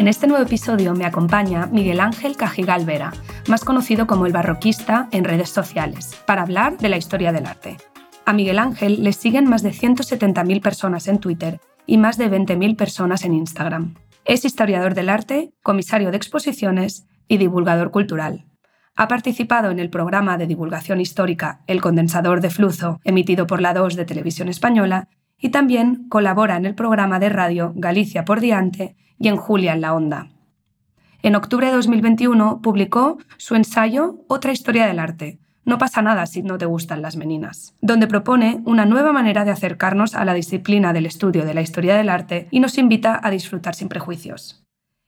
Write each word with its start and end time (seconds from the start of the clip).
En 0.00 0.08
este 0.08 0.26
nuevo 0.26 0.42
episodio 0.42 0.94
me 0.94 1.04
acompaña 1.04 1.66
Miguel 1.66 2.00
Ángel 2.00 2.34
Cajigal 2.34 2.86
Vera, 2.86 3.12
más 3.48 3.66
conocido 3.66 4.06
como 4.06 4.24
el 4.24 4.32
barroquista 4.32 5.10
en 5.12 5.24
redes 5.24 5.50
sociales, 5.50 6.18
para 6.26 6.40
hablar 6.40 6.78
de 6.78 6.88
la 6.88 6.96
historia 6.96 7.32
del 7.32 7.44
arte. 7.44 7.76
A 8.24 8.32
Miguel 8.32 8.58
Ángel 8.58 9.04
le 9.04 9.12
siguen 9.12 9.46
más 9.46 9.62
de 9.62 9.72
170.000 9.72 10.62
personas 10.62 11.06
en 11.06 11.18
Twitter 11.18 11.60
y 11.84 11.98
más 11.98 12.16
de 12.16 12.30
20.000 12.30 12.76
personas 12.76 13.26
en 13.26 13.34
Instagram. 13.34 13.94
Es 14.24 14.46
historiador 14.46 14.94
del 14.94 15.10
arte, 15.10 15.52
comisario 15.62 16.10
de 16.10 16.16
exposiciones 16.16 17.06
y 17.28 17.36
divulgador 17.36 17.90
cultural. 17.90 18.46
Ha 18.96 19.06
participado 19.06 19.70
en 19.70 19.80
el 19.80 19.90
programa 19.90 20.38
de 20.38 20.46
divulgación 20.46 21.02
histórica 21.02 21.60
El 21.66 21.82
Condensador 21.82 22.40
de 22.40 22.48
Flujo, 22.48 23.00
emitido 23.04 23.46
por 23.46 23.60
la 23.60 23.74
2 23.74 23.96
de 23.96 24.06
Televisión 24.06 24.48
Española, 24.48 25.08
y 25.40 25.50
también 25.50 26.08
colabora 26.08 26.56
en 26.56 26.66
el 26.66 26.74
programa 26.74 27.18
de 27.18 27.28
radio 27.28 27.72
Galicia 27.76 28.24
por 28.24 28.40
Diante 28.40 28.96
y 29.18 29.28
en 29.28 29.36
Julia 29.36 29.72
en 29.72 29.80
la 29.80 29.94
Onda. 29.94 30.28
En 31.22 31.34
octubre 31.34 31.66
de 31.66 31.72
2021 31.72 32.60
publicó 32.62 33.18
su 33.36 33.54
ensayo 33.54 34.24
Otra 34.28 34.52
historia 34.52 34.86
del 34.86 34.98
arte. 34.98 35.38
No 35.64 35.76
pasa 35.76 36.00
nada 36.00 36.24
si 36.26 36.42
no 36.42 36.56
te 36.56 36.64
gustan 36.64 37.02
las 37.02 37.16
meninas, 37.16 37.74
donde 37.82 38.06
propone 38.06 38.62
una 38.64 38.86
nueva 38.86 39.12
manera 39.12 39.44
de 39.44 39.50
acercarnos 39.50 40.14
a 40.14 40.24
la 40.24 40.34
disciplina 40.34 40.92
del 40.92 41.06
estudio 41.06 41.44
de 41.44 41.54
la 41.54 41.60
historia 41.60 41.96
del 41.96 42.08
arte 42.08 42.48
y 42.50 42.60
nos 42.60 42.78
invita 42.78 43.20
a 43.22 43.30
disfrutar 43.30 43.74
sin 43.74 43.88
prejuicios. 43.88 44.64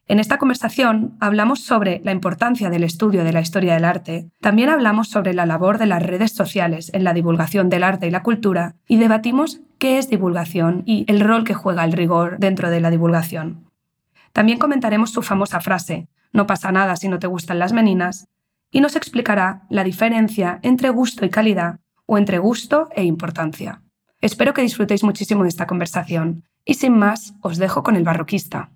En 0.08 0.18
esta 0.18 0.38
conversación 0.38 1.16
hablamos 1.20 1.60
sobre 1.60 2.00
la 2.04 2.12
importancia 2.12 2.70
del 2.70 2.84
estudio 2.84 3.24
de 3.24 3.32
la 3.32 3.40
historia 3.40 3.74
del 3.74 3.84
arte, 3.84 4.30
también 4.40 4.68
hablamos 4.68 5.08
sobre 5.08 5.32
la 5.32 5.46
labor 5.46 5.78
de 5.78 5.86
las 5.86 6.02
redes 6.02 6.32
sociales 6.32 6.90
en 6.92 7.04
la 7.04 7.14
divulgación 7.14 7.68
del 7.68 7.84
arte 7.84 8.08
y 8.08 8.10
la 8.10 8.22
cultura 8.22 8.74
y 8.88 8.96
debatimos 8.96 9.60
qué 9.78 9.98
es 9.98 10.10
divulgación 10.10 10.82
y 10.86 11.04
el 11.08 11.20
rol 11.20 11.44
que 11.44 11.54
juega 11.54 11.84
el 11.84 11.92
rigor 11.92 12.38
dentro 12.38 12.68
de 12.68 12.80
la 12.80 12.90
divulgación. 12.90 13.70
También 14.32 14.58
comentaremos 14.58 15.10
su 15.10 15.22
famosa 15.22 15.60
frase, 15.60 16.08
no 16.32 16.46
pasa 16.46 16.72
nada 16.72 16.96
si 16.96 17.08
no 17.08 17.18
te 17.18 17.26
gustan 17.26 17.58
las 17.58 17.72
meninas, 17.72 18.26
y 18.70 18.80
nos 18.80 18.96
explicará 18.96 19.62
la 19.70 19.84
diferencia 19.84 20.58
entre 20.62 20.88
gusto 20.90 21.24
y 21.24 21.30
calidad 21.30 21.78
o 22.06 22.18
entre 22.18 22.38
gusto 22.38 22.88
e 22.96 23.04
importancia. 23.04 23.82
Espero 24.20 24.54
que 24.54 24.62
disfrutéis 24.62 25.04
muchísimo 25.04 25.42
de 25.42 25.50
esta 25.50 25.66
conversación 25.66 26.44
y 26.64 26.74
sin 26.74 26.96
más 26.96 27.34
os 27.40 27.58
dejo 27.58 27.82
con 27.82 27.96
el 27.96 28.04
barroquista. 28.04 28.70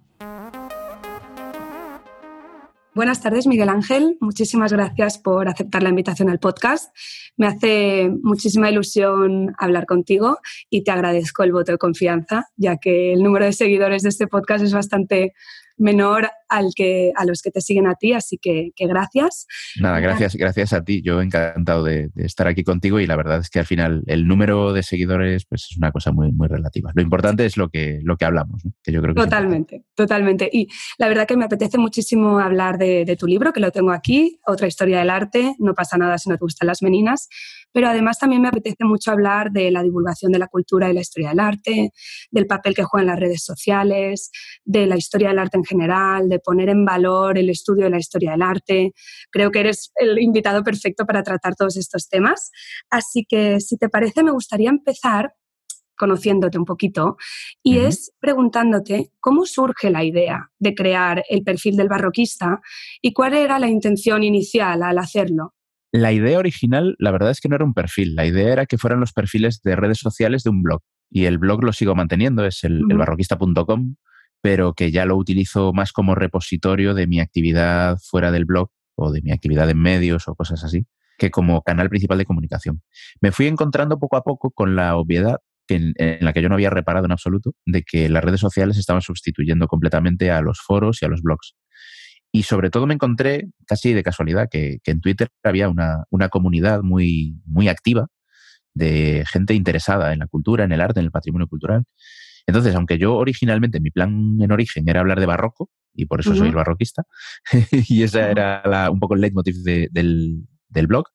Buenas 2.97 3.21
tardes, 3.21 3.47
Miguel 3.47 3.69
Ángel. 3.69 4.17
Muchísimas 4.23 4.73
gracias 4.73 5.19
por 5.19 5.51
aceptar 5.51 5.83
la 5.83 5.91
invitación 5.91 6.31
al 6.31 6.39
podcast. 6.39 6.97
Me 7.37 7.47
hace 7.47 8.11
muchísima 8.23 8.71
ilusión 8.71 9.55
hablar 9.59 9.85
contigo 9.85 10.39
y 10.71 10.83
te 10.83 10.93
agradezco 10.93 11.43
el 11.43 11.53
voto 11.53 11.73
de 11.73 11.77
confianza, 11.77 12.47
ya 12.57 12.79
que 12.79 13.13
el 13.13 13.23
número 13.23 13.45
de 13.45 13.53
seguidores 13.53 14.03
de 14.03 14.09
este 14.09 14.27
podcast 14.27 14.65
es 14.65 14.73
bastante 14.73 15.35
menor 15.77 16.31
al 16.49 16.73
que, 16.75 17.13
a 17.17 17.25
los 17.25 17.43
que 17.43 17.51
te 17.51 17.61
siguen 17.61 17.87
a 17.87 17.95
ti, 17.95 18.13
así 18.13 18.39
que, 18.39 18.73
gracias. 18.79 19.47
Nada, 19.81 20.01
gracias, 20.01 20.37
gracias 20.37 20.73
a 20.73 20.85
ti. 20.85 21.03
Yo 21.03 21.21
encantado 21.21 21.85
de, 21.85 22.11
estar 22.17 22.47
aquí 22.47 22.63
contigo 22.63 23.01
y 23.01 23.07
la 23.07 23.17
verdad 23.17 23.41
es 23.41 23.51
que 23.51 23.59
al 23.59 23.67
final 23.67 24.03
el 24.07 24.27
número 24.27 24.73
de 24.73 24.83
seguidores 24.83 25.45
pues, 25.47 25.69
es 25.71 25.77
una 25.77 25.93
cosa 25.93 26.13
muy, 26.13 26.33
muy 26.33 26.49
relativa. 26.49 26.93
Lo 26.95 27.03
importante 27.03 27.45
es 27.47 27.57
lo 27.57 27.69
que, 27.69 28.01
lo 28.03 28.17
que 28.17 28.25
hablamos, 28.25 28.63
que 28.83 28.93
yo 28.93 29.03
creo 29.03 29.15
que 29.15 29.21
Totalmente, 29.21 29.85
totalmente. 29.95 30.49
Y 30.53 30.69
la 30.99 31.09
verdad 31.09 31.27
que 31.27 31.37
me 31.37 31.45
apetece 31.45 31.79
muchísimo 31.79 32.39
hablar 32.39 32.79
de, 32.79 33.05
de 33.05 33.17
tu 33.17 33.27
libro, 33.27 33.53
que 33.53 33.61
lo 33.61 33.71
tengo 33.71 33.91
aquí, 33.91 34.39
Otra 34.47 34.67
historia 34.67 34.99
del 34.99 35.11
arte, 35.11 35.55
no 35.59 35.75
pasa 35.75 35.97
nada 35.97 36.19
si 36.19 36.29
no 36.29 36.37
te 36.37 36.45
gustan 36.45 36.69
las 36.69 36.83
meninas, 36.83 37.29
pero 37.77 37.89
además 37.89 38.19
también 38.19 38.41
me 38.41 38.49
apetece 38.49 38.85
mucho 38.87 39.11
hablar 39.11 39.51
de 39.51 39.71
la 39.71 39.83
divulgación 39.83 40.33
de 40.33 40.39
la 40.39 40.47
cultura 40.47 40.89
y 40.89 40.95
la 40.95 41.03
historia 41.03 41.29
del 41.29 41.41
arte, 41.41 41.93
del 42.31 42.47
papel 42.47 42.75
que 42.75 42.85
juegan 42.85 43.09
las 43.09 43.21
redes 43.21 43.45
sociales, 43.45 44.31
de 44.65 44.87
la 44.87 44.97
historia 44.97 45.29
del 45.29 45.39
arte 45.39 45.59
en 45.59 45.65
general, 45.65 46.27
de 46.31 46.39
poner 46.39 46.71
en 46.71 46.87
valor 46.87 47.37
el 47.37 47.51
estudio 47.51 47.85
de 47.85 47.91
la 47.91 47.99
historia 47.99 48.31
del 48.31 48.41
arte. 48.41 48.95
Creo 49.31 49.51
que 49.51 49.61
eres 49.61 49.93
el 49.97 50.19
invitado 50.19 50.65
perfecto 50.65 51.05
para 51.05 51.23
tratar 51.23 51.55
todos 51.55 51.77
estos 51.77 52.09
temas. 52.09 52.51
Así 52.89 53.27
que, 53.29 53.61
si 53.61 53.77
te 53.77 53.91
parece, 53.91 54.23
me 54.23 54.31
gustaría 54.31 54.71
empezar 54.71 55.35
conociéndote 55.99 56.57
un 56.57 56.65
poquito, 56.65 57.19
y 57.63 57.79
es 57.79 58.13
preguntándote 58.21 59.13
cómo 59.21 59.45
surge 59.45 59.91
la 59.91 60.03
idea 60.03 60.51
de 60.59 60.75
crear 60.75 61.25
el 61.29 61.43
perfil 61.43 61.77
del 61.77 61.89
barroquista 61.89 62.61
y 63.03 63.13
cuál 63.13 63.35
era 63.35 63.59
la 63.59 63.69
intención 63.69 64.23
inicial 64.23 64.83
al 64.83 64.99
hacerlo. 64.99 65.56
La 65.97 66.13
idea 66.13 66.39
original, 66.39 66.95
la 66.99 67.11
verdad 67.11 67.31
es 67.31 67.41
que 67.41 67.49
no 67.49 67.57
era 67.57 67.65
un 67.65 67.73
perfil, 67.73 68.15
la 68.15 68.27
idea 68.27 68.53
era 68.53 68.67
que 68.67 68.77
fueran 68.77 69.01
los 69.01 69.15
perfiles 69.15 69.63
de 69.63 69.77
redes 69.77 69.99
sociales 69.99 70.43
de 70.43 70.51
un 70.51 70.63
blog. 70.63 70.83
Y 71.11 71.25
el 71.25 71.39
blog 71.39 71.65
lo 71.65 71.73
sigo 71.73 71.95
manteniendo, 71.95 72.45
es 72.45 72.65
el, 72.65 72.85
barroquista.com, 72.85 73.97
pero 74.43 74.75
que 74.75 74.91
ya 74.91 75.07
lo 75.07 75.17
utilizo 75.17 75.73
más 75.73 75.93
como 75.93 76.15
repositorio 76.15 76.93
de 76.93 77.07
mi 77.07 77.21
actividad 77.21 77.97
fuera 77.99 78.31
del 78.31 78.45
blog 78.45 78.69
o 78.95 79.11
de 79.11 79.23
mi 79.23 79.33
actividad 79.33 79.71
en 79.71 79.81
medios 79.81 80.29
o 80.29 80.35
cosas 80.35 80.65
así, 80.65 80.87
que 81.17 81.31
como 81.31 81.63
canal 81.63 81.89
principal 81.89 82.19
de 82.19 82.27
comunicación. 82.27 82.83
Me 83.23 83.33
fui 83.33 83.47
encontrando 83.47 83.99
poco 83.99 84.17
a 84.17 84.23
poco 84.23 84.51
con 84.51 84.77
la 84.77 84.97
obviedad 84.97 85.39
en, 85.69 85.95
en, 85.97 86.25
la 86.25 86.35
que 86.35 86.43
yo 86.43 86.51
no 86.51 86.57
había 86.57 86.71
reparado 86.71 87.07
en 87.07 87.13
absoluto, 87.13 87.53
de 87.65 87.85
que 87.85 88.11
las 88.11 88.23
redes 88.23 88.41
sociales 88.41 88.77
estaban 88.77 89.01
sustituyendo 89.01 89.67
completamente 89.67 90.31
a 90.31 90.43
los 90.43 90.61
foros 90.61 91.01
y 91.01 91.07
a 91.07 91.09
los 91.09 91.23
blogs. 91.23 91.55
Y 92.37 92.43
sobre 92.43 92.69
todo 92.69 92.87
me 92.87 92.93
encontré, 92.93 93.49
casi 93.67 93.95
de 93.95 94.03
casualidad, 94.03 94.51
que, 94.51 94.79
en 94.85 95.01
Twitter 95.01 95.31
había 95.43 95.71
una, 95.71 96.29
comunidad 96.29 96.83
muy, 96.83 97.41
muy 97.47 97.69
activa 97.69 98.09
de 98.75 99.25
gente 99.27 99.55
interesada 99.55 100.13
en 100.13 100.19
la 100.19 100.27
cultura, 100.27 100.65
en 100.65 100.73
el 100.73 100.83
arte, 100.83 101.01
en 101.01 101.07
el 101.07 101.11
patrimonio 101.11 101.49
cultural. 101.49 101.85
Entonces, 102.47 102.75
aunque 102.75 102.99
yo 102.99 103.15
originalmente, 103.15 103.81
mi 103.81 103.91
plan 103.91 104.37
en 104.39 104.53
origen 104.53 104.87
era 104.87 105.01
hablar 105.01 105.19
de 105.19 105.25
barroco, 105.25 105.71
y 105.95 106.05
por 106.05 106.21
eso 106.21 106.35
soy 106.35 106.49
el 106.49 106.55
barroquista, 106.55 107.05
y 107.73 108.03
ese 108.03 108.21
era 108.21 108.91
un 108.91 109.01
poco 109.01 109.15
el 109.15 109.23
leitmotiv 109.23 109.57
del, 109.63 110.47
del 110.69 110.87
blog, 110.87 111.07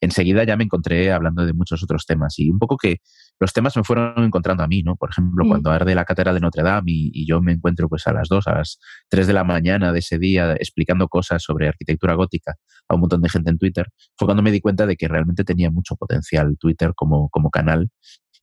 enseguida 0.00 0.42
ya 0.42 0.56
me 0.56 0.64
encontré 0.64 1.12
hablando 1.12 1.46
de 1.46 1.52
muchos 1.52 1.84
otros 1.84 2.04
temas 2.04 2.36
y 2.40 2.50
un 2.50 2.58
poco 2.58 2.76
que 2.76 2.98
los 3.40 3.52
temas 3.52 3.76
me 3.76 3.84
fueron 3.84 4.24
encontrando 4.24 4.62
a 4.62 4.68
mí, 4.68 4.82
¿no? 4.82 4.96
Por 4.96 5.10
ejemplo, 5.10 5.44
mm. 5.44 5.48
cuando 5.48 5.70
arde 5.70 5.94
la 5.94 6.04
cátedra 6.04 6.32
de 6.32 6.40
Notre 6.40 6.62
Dame 6.62 6.92
y, 6.92 7.26
yo 7.26 7.40
me 7.40 7.52
encuentro 7.52 7.88
pues 7.88 8.06
a 8.06 8.12
las 8.12 8.28
2, 8.28 8.46
a 8.48 8.54
las 8.54 8.78
3 9.08 9.26
de 9.26 9.32
la 9.32 9.44
mañana 9.44 9.92
de 9.92 9.98
ese 9.98 10.18
día 10.18 10.52
explicando 10.54 11.08
cosas 11.08 11.42
sobre 11.42 11.68
arquitectura 11.68 12.14
gótica 12.14 12.54
a 12.88 12.94
un 12.94 13.00
montón 13.00 13.22
de 13.22 13.28
gente 13.28 13.50
en 13.50 13.58
Twitter, 13.58 13.88
fue 14.16 14.26
cuando 14.26 14.42
me 14.42 14.50
di 14.50 14.60
cuenta 14.60 14.86
de 14.86 14.96
que 14.96 15.08
realmente 15.08 15.44
tenía 15.44 15.70
mucho 15.70 15.96
potencial 15.96 16.56
Twitter 16.58 16.92
como, 16.94 17.28
como 17.30 17.50
canal 17.50 17.90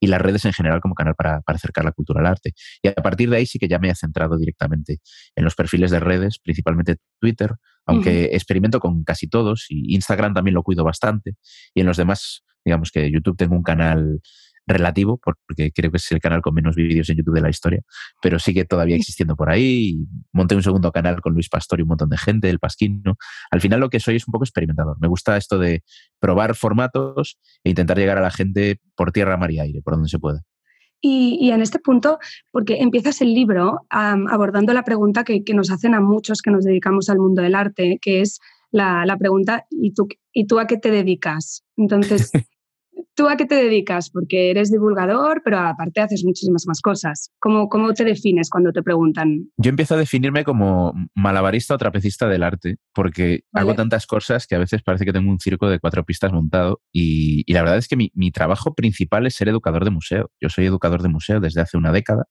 y 0.02 0.08
las 0.08 0.20
redes 0.20 0.44
en 0.46 0.54
general 0.54 0.82
como 0.82 0.96
canal 0.96 1.14
para, 1.16 1.42
acercar 1.46 1.86
la 1.86 1.92
cultura 1.92 2.20
al 2.22 2.26
arte. 2.26 2.54
Y 2.82 2.88
a 2.88 2.94
partir 2.94 3.30
de 3.30 3.38
ahí 3.38 3.46
sí 3.46 3.60
que 3.60 3.68
ya 3.68 3.78
me 3.78 3.90
he 3.90 3.96
centrado 3.96 4.38
directamente 4.38 5.00
en 5.36 5.44
los 5.44 5.56
perfiles 5.56 5.92
de 5.92 6.00
redes, 6.00 6.40
principalmente 6.44 6.98
Twitter, 7.20 7.54
aunque 7.86 8.26
experimento 8.34 8.80
con 8.80 9.04
casi 9.04 9.28
todos 9.28 9.68
y 9.70 9.94
Instagram 9.94 10.34
también 10.34 10.56
lo 10.56 10.64
cuido 10.64 10.84
bastante 10.84 11.36
y 11.74 11.82
en 11.82 11.88
los 11.88 11.98
demás, 11.98 12.44
digamos 12.66 12.92
que 12.92 13.12
YouTube 13.12 13.38
tengo 13.38 13.56
un 13.56 13.64
canal 13.64 14.22
relativo, 14.74 15.18
porque 15.18 15.72
creo 15.72 15.92
que 15.92 15.98
es 15.98 16.12
el 16.12 16.20
canal 16.20 16.42
con 16.42 16.54
menos 16.54 16.76
vídeos 16.76 17.10
en 17.10 17.18
YouTube 17.18 17.36
de 17.36 17.42
la 17.42 17.50
historia, 17.50 17.82
pero 18.22 18.40
sigue 18.40 18.66
todavía 18.66 18.96
existiendo 18.96 19.36
por 19.36 19.50
ahí. 19.50 20.06
Monté 20.32 20.56
un 20.56 20.64
segundo 20.64 20.92
canal 20.92 21.22
con 21.22 21.34
Luis 21.34 21.50
Pastor 21.50 21.80
y 21.80 21.84
un 21.84 21.90
montón 21.90 22.10
de 22.10 22.18
gente, 22.18 22.50
el 22.50 22.60
Pasquino. 22.60 23.16
Al 23.50 23.62
final 23.62 23.80
lo 23.80 23.90
que 23.90 24.00
soy 24.00 24.16
es 24.16 24.28
un 24.28 24.32
poco 24.32 24.44
experimentador. 24.44 24.98
Me 25.00 25.08
gusta 25.08 25.38
esto 25.38 25.58
de 25.58 25.84
probar 26.20 26.56
formatos 26.56 27.38
e 27.64 27.70
intentar 27.70 27.98
llegar 27.98 28.18
a 28.18 28.22
la 28.22 28.32
gente 28.32 28.80
por 28.96 29.12
tierra, 29.12 29.38
mar 29.38 29.52
y 29.52 29.60
aire, 29.60 29.82
por 29.82 29.94
donde 29.94 30.10
se 30.10 30.20
pueda. 30.20 30.42
Y, 31.04 31.50
en 31.50 31.62
este 31.62 31.80
punto, 31.80 32.20
porque 32.52 32.78
empiezas 32.78 33.22
el 33.22 33.34
libro 33.34 33.80
abordando 33.90 34.72
la 34.72 34.84
pregunta 34.84 35.24
que, 35.24 35.44
nos 35.54 35.72
hacen 35.72 35.96
a 35.96 36.00
muchos 36.00 36.44
que 36.44 36.52
nos 36.52 36.64
dedicamos 36.64 37.10
al 37.10 37.18
mundo 37.18 37.42
del 37.42 37.56
arte, 37.56 37.98
que 38.00 38.22
es 38.22 38.40
la, 38.70 39.04
la 39.08 39.18
pregunta, 39.18 39.66
¿y 39.72 39.94
tú, 39.94 40.08
¿y 40.32 40.46
tú 40.46 40.60
a 40.60 40.68
qué 40.68 40.78
te 40.78 40.92
dedicas? 40.92 41.64
Entonces, 41.76 42.32
¿Tú 43.16 43.28
a 43.28 43.38
qué 43.38 43.46
te 43.46 43.56
dedicas? 43.56 44.10
Porque 44.10 44.50
eres 44.52 44.72
divulgador, 44.72 45.42
pero 45.44 45.60
aparte 45.60 46.02
haces 46.02 46.24
muchísimas 46.24 46.66
más 46.68 46.82
cosas. 46.82 47.32
¿Cómo, 47.40 47.70
cómo 47.70 47.94
te 47.94 48.04
defines 48.04 48.50
cuando 48.50 48.72
te 48.72 48.84
preguntan? 48.84 49.50
Yo 49.58 49.70
empiezo 49.70 49.96
a 49.96 49.98
definirme 49.98 50.44
como 50.44 50.94
malabarista 51.16 51.76
o 51.76 51.78
trapecista 51.78 52.28
del 52.28 52.44
arte, 52.44 52.78
porque 52.94 53.42
hago 53.54 53.76
tantas 53.76 54.06
cosas 54.08 54.48
que 54.48 54.56
a 54.56 54.60
veces 54.60 54.82
parece 54.84 55.06
que 55.06 55.14
tengo 55.14 55.32
un 55.32 55.40
circo 55.40 55.70
de 55.70 55.80
cuatro 55.80 56.04
pistas 56.04 56.32
montado 56.32 56.82
y, 56.92 57.52
la 57.52 57.62
verdad 57.62 57.78
es 57.78 57.88
que 57.88 57.98
mi, 57.98 58.12
mi 58.14 58.32
trabajo 58.32 58.74
principal 58.74 59.26
es 59.26 59.36
ser 59.36 59.50
educador 59.50 59.84
de 59.84 59.92
museo. 59.92 60.32
Yo 60.40 60.50
soy 60.50 60.66
educador 60.66 61.02
de 61.02 61.10
museo 61.10 61.40
desde 61.40 61.62
hace 61.62 61.78
una 61.78 61.92
década 61.92 62.26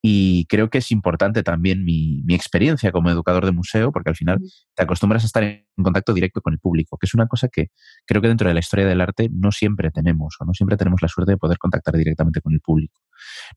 Y 0.00 0.46
creo 0.46 0.70
que 0.70 0.78
es 0.78 0.92
importante 0.92 1.42
también 1.42 1.84
mi, 1.84 2.22
experiencia 2.28 2.92
como 2.92 3.10
educador 3.10 3.44
de 3.44 3.52
museo, 3.52 3.90
porque 3.90 4.10
al 4.10 4.16
final 4.16 4.38
te 4.74 4.82
acostumbras 4.84 5.24
a 5.24 5.26
estar 5.26 5.42
en 5.42 5.64
contacto 5.82 6.14
directo 6.14 6.40
con 6.40 6.52
el 6.52 6.60
público, 6.60 6.96
que 6.98 7.06
es 7.06 7.14
una 7.14 7.26
cosa 7.26 7.48
que 7.48 7.68
creo 8.06 8.22
que 8.22 8.28
dentro 8.28 8.46
de 8.46 8.54
la 8.54 8.60
historia 8.60 8.86
del 8.86 9.00
arte 9.00 9.28
no 9.32 9.50
siempre 9.50 9.90
tenemos, 9.90 10.36
o 10.38 10.44
no 10.44 10.54
siempre 10.54 10.76
tenemos 10.76 11.02
la 11.02 11.08
suerte 11.08 11.32
de 11.32 11.38
poder 11.38 11.58
contactar 11.58 11.96
directamente 11.96 12.40
con 12.40 12.52
el 12.52 12.60
público. 12.60 13.00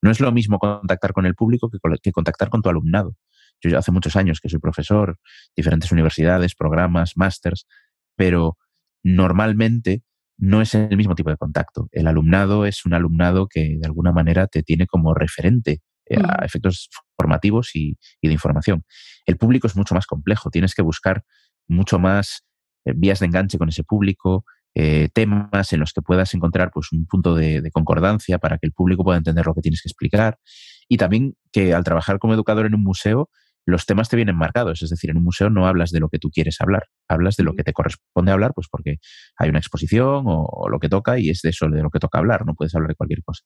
No 0.01 0.09
es 0.09 0.19
lo 0.19 0.31
mismo 0.31 0.57
contactar 0.57 1.13
con 1.13 1.27
el 1.27 1.35
público 1.35 1.69
que, 1.69 1.77
que 2.01 2.11
contactar 2.11 2.49
con 2.49 2.61
tu 2.61 2.69
alumnado. 2.69 3.15
Yo 3.61 3.77
hace 3.77 3.91
muchos 3.91 4.15
años 4.15 4.39
que 4.41 4.49
soy 4.49 4.59
profesor, 4.59 5.19
diferentes 5.55 5.91
universidades, 5.91 6.55
programas, 6.55 7.17
másters, 7.17 7.67
pero 8.15 8.57
normalmente 9.03 10.03
no 10.37 10.59
es 10.61 10.73
el 10.73 10.97
mismo 10.97 11.13
tipo 11.13 11.29
de 11.29 11.37
contacto. 11.37 11.87
El 11.91 12.07
alumnado 12.07 12.65
es 12.65 12.83
un 12.85 12.95
alumnado 12.95 13.47
que 13.47 13.77
de 13.79 13.85
alguna 13.85 14.11
manera 14.11 14.47
te 14.47 14.63
tiene 14.63 14.87
como 14.87 15.13
referente 15.13 15.81
eh, 16.11 16.21
a 16.23 16.45
efectos 16.45 16.89
formativos 17.17 17.75
y, 17.75 17.97
de 18.21 18.31
información. 18.31 18.83
El 19.25 19.37
público 19.37 19.67
es 19.67 19.75
mucho 19.75 19.95
más 19.95 20.05
complejo, 20.05 20.49
tienes 20.49 20.75
que 20.75 20.81
buscar 20.81 21.23
mucho 21.67 21.99
más 21.99 22.45
eh, 22.85 22.93
vías 22.95 23.19
de 23.19 23.27
enganche 23.27 23.57
con 23.57 23.69
ese 23.69 23.83
público, 23.83 24.45
eh, 24.73 25.09
temas 25.13 25.73
en 25.73 25.81
los 25.81 25.93
que 25.93 26.01
puedas 26.01 26.33
encontrar 26.33 26.71
pues, 26.71 26.91
un 26.91 27.05
punto 27.05 27.35
de, 27.35 27.61
de, 27.61 27.71
concordancia 27.71 28.39
para 28.39 28.57
que 28.57 28.65
el 28.67 28.71
público 28.71 29.03
pueda 29.03 29.17
entender 29.17 29.45
lo 29.45 29.53
que 29.53 29.61
tienes 29.61 29.81
que 29.81 29.89
explicar. 29.89 30.39
Y 30.87 30.97
también 30.97 31.35
que 31.51 31.73
al 31.73 31.83
trabajar 31.83 32.19
como 32.19 32.33
educador 32.33 32.65
en 32.65 32.75
un 32.75 32.83
museo, 32.83 33.29
los 33.65 33.85
temas 33.85 34.09
te 34.09 34.15
vienen 34.15 34.35
marcados. 34.35 34.81
Es 34.81 34.89
decir, 34.89 35.09
en 35.09 35.17
un 35.17 35.23
museo 35.23 35.49
no 35.49 35.67
hablas 35.67 35.91
de 35.91 35.99
lo 35.99 36.09
que 36.09 36.19
tú 36.19 36.29
quieres 36.29 36.59
hablar, 36.61 36.87
hablas 37.07 37.35
de 37.35 37.43
lo 37.43 37.53
que 37.53 37.63
te 37.63 37.73
corresponde 37.73 38.31
hablar, 38.31 38.53
pues 38.53 38.67
porque 38.69 38.97
hay 39.37 39.49
una 39.49 39.59
exposición 39.59 40.23
o, 40.27 40.67
lo 40.69 40.79
que 40.79 40.89
toca 40.89 41.19
y 41.19 41.29
es 41.29 41.41
de 41.41 41.49
eso 41.49 41.67
de 41.69 41.81
lo 41.81 41.89
que 41.89 41.99
toca 41.99 42.19
hablar, 42.19 42.45
no 42.45 42.55
puedes 42.55 42.73
hablar 42.75 42.89
de 42.89 42.95
cualquier 42.95 43.23
cosa. 43.23 43.43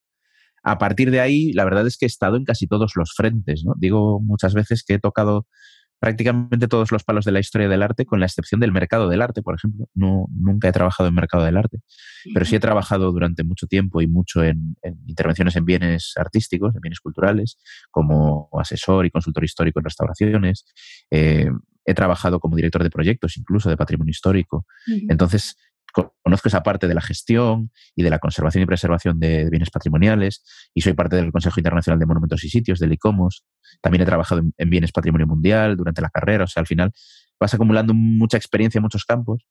A 0.65 0.79
partir 0.79 1.11
de 1.11 1.21
ahí, 1.21 1.53
la 1.53 1.63
verdad 1.63 1.85
es 1.85 1.97
que 1.97 2.05
he 2.05 2.07
estado 2.07 2.37
en 2.37 2.43
casi 2.43 2.65
todos 2.65 2.93
los 2.95 3.13
frentes. 3.15 3.63
¿no? 3.63 3.73
Digo 3.77 4.19
muchas 4.19 4.55
veces 4.55 4.83
que 4.83 4.95
he 4.95 4.99
tocado 4.99 5.45
prácticamente 5.99 6.67
todos 6.67 6.91
los 6.91 7.03
palos 7.03 7.23
de 7.23 7.31
la 7.31 7.39
historia 7.39 7.69
del 7.69 7.83
arte, 7.83 8.05
con 8.05 8.19
la 8.19 8.25
excepción 8.25 8.59
del 8.59 8.71
mercado 8.71 9.07
del 9.07 9.21
arte, 9.21 9.41
por 9.41 9.55
ejemplo. 9.55 9.87
No, 9.93 10.27
nunca 10.31 10.67
he 10.67 10.71
trabajado 10.71 11.07
en 11.07 11.15
mercado 11.15 11.45
del 11.45 11.55
arte, 11.55 11.79
pero 12.33 12.45
sí 12.45 12.55
he 12.55 12.59
trabajado 12.59 13.11
durante 13.11 13.43
mucho 13.43 13.67
tiempo 13.67 14.01
y 14.01 14.07
mucho 14.07 14.43
en, 14.43 14.75
intervenciones 15.07 15.55
en 15.55 15.65
bienes 15.65 16.13
artísticos, 16.17 16.75
en 16.75 16.81
bienes 16.81 16.99
culturales, 16.99 17.57
como 17.91 18.49
asesor 18.59 19.05
y 19.05 19.11
consultor 19.11 19.43
histórico 19.43 19.79
en 19.79 19.85
restauraciones. 19.85 20.65
Eh, 21.11 21.49
he 21.85 21.93
trabajado 21.93 22.39
como 22.39 22.55
director 22.55 22.83
de 22.83 22.89
proyectos, 22.89 23.37
incluso 23.37 23.69
de 23.69 23.77
patrimonio 23.77 24.09
histórico. 24.09 24.65
Entonces, 25.07 25.55
conozco 26.23 26.47
esa 26.47 26.63
parte 26.63 26.87
de 26.87 26.93
la 26.93 27.01
gestión 27.01 27.71
y 27.95 28.03
de 28.03 28.09
la 28.09 28.19
conservación 28.19 28.63
y 28.63 28.65
preservación 28.65 29.19
de, 29.19 29.49
bienes 29.49 29.69
patrimoniales 29.69 30.43
y 30.73 30.81
soy 30.81 30.93
parte 30.93 31.15
del 31.15 31.31
Consejo 31.31 31.59
Internacional 31.59 31.99
de 31.99 32.05
Monumentos 32.05 32.43
y 32.43 32.49
Sitios, 32.49 32.79
del 32.79 32.93
ICOMOS. 32.93 33.45
También 33.81 34.01
he 34.01 34.05
trabajado 34.05 34.41
en, 34.57 34.69
bienes 34.69 34.91
patrimonio 34.91 35.27
mundial 35.27 35.77
durante 35.77 36.01
la 36.01 36.09
carrera, 36.09 36.43
o 36.43 36.47
sea, 36.47 36.61
al 36.61 36.67
final 36.67 36.91
vas 37.39 37.53
acumulando 37.53 37.93
mucha 37.93 38.37
experiencia 38.37 38.79
en 38.79 38.83
muchos 38.83 39.05
campos 39.05 39.45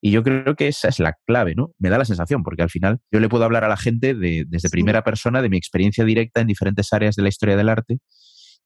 y 0.00 0.10
yo 0.10 0.22
creo 0.22 0.56
que 0.56 0.68
esa 0.68 0.88
es 0.88 0.98
la 0.98 1.16
clave, 1.26 1.54
¿no? 1.54 1.72
Me 1.78 1.88
da 1.88 1.96
la 1.96 2.04
sensación, 2.04 2.42
porque 2.42 2.62
al 2.62 2.70
final 2.70 2.98
yo 3.12 3.20
le 3.20 3.28
puedo 3.28 3.44
hablar 3.44 3.64
a 3.64 3.68
la 3.68 3.76
gente 3.76 4.14
desde 4.14 4.68
primera 4.68 5.04
persona 5.04 5.42
de 5.42 5.48
mi 5.48 5.56
experiencia 5.56 6.04
directa 6.04 6.40
en 6.40 6.48
diferentes 6.48 6.92
áreas 6.92 7.14
de 7.14 7.22
la 7.22 7.28
historia 7.28 7.56
del 7.56 7.68
arte 7.68 8.00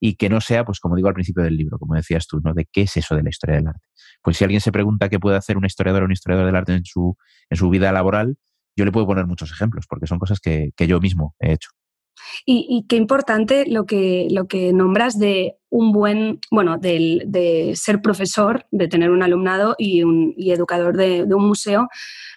y 0.01 0.17
que 0.17 0.29
no 0.29 0.41
sea, 0.41 0.65
pues 0.65 0.81
como 0.81 0.97
digo 0.97 1.09
al 1.09 1.15
principio 1.15 1.43
del 1.43 1.57
libro, 1.57 1.79
como 1.79 1.95
decías 1.95 2.27
tú, 2.27 2.41
¿no? 2.43 2.53
De 2.55 2.67
qué 2.71 2.83
es 2.83 2.97
eso 2.97 3.17
de 3.17 3.23
la 3.23 3.31
historia 3.31 3.57
del 3.57 3.69
arte. 3.69 3.87
Pues 4.23 4.37
si 4.37 4.45
alguien 4.45 4.61
se 4.61 4.73
pregunta 4.73 5.09
qué 5.09 5.19
puede 5.19 5.37
hacer 5.37 5.57
un 5.57 5.65
historiador 5.65 6.03
o 6.03 6.07
un 6.07 6.13
historiador 6.13 6.47
del 6.47 6.57
arte 6.57 6.75
en 6.75 6.85
su, 6.85 7.17
en 7.51 7.57
su 7.57 7.71
vida 7.71 7.93
laboral, 7.93 8.37
yo 8.77 8.85
le 8.85 8.93
puedo 8.93 9.07
poner 9.07 9.27
muchos 9.27 9.51
ejemplos, 9.51 9.87
porque 9.89 10.07
son 10.07 10.19
cosas 10.19 10.39
que, 10.41 10.73
yo 10.87 11.01
mismo 11.01 11.35
he 11.41 11.53
hecho. 11.53 11.71
Y, 12.45 12.85
qué 12.89 12.97
importante 12.97 13.65
lo 13.67 13.85
que, 13.85 14.27
lo 14.31 14.47
que 14.47 14.73
nombras 14.73 15.19
de 15.19 15.57
un 15.71 15.93
buen, 15.93 16.41
bueno, 16.51 16.77
de, 16.79 17.73
ser 17.75 18.01
profesor, 18.03 18.67
de 18.71 18.89
tener 18.89 19.11
un 19.11 19.23
alumnado 19.23 19.75
y, 19.79 20.03
un, 20.03 20.35
educador 20.37 20.97
de, 20.97 21.23
un 21.23 21.47
museo, 21.47 21.89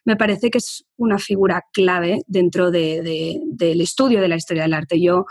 me 0.05 0.15
parece 0.15 0.49
que 0.49 0.59
es 0.59 0.85
una 0.97 1.17
figura 1.17 1.63
clave 1.73 2.21
dentro 2.27 2.71
del 2.71 3.81
estudio 3.81 4.21
de 4.21 4.27
la 4.27 4.35
historia 4.35 4.63
del 4.63 4.73
arte. 4.73 5.01
Yo 5.01 5.25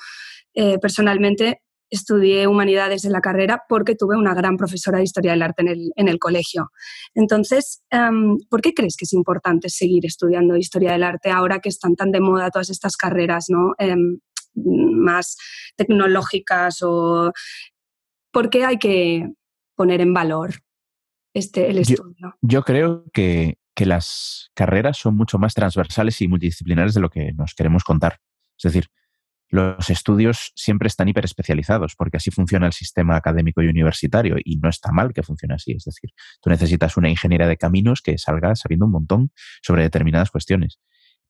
eh, 0.54 0.78
personalmente 0.78 1.62
estudié 1.90 2.46
humanidades 2.46 3.04
en 3.04 3.12
la 3.12 3.20
carrera 3.20 3.62
porque 3.68 3.94
tuve 3.94 4.16
una 4.16 4.34
gran 4.34 4.56
profesora 4.56 4.98
de 4.98 5.04
historia 5.04 5.32
del 5.32 5.42
arte 5.42 5.62
en 5.94 6.08
el, 6.08 6.18
colegio. 6.18 6.70
Entonces, 7.14 7.82
em, 7.90 8.36
¿por 8.50 8.60
qué 8.60 8.74
crees 8.74 8.96
que 8.96 9.04
es 9.04 9.12
importante 9.12 9.68
seguir 9.68 10.04
estudiando 10.04 10.56
historia 10.56 10.92
del 10.92 11.02
arte 11.02 11.30
ahora 11.30 11.60
que 11.60 11.68
están 11.68 11.94
tan 11.94 12.10
de 12.10 12.20
moda 12.20 12.50
todas 12.50 12.70
estas 12.70 12.96
carreras 12.96 13.46
¿no? 13.48 13.74
Em, 13.78 14.18
más 14.54 15.36
tecnológicas? 15.76 16.82
O, 16.82 17.32
¿Por 18.32 18.50
qué 18.50 18.64
hay 18.64 18.78
que 18.78 19.30
poner 19.76 20.00
en 20.00 20.12
valor 20.12 20.54
este, 21.34 21.70
el 21.70 21.78
estudio? 21.78 22.36
Yo, 22.42 22.62
creo 22.62 23.04
que, 23.12 23.58
que 23.74 23.86
las 23.86 24.50
carreras 24.54 24.98
son 24.98 25.16
mucho 25.16 25.38
más 25.38 25.54
transversales 25.54 26.20
y 26.20 26.28
multidisciplinares 26.28 26.94
de 26.94 27.00
lo 27.00 27.10
que 27.10 27.32
nos 27.32 27.54
queremos 27.54 27.84
contar. 27.84 28.18
Es 28.56 28.64
decir, 28.64 28.88
los 29.50 29.88
estudios 29.90 30.52
siempre 30.54 30.88
están 30.88 31.08
hiperespecializados, 31.08 31.94
porque 31.96 32.18
así 32.18 32.30
funciona 32.30 32.66
el 32.66 32.72
sistema 32.72 33.16
académico 33.16 33.62
y 33.62 33.68
universitario, 33.68 34.36
y 34.44 34.58
no 34.58 34.68
está 34.68 34.92
mal 34.92 35.12
que 35.12 35.22
funcione 35.22 35.54
así. 35.54 35.72
Es 35.72 35.84
decir, 35.84 36.10
tú 36.42 36.50
necesitas 36.50 36.96
una 36.96 37.08
ingeniería 37.08 37.46
de 37.46 37.56
caminos 37.56 38.02
que 38.02 38.18
salga 38.18 38.54
sabiendo 38.56 38.86
un 38.86 38.92
montón 38.92 39.32
sobre 39.62 39.82
determinadas 39.82 40.30
cuestiones. 40.30 40.78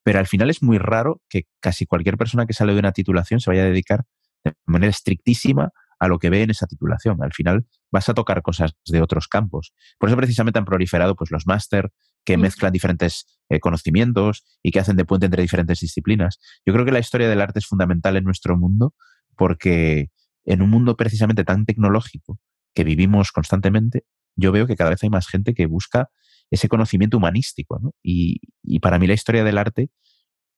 Pero 0.02 0.18
al 0.18 0.26
final 0.26 0.50
es 0.50 0.62
muy 0.62 0.78
raro 0.78 1.22
que 1.28 1.44
casi 1.60 1.86
cualquier 1.86 2.16
persona 2.16 2.46
que 2.46 2.54
sale 2.54 2.72
de 2.72 2.80
una 2.80 2.92
titulación 2.92 3.40
se 3.40 3.50
vaya 3.50 3.62
a 3.62 3.66
dedicar 3.66 4.04
de 4.44 4.54
manera 4.66 4.90
estrictísima 4.90 5.70
a 5.98 6.08
lo 6.08 6.18
que 6.18 6.30
ve 6.30 6.42
en 6.42 6.50
esa 6.50 6.66
titulación. 6.66 7.22
Al 7.22 7.32
final 7.32 7.66
vas 7.90 8.08
a 8.08 8.14
tocar 8.14 8.42
cosas 8.42 8.72
de 8.86 9.02
otros 9.02 9.28
campos. 9.28 9.74
Por 9.98 10.08
eso 10.08 10.16
precisamente 10.16 10.58
han 10.58 10.64
proliferado 10.64 11.16
pues, 11.16 11.30
los 11.30 11.46
máster 11.46 11.90
que 12.24 12.36
mezclan 12.36 12.72
diferentes 12.72 13.40
eh, 13.48 13.60
conocimientos 13.60 14.44
y 14.62 14.70
que 14.70 14.80
hacen 14.80 14.96
de 14.96 15.04
puente 15.04 15.26
entre 15.26 15.42
diferentes 15.42 15.80
disciplinas. 15.80 16.38
Yo 16.66 16.72
creo 16.72 16.84
que 16.84 16.92
la 16.92 16.98
historia 16.98 17.28
del 17.28 17.40
arte 17.40 17.58
es 17.58 17.66
fundamental 17.66 18.16
en 18.16 18.24
nuestro 18.24 18.56
mundo 18.56 18.94
porque 19.36 20.10
en 20.44 20.62
un 20.62 20.70
mundo 20.70 20.96
precisamente 20.96 21.44
tan 21.44 21.64
tecnológico 21.64 22.38
que 22.74 22.84
vivimos 22.84 23.32
constantemente, 23.32 24.04
yo 24.36 24.52
veo 24.52 24.66
que 24.66 24.76
cada 24.76 24.90
vez 24.90 25.02
hay 25.02 25.10
más 25.10 25.28
gente 25.28 25.54
que 25.54 25.66
busca 25.66 26.10
ese 26.50 26.68
conocimiento 26.68 27.16
humanístico. 27.16 27.80
Y, 28.02 28.40
y, 28.62 28.80
para 28.80 28.98
mí 28.98 29.06
la 29.06 29.14
historia 29.14 29.44
del 29.44 29.58
arte 29.58 29.90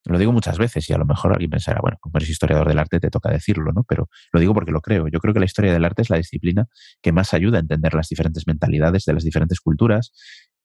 lo 0.05 0.19
digo 0.19 0.33
muchas 0.33 0.57
veces 0.59 0.89
y 0.89 0.93
a 0.95 0.99
lo 0.99 1.05
mejor 1.05 1.33
alguien 1.33 1.51
pensará, 1.51 1.81
bueno, 1.81 1.99
como 2.01 2.17
eres 2.17 2.31
historiador 2.31 2.67
del 2.69 2.79
arte 2.79 3.01
te 3.01 3.11
toca 3.11 3.31
decirlo, 3.31 3.73
¿no? 3.73 3.85
Pero 3.85 4.09
lo 4.33 4.41
digo 4.41 4.55
porque 4.55 4.73
lo 4.73 4.81
creo. 4.81 5.09
Yo 5.09 5.21
creo 5.21 5.35
que 5.35 5.41
la 5.41 5.47
historia 5.47 5.73
del 5.73 5.85
arte 5.85 6.03
es 6.03 6.11
la 6.11 6.17
disciplina 6.17 6.69
que 7.03 7.13
más 7.13 7.35
ayuda 7.35 7.59
a 7.59 7.61
entender 7.61 7.93
las 7.95 8.09
diferentes 8.09 8.47
mentalidades 8.47 9.05
de 9.05 9.13
las 9.13 9.25
diferentes 9.25 9.61
culturas, 9.61 10.13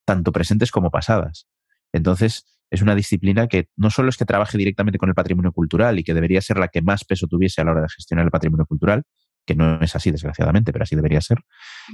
tanto 0.06 0.32
presentes 0.32 0.72
como 0.72 0.92
pasadas. 0.92 1.48
Entonces, 1.92 2.46
es 2.70 2.82
una 2.82 2.96
disciplina 2.96 3.48
que 3.48 3.70
no 3.76 3.90
solo 3.90 4.10
es 4.10 4.18
que 4.18 4.26
trabaje 4.26 4.58
directamente 4.58 4.98
con 4.98 5.10
el 5.10 5.16
patrimonio 5.16 5.52
cultural 5.52 6.00
y 6.00 6.04
que 6.04 6.14
debería 6.14 6.42
ser 6.42 6.58
la 6.58 6.68
que 6.68 6.82
más 6.82 7.06
peso 7.06 7.28
tuviese 7.28 7.62
a 7.62 7.64
la 7.64 7.72
hora 7.72 7.82
de 7.82 7.90
gestionar 7.90 8.26
el 8.26 8.32
patrimonio 8.32 8.66
cultural, 8.66 9.04
que 9.46 9.56
no 9.56 9.80
es 9.82 9.96
así 9.96 10.12
desgraciadamente, 10.12 10.74
pero 10.74 10.84
así 10.84 10.96
debería 10.96 11.22
ser, 11.22 11.38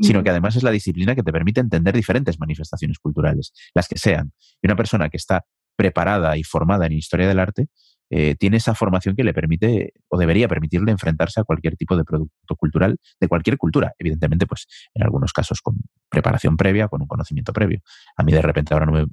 sino 0.01 0.24
que 0.24 0.30
además 0.30 0.56
es 0.56 0.63
la 0.63 0.72
disciplina 0.72 1.15
que 1.15 1.24
te 1.24 1.34
permite 1.34 1.60
entender 1.60 1.94
diferentes 1.94 2.39
manifestaciones 2.39 2.98
culturales, 3.00 3.53
las 3.74 3.88
que 3.88 3.98
sean. 3.98 4.32
Y 4.62 4.68
una 4.68 4.75
persona 4.75 5.10
que 5.10 5.18
está 5.18 5.46
preparada 5.75 6.38
y 6.38 6.44
formada 6.44 6.86
en 6.86 6.94
historia 6.94 7.27
del 7.27 7.39
arte, 7.39 7.68
eh, 8.13 8.36
tiene 8.36 8.58
esa 8.58 8.75
formación 8.75 9.15
que 9.15 9.24
le 9.24 9.34
permite 9.34 9.94
o 10.10 10.18
debería 10.18 10.50
permitirle 10.50 10.91
enfrentarse 10.91 11.39
a 11.39 11.46
cualquier 11.46 11.77
tipo 11.77 11.96
de 11.96 12.03
producto 12.03 12.56
cultural 12.58 12.98
de 13.22 13.27
cualquier 13.30 13.58
cultura. 13.58 13.94
Evidentemente, 13.98 14.46
pues 14.46 14.68
en 14.94 15.03
algunos 15.03 15.32
casos 15.32 15.62
con 15.62 15.77
preparación 16.10 16.58
previa, 16.58 16.89
con 16.89 17.01
un 17.01 17.08
conocimiento 17.08 17.53
previo. 17.53 17.80
A 18.18 18.24
mí 18.24 18.34
de 18.34 18.41
repente 18.41 18.74
ahora 18.74 18.86
no 18.86 18.91
me, 18.91 19.06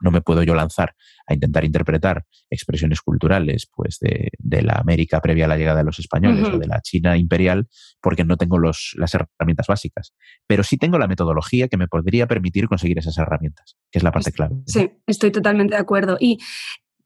no 0.00 0.10
me 0.12 0.20
puedo 0.20 0.44
yo 0.44 0.54
lanzar 0.54 0.94
a 1.26 1.34
intentar 1.34 1.64
interpretar 1.64 2.24
expresiones 2.48 3.00
culturales 3.00 3.68
pues 3.74 3.98
de, 3.98 4.30
la 4.62 4.74
América 4.74 5.20
previa 5.20 5.46
a 5.46 5.48
la 5.48 5.56
llegada 5.56 5.78
de 5.78 5.84
los 5.84 5.98
españoles 5.98 6.48
o 6.52 6.58
de 6.58 6.66
la 6.66 6.80
China 6.82 7.16
imperial 7.16 7.66
porque 8.00 8.24
no 8.24 8.36
tengo 8.36 8.58
los, 8.58 8.94
las 8.96 9.12
herramientas 9.14 9.66
básicas. 9.66 10.14
Pero 10.46 10.62
sí 10.62 10.76
tengo 10.76 10.98
la 10.98 11.08
metodología 11.08 11.66
que 11.66 11.76
me 11.76 11.88
podría 11.88 12.28
permitir 12.28 12.68
conseguir 12.68 12.98
esas 12.98 13.18
herramientas, 13.18 13.76
que 13.90 13.98
es 13.98 14.02
la 14.04 14.12
parte 14.12 14.30
clave. 14.30 14.56
Sí, 14.66 14.90
estoy 15.06 15.32
totalmente 15.32 15.74
de 15.74 15.80
acuerdo. 15.80 16.16
Y 16.20 16.38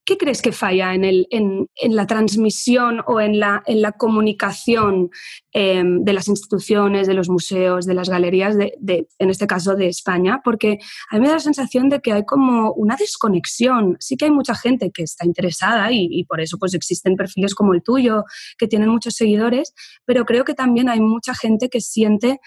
¿Qué 0.05 0.19
crees 0.19 0.43
que 0.43 0.53
falla 0.53 0.95
en, 0.95 1.05
el, 1.05 1.27
en, 1.31 1.69
en 1.77 1.97
la 1.97 2.07
transmisión 2.07 3.01
o 3.07 3.21
en 3.21 3.41
la, 3.41 3.63
en 3.67 3.81
la 3.81 3.93
comunicación 3.93 5.11
em, 5.53 6.05
de 6.05 6.13
las 6.13 6.29
instituciones, 6.29 7.07
de 7.07 7.15
los 7.15 7.31
museos, 7.31 7.87
de 7.87 7.95
las 7.95 8.11
galerías, 8.11 8.57
de, 8.57 8.75
de, 8.79 9.09
en 9.19 9.31
este 9.31 9.47
caso 9.47 9.75
de 9.77 9.89
España? 9.89 10.43
Porque 10.45 10.79
a 11.11 11.17
mí 11.17 11.23
me 11.23 11.29
da 11.29 11.35
la 11.35 11.41
sensación 11.41 11.89
de 11.89 12.01
que 12.01 12.13
hay 12.13 12.25
como 12.25 12.73
una 12.73 12.97
desconexión. 12.97 13.97
Sí 13.99 14.17
que 14.17 14.27
hay 14.27 14.31
mucha 14.31 14.55
gente 14.55 14.91
que 14.93 15.05
está 15.05 15.25
interesada 15.25 15.91
y, 15.91 16.07
y 16.11 16.25
por 16.25 16.41
eso 16.41 16.59
pues 16.59 16.75
existen 16.75 17.17
perfiles 17.17 17.55
como 17.55 17.73
el 17.73 17.83
tuyo 17.83 18.25
que 18.59 18.69
tienen 18.69 18.91
muchos 18.91 19.15
seguidores, 19.15 19.73
pero 20.05 20.27
creo 20.27 20.45
que 20.45 20.55
también 20.55 20.91
hay 20.91 21.01
mucha 21.01 21.35
gente 21.35 21.71
que 21.71 21.81
siente 21.81 22.41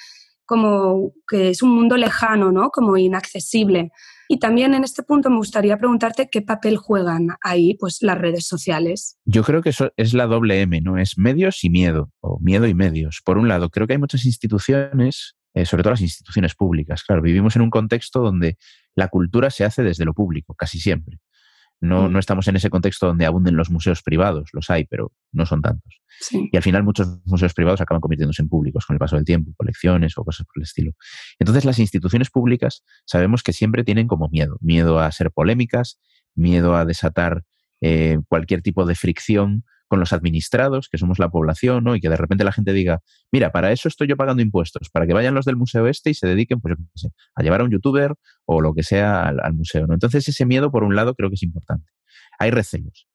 como 0.46 1.12
que 1.28 1.50
es 1.50 1.62
un 1.62 1.76
mundo 1.76 1.98
lejano, 1.98 2.52
¿no? 2.52 2.70
Como 2.70 2.98
inaccesible. 2.98 3.92
Y 4.28 4.40
también 4.40 4.74
en 4.74 4.84
este 4.84 5.04
punto 5.04 5.30
me 5.30 5.38
gustaría 5.38 5.78
preguntarte 5.78 6.30
qué 6.30 6.42
papel 6.42 6.78
juegan 6.78 7.30
ahí 7.42 7.76
pues, 7.76 8.00
las 8.02 8.18
redes 8.18 8.46
sociales. 8.46 9.18
Yo 9.26 9.44
creo 9.44 9.62
que 9.62 9.70
eso 9.70 9.92
es 9.96 10.14
la 10.14 10.26
doble 10.26 10.62
M, 10.62 10.82
¿no? 10.82 10.98
Es 10.98 11.18
medios 11.18 11.64
y 11.64 11.70
miedo, 11.70 12.12
o 12.20 12.40
miedo 12.40 12.68
y 12.68 12.74
medios. 12.74 13.22
Por 13.24 13.38
un 13.38 13.48
lado, 13.48 13.70
creo 13.70 13.88
que 13.88 13.94
hay 13.94 14.00
muchas 14.00 14.26
instituciones, 14.26 15.36
eh, 15.54 15.66
sobre 15.66 15.84
todo 15.84 15.92
las 15.92 16.02
instituciones 16.02 16.56
públicas. 16.56 17.04
Claro, 17.04 17.22
vivimos 17.22 17.56
en 17.56 17.62
un 17.62 17.70
contexto 17.70 18.22
donde 18.22 18.58
la 18.96 19.08
cultura 19.08 19.50
se 19.50 19.64
hace 19.64 19.84
desde 19.84 20.06
lo 20.06 20.14
público, 20.14 20.56
casi 20.56 20.80
siempre. 20.80 21.20
No, 21.80 22.08
mm. 22.08 22.12
no 22.12 22.20
estamos 22.20 22.48
en 22.48 22.56
ese 22.56 22.70
contexto 22.70 23.08
donde 23.08 23.26
abunden 23.26 23.56
los 23.56 23.70
museos 23.70 24.02
privados, 24.02 24.50
los 24.54 24.70
hay, 24.70 24.86
pero 24.86 25.12
no 25.32 25.46
son 25.46 25.62
tantos. 25.62 26.02
Y 26.32 26.56
al 26.58 26.64
final 26.64 26.84
muchos 26.84 27.20
museos 27.26 27.54
privados 27.54 27.82
acaban 27.82 28.02
convirtiéndose 28.02 28.42
en 28.42 28.50
públicos 28.50 28.86
con 28.86 28.96
el 28.96 29.00
paso 29.00 29.16
del 29.16 29.26
tiempo, 29.26 29.54
colecciones 29.56 30.18
o 30.18 30.24
cosas 30.24 30.46
por 30.48 30.54
el 30.58 30.64
estilo. 30.64 30.94
Entonces 31.38 31.66
las 31.66 31.78
instituciones 31.78 32.32
públicas 32.32 32.84
sabemos 33.06 33.44
que 33.44 33.54
siempre 33.54 33.84
tienen 33.84 34.08
como 34.08 34.28
miedo, 34.30 34.58
miedo 34.62 35.00
a 35.00 35.12
ser 35.12 35.32
polémicas, 35.32 36.00
miedo 36.34 36.76
a 36.76 36.86
desatar 36.86 37.44
eh, 37.82 38.18
cualquier 38.28 38.64
tipo 38.64 38.86
de 38.86 38.96
fricción 38.96 39.64
con 39.88 40.00
los 40.00 40.14
administrados, 40.14 40.90
que 40.90 40.98
somos 40.98 41.20
la 41.20 41.30
población, 41.30 41.84
¿no? 41.84 41.96
Y 41.96 42.02
que 42.02 42.10
de 42.10 42.18
repente 42.18 42.44
la 42.44 42.52
gente 42.52 42.74
diga, 42.74 43.02
mira, 43.32 43.52
para 43.52 43.72
eso 43.72 43.88
estoy 43.88 44.08
yo 44.08 44.18
pagando 44.18 44.42
impuestos, 44.42 44.90
para 44.90 45.08
que 45.08 45.14
vayan 45.14 45.34
los 45.34 45.46
del 45.46 45.56
museo 45.56 45.88
este 45.88 46.10
y 46.10 46.14
se 46.14 46.28
dediquen, 46.28 46.60
pues 46.60 46.76
a 47.36 47.44
llevar 47.44 47.62
a 47.62 47.64
un 47.64 47.72
youtuber 47.72 48.14
o 48.46 48.62
lo 48.62 48.74
que 48.74 48.84
sea 48.84 49.24
al, 49.24 49.40
al, 49.40 49.54
museo, 49.54 49.88
¿no? 49.88 49.94
Entonces 49.94 50.28
ese 50.28 50.46
miedo, 50.46 50.72
por 50.72 50.84
un 50.84 50.96
lado, 50.96 51.16
creo 51.16 51.30
que 51.30 51.36
es 51.36 51.44
importante. 51.44 51.92
Hay 52.40 52.52
recelos. 52.52 53.08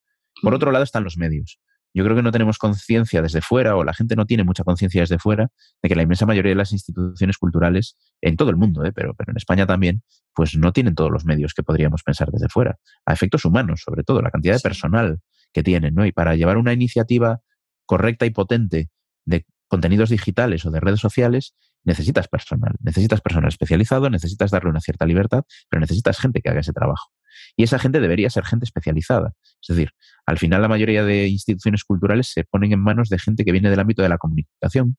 Por 0.42 0.54
otro 0.54 0.72
lado 0.72 0.84
están 0.84 1.04
los 1.04 1.16
medios. 1.16 1.60
Yo 1.94 2.04
creo 2.04 2.16
que 2.16 2.22
no 2.22 2.32
tenemos 2.32 2.56
conciencia 2.56 3.20
desde 3.20 3.42
fuera, 3.42 3.76
o 3.76 3.84
la 3.84 3.92
gente 3.92 4.16
no 4.16 4.24
tiene 4.24 4.44
mucha 4.44 4.64
conciencia 4.64 5.02
desde 5.02 5.18
fuera, 5.18 5.50
de 5.82 5.88
que 5.88 5.94
la 5.94 6.02
inmensa 6.02 6.24
mayoría 6.24 6.50
de 6.50 6.56
las 6.56 6.72
instituciones 6.72 7.36
culturales, 7.36 7.98
en 8.22 8.36
todo 8.36 8.48
el 8.50 8.56
mundo, 8.56 8.84
¿eh? 8.84 8.92
pero, 8.92 9.14
pero 9.14 9.32
en 9.32 9.36
España 9.36 9.66
también, 9.66 10.02
pues 10.34 10.56
no 10.56 10.72
tienen 10.72 10.94
todos 10.94 11.10
los 11.10 11.26
medios 11.26 11.52
que 11.52 11.62
podríamos 11.62 12.02
pensar 12.02 12.30
desde 12.30 12.48
fuera. 12.48 12.78
A 13.04 13.12
efectos 13.12 13.44
humanos, 13.44 13.82
sobre 13.84 14.04
todo, 14.04 14.22
la 14.22 14.30
cantidad 14.30 14.54
de 14.54 14.60
personal 14.60 15.20
que 15.52 15.62
tienen, 15.62 15.94
¿no? 15.94 16.06
Y 16.06 16.12
para 16.12 16.34
llevar 16.36 16.56
una 16.56 16.72
iniciativa 16.72 17.40
correcta 17.86 18.26
y 18.26 18.30
potente 18.30 18.90
de 19.24 19.46
contenidos 19.68 20.10
digitales 20.10 20.64
o 20.66 20.70
de 20.70 20.80
redes 20.80 21.00
sociales, 21.00 21.54
necesitas 21.84 22.28
personal, 22.28 22.74
necesitas 22.80 23.20
personal 23.20 23.48
especializado, 23.48 24.10
necesitas 24.10 24.50
darle 24.50 24.70
una 24.70 24.80
cierta 24.80 25.06
libertad, 25.06 25.44
pero 25.68 25.80
necesitas 25.80 26.18
gente 26.18 26.40
que 26.40 26.50
haga 26.50 26.60
ese 26.60 26.72
trabajo. 26.72 27.10
Y 27.56 27.64
esa 27.64 27.78
gente 27.78 28.00
debería 28.00 28.30
ser 28.30 28.44
gente 28.44 28.64
especializada. 28.64 29.32
Es 29.60 29.74
decir, 29.74 29.90
al 30.26 30.38
final 30.38 30.62
la 30.62 30.68
mayoría 30.68 31.04
de 31.04 31.28
instituciones 31.28 31.84
culturales 31.84 32.28
se 32.28 32.44
ponen 32.44 32.72
en 32.72 32.80
manos 32.80 33.08
de 33.08 33.18
gente 33.18 33.44
que 33.44 33.52
viene 33.52 33.70
del 33.70 33.80
ámbito 33.80 34.02
de 34.02 34.08
la 34.08 34.18
comunicación, 34.18 34.96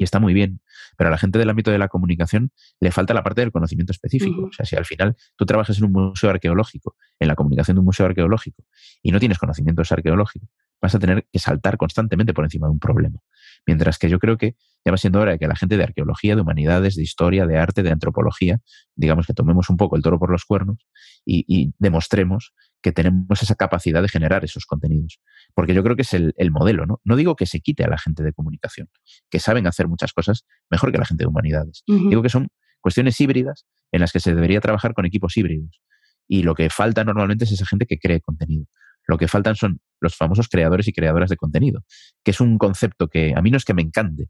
y 0.00 0.04
está 0.04 0.18
muy 0.18 0.32
bien, 0.32 0.62
pero 0.96 1.08
a 1.08 1.10
la 1.10 1.18
gente 1.18 1.38
del 1.38 1.50
ámbito 1.50 1.70
de 1.70 1.76
la 1.76 1.88
comunicación 1.88 2.52
le 2.80 2.90
falta 2.90 3.12
la 3.12 3.22
parte 3.22 3.42
del 3.42 3.52
conocimiento 3.52 3.92
específico. 3.92 4.44
O 4.44 4.52
sea, 4.52 4.64
si 4.64 4.74
al 4.74 4.86
final 4.86 5.14
tú 5.36 5.44
trabajas 5.44 5.76
en 5.76 5.84
un 5.84 5.92
museo 5.92 6.30
arqueológico, 6.30 6.96
en 7.18 7.28
la 7.28 7.34
comunicación 7.34 7.74
de 7.74 7.80
un 7.80 7.84
museo 7.84 8.06
arqueológico, 8.06 8.64
y 9.02 9.12
no 9.12 9.20
tienes 9.20 9.36
conocimientos 9.36 9.92
arqueológicos, 9.92 10.48
vas 10.80 10.94
a 10.94 10.98
tener 10.98 11.26
que 11.30 11.38
saltar 11.38 11.76
constantemente 11.76 12.32
por 12.32 12.44
encima 12.44 12.66
de 12.66 12.72
un 12.72 12.78
problema. 12.78 13.20
Mientras 13.66 13.98
que 13.98 14.08
yo 14.08 14.18
creo 14.18 14.38
que 14.38 14.56
ya 14.86 14.92
va 14.92 14.96
siendo 14.96 15.20
hora 15.20 15.32
de 15.32 15.38
que 15.38 15.46
la 15.46 15.54
gente 15.54 15.76
de 15.76 15.84
arqueología, 15.84 16.34
de 16.34 16.40
humanidades, 16.40 16.96
de 16.96 17.02
historia, 17.02 17.46
de 17.46 17.58
arte, 17.58 17.82
de 17.82 17.90
antropología, 17.90 18.60
digamos 18.94 19.26
que 19.26 19.34
tomemos 19.34 19.68
un 19.68 19.76
poco 19.76 19.96
el 19.96 20.02
toro 20.02 20.18
por 20.18 20.30
los 20.30 20.46
cuernos 20.46 20.78
y, 21.26 21.74
demostremos 21.78 22.54
que 22.82 22.92
tenemos 22.92 23.42
esa 23.42 23.54
capacidad 23.54 24.02
de 24.02 24.08
generar 24.08 24.44
esos 24.44 24.66
contenidos. 24.66 25.20
Porque 25.54 25.74
yo 25.74 25.82
creo 25.82 25.96
que 25.96 26.02
es 26.02 26.14
el, 26.14 26.34
modelo, 26.50 26.86
¿no? 26.86 27.00
No 27.04 27.16
digo 27.16 27.36
que 27.36 27.46
se 27.46 27.60
quite 27.60 27.84
a 27.84 27.88
la 27.88 27.98
gente 27.98 28.22
de 28.22 28.32
comunicación, 28.32 28.88
que 29.30 29.38
saben 29.38 29.66
hacer 29.66 29.88
muchas 29.88 30.12
cosas 30.12 30.46
mejor 30.70 30.92
que 30.92 30.98
la 30.98 31.04
gente 31.04 31.24
de 31.24 31.28
humanidades. 31.28 31.82
Digo 31.86 32.22
que 32.22 32.28
son 32.28 32.48
cuestiones 32.80 33.20
híbridas 33.20 33.66
en 33.92 34.00
las 34.00 34.12
que 34.12 34.20
se 34.20 34.34
debería 34.34 34.60
trabajar 34.60 34.94
con 34.94 35.04
equipos 35.04 35.36
híbridos. 35.36 35.80
Y 36.26 36.42
lo 36.42 36.54
que 36.54 36.70
falta 36.70 37.04
normalmente 37.04 37.44
es 37.44 37.52
esa 37.52 37.66
gente 37.66 37.86
que 37.86 37.98
cree 37.98 38.20
contenido. 38.20 38.66
Lo 39.06 39.18
que 39.18 39.28
faltan 39.28 39.56
son 39.56 39.80
los 40.00 40.16
famosos 40.16 40.48
creadores 40.48 40.86
y 40.88 40.92
creadoras 40.92 41.30
de 41.30 41.36
contenido, 41.36 41.84
que 42.24 42.30
es 42.30 42.40
un 42.40 42.58
concepto 42.58 43.08
que 43.08 43.34
a 43.36 43.42
mí 43.42 43.50
no 43.50 43.56
es 43.56 43.64
que 43.64 43.74
me 43.74 43.82
encante, 43.82 44.28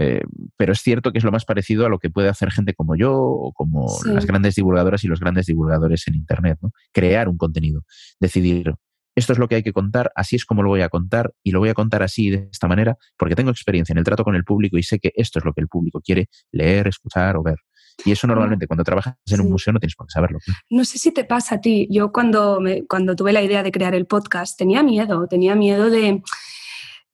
eh, 0.00 0.22
pero 0.56 0.72
es 0.72 0.80
cierto 0.80 1.10
que 1.10 1.18
es 1.18 1.24
lo 1.24 1.32
más 1.32 1.44
parecido 1.44 1.84
a 1.84 1.88
lo 1.88 1.98
que 1.98 2.08
puede 2.08 2.28
hacer 2.28 2.52
gente 2.52 2.72
como 2.72 2.94
yo 2.94 3.12
o 3.14 3.52
como 3.52 3.88
las 4.06 4.26
grandes 4.26 4.54
divulgadoras 4.54 5.02
y 5.02 5.08
los 5.08 5.18
grandes 5.18 5.46
divulgadores 5.46 6.06
en 6.06 6.14
Internet. 6.14 6.58
¿no? 6.62 6.70
Crear 6.92 7.28
un 7.28 7.36
contenido, 7.36 7.82
decidir, 8.20 8.74
esto 9.16 9.32
es 9.32 9.40
lo 9.40 9.48
que 9.48 9.56
hay 9.56 9.64
que 9.64 9.72
contar, 9.72 10.12
así 10.14 10.36
es 10.36 10.44
como 10.44 10.62
lo 10.62 10.68
voy 10.68 10.82
a 10.82 10.88
contar 10.88 11.34
y 11.42 11.50
lo 11.50 11.58
voy 11.58 11.70
a 11.70 11.74
contar 11.74 12.04
así 12.04 12.30
de 12.30 12.48
esta 12.52 12.68
manera 12.68 12.96
porque 13.16 13.34
tengo 13.34 13.50
experiencia 13.50 13.92
en 13.92 13.98
el 13.98 14.04
trato 14.04 14.22
con 14.22 14.36
el 14.36 14.44
público 14.44 14.78
y 14.78 14.84
sé 14.84 15.00
que 15.00 15.12
esto 15.16 15.40
es 15.40 15.44
lo 15.44 15.52
que 15.52 15.60
el 15.60 15.68
público 15.68 16.00
quiere 16.00 16.28
leer, 16.52 16.86
escuchar 16.86 17.36
o 17.36 17.42
ver. 17.42 17.56
Y 18.04 18.12
eso 18.12 18.28
normalmente 18.28 18.68
cuando 18.68 18.84
trabajas 18.84 19.16
en 19.26 19.40
un 19.40 19.50
museo 19.50 19.72
no 19.72 19.80
tienes 19.80 19.96
por 19.96 20.06
qué 20.06 20.12
saberlo. 20.12 20.38
No 20.70 20.84
sé 20.84 20.98
si 20.98 21.10
te 21.10 21.24
pasa 21.24 21.56
a 21.56 21.60
ti. 21.60 21.88
Yo 21.90 22.12
cuando, 22.12 22.60
cuando 22.88 23.16
tuve 23.16 23.32
la 23.32 23.42
idea 23.42 23.64
de 23.64 23.72
crear 23.72 23.96
el 23.96 24.06
podcast 24.06 24.56
tenía 24.56 24.84
miedo, 24.84 25.26
tenía 25.26 25.56
miedo 25.56 25.90
de, 25.90 26.22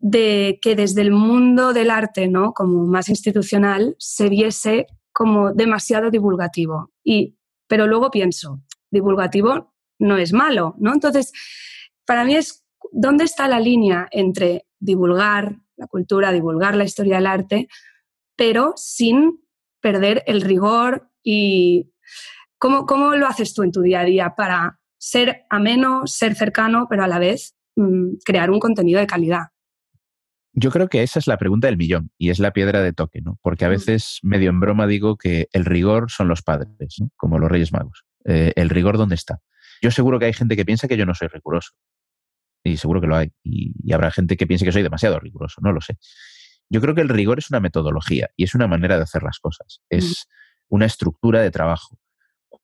de 0.06 0.58
que 0.60 0.76
desde 0.76 1.00
el 1.00 1.12
mundo 1.12 1.72
del 1.72 1.88
arte, 1.88 2.28
¿no? 2.28 2.52
como 2.52 2.86
más 2.86 3.08
institucional, 3.08 3.96
se 3.98 4.28
viese 4.28 4.86
como 5.14 5.54
demasiado 5.54 6.10
divulgativo. 6.10 6.92
Y, 7.02 7.38
pero 7.66 7.86
luego 7.86 8.10
pienso, 8.10 8.60
divulgativo 8.90 9.72
no 9.98 10.18
es 10.18 10.34
malo, 10.34 10.74
¿no? 10.78 10.92
Entonces, 10.92 11.32
para 12.04 12.26
mí 12.26 12.36
es 12.36 12.66
dónde 12.92 13.24
está 13.24 13.48
la 13.48 13.58
línea 13.60 14.06
entre 14.10 14.66
divulgar 14.78 15.56
la 15.76 15.86
cultura, 15.86 16.32
divulgar 16.32 16.76
la 16.76 16.84
historia 16.84 17.16
del 17.16 17.26
arte, 17.26 17.68
pero 18.36 18.74
sin 18.76 19.40
perder 19.80 20.22
el 20.26 20.42
rigor 20.42 21.08
y 21.22 21.94
cómo, 22.58 22.84
cómo 22.84 23.16
lo 23.16 23.26
haces 23.26 23.54
tú 23.54 23.62
en 23.62 23.72
tu 23.72 23.80
día 23.80 24.00
a 24.00 24.04
día 24.04 24.34
para 24.36 24.78
ser 24.98 25.46
ameno, 25.48 26.06
ser 26.06 26.34
cercano, 26.34 26.88
pero 26.90 27.04
a 27.04 27.08
la 27.08 27.18
vez 27.18 27.56
mm, 27.76 28.16
crear 28.22 28.50
un 28.50 28.60
contenido 28.60 29.00
de 29.00 29.06
calidad. 29.06 29.53
Yo 30.56 30.70
creo 30.70 30.88
que 30.88 31.02
esa 31.02 31.18
es 31.18 31.26
la 31.26 31.36
pregunta 31.36 31.66
del 31.66 31.76
millón 31.76 32.10
y 32.16 32.30
es 32.30 32.38
la 32.38 32.52
piedra 32.52 32.80
de 32.80 32.92
toque, 32.92 33.20
¿no? 33.20 33.38
Porque 33.42 33.64
a 33.64 33.68
mm. 33.68 33.72
veces, 33.72 34.20
medio 34.22 34.50
en 34.50 34.60
broma, 34.60 34.86
digo 34.86 35.16
que 35.16 35.48
el 35.52 35.64
rigor 35.64 36.10
son 36.10 36.28
los 36.28 36.42
padres, 36.42 36.72
como 37.16 37.38
los 37.38 37.50
Reyes 37.50 37.72
Magos. 37.72 38.04
Eh, 38.24 38.52
¿El 38.54 38.70
rigor 38.70 38.96
dónde 38.96 39.16
está? 39.16 39.40
Yo 39.82 39.90
seguro 39.90 40.18
que 40.18 40.26
hay 40.26 40.32
gente 40.32 40.56
que 40.56 40.64
piensa 40.64 40.86
que 40.86 40.96
yo 40.96 41.06
no 41.06 41.14
soy 41.14 41.28
riguroso. 41.28 41.72
Y 42.62 42.76
seguro 42.76 43.00
que 43.00 43.08
lo 43.08 43.16
hay. 43.16 43.32
Y, 43.42 43.74
y 43.82 43.92
habrá 43.92 44.10
gente 44.10 44.36
que 44.36 44.46
piense 44.46 44.64
que 44.64 44.72
soy 44.72 44.82
demasiado 44.82 45.18
riguroso, 45.18 45.60
no 45.60 45.72
lo 45.72 45.80
sé. 45.80 45.98
Yo 46.70 46.80
creo 46.80 46.94
que 46.94 47.02
el 47.02 47.08
rigor 47.08 47.38
es 47.38 47.50
una 47.50 47.60
metodología 47.60 48.30
y 48.36 48.44
es 48.44 48.54
una 48.54 48.68
manera 48.68 48.96
de 48.96 49.02
hacer 49.02 49.22
las 49.22 49.38
cosas. 49.40 49.82
Es 49.90 50.28
una 50.68 50.86
estructura 50.86 51.40
de 51.42 51.50
trabajo. 51.50 51.98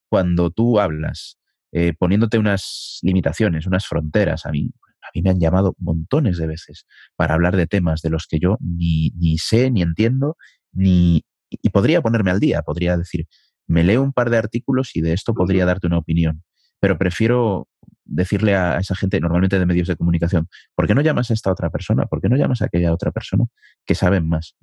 Cuando 0.09 0.51
tú 0.51 0.81
hablas 0.81 1.39
eh, 1.73 1.93
poniéndote 1.97 2.39
unas 2.39 2.99
limitaciones, 3.03 3.67
unas 3.67 3.87
fronteras, 3.87 4.47
a 4.47 4.51
mí, 4.51 4.73
a 5.03 5.09
mí 5.15 5.23
me 5.23 5.31
han 5.31 5.41
llamado 5.41 5.75
montones 5.79 6.39
de 6.39 6.47
veces 6.47 6.87
para 7.17 7.35
hablar 7.35 7.57
de 7.57 7.67
temas 7.67 8.03
de 8.03 8.11
los 8.11 8.27
que 8.27 8.39
yo 8.39 8.57
ni, 8.61 9.11
ni 9.11 9.39
sé, 9.39 9.71
ni 9.71 9.83
entiendo, 9.83 10.37
ni, 10.73 11.25
y 11.51 11.71
podría 11.71 12.03
ponerme 12.03 12.31
al 12.31 12.41
día, 12.41 12.63
podría 12.63 12.97
decir, 12.97 13.27
me 13.67 13.85
leo 13.85 14.03
un 14.03 14.13
par 14.13 14.31
de 14.31 14.39
artículos 14.39 14.95
y 14.97 15.01
de 15.01 15.13
esto 15.13 15.35
podría 15.35 15.65
darte 15.65 15.87
una 15.87 15.99
opinión, 15.99 16.43
pero 16.81 16.99
prefiero 16.99 17.69
decirle 18.05 18.57
a 18.57 18.79
esa 18.79 18.95
gente, 18.95 19.21
normalmente 19.21 19.59
de 19.59 19.67
medios 19.67 19.89
de 19.89 19.97
comunicación, 19.97 20.49
¿por 20.75 20.87
qué 20.87 20.95
no 20.95 21.01
llamas 21.01 21.31
a 21.31 21.35
esta 21.35 21.53
otra 21.53 21.71
persona? 21.71 22.07
¿Por 22.07 22.21
qué 22.21 22.29
no 22.29 22.37
llamas 22.37 22.63
a 22.63 22.67
aquella 22.67 22.93
otra 22.93 23.13
persona 23.13 23.45
que 23.87 23.95
saben 23.95 24.29
más? 24.29 24.57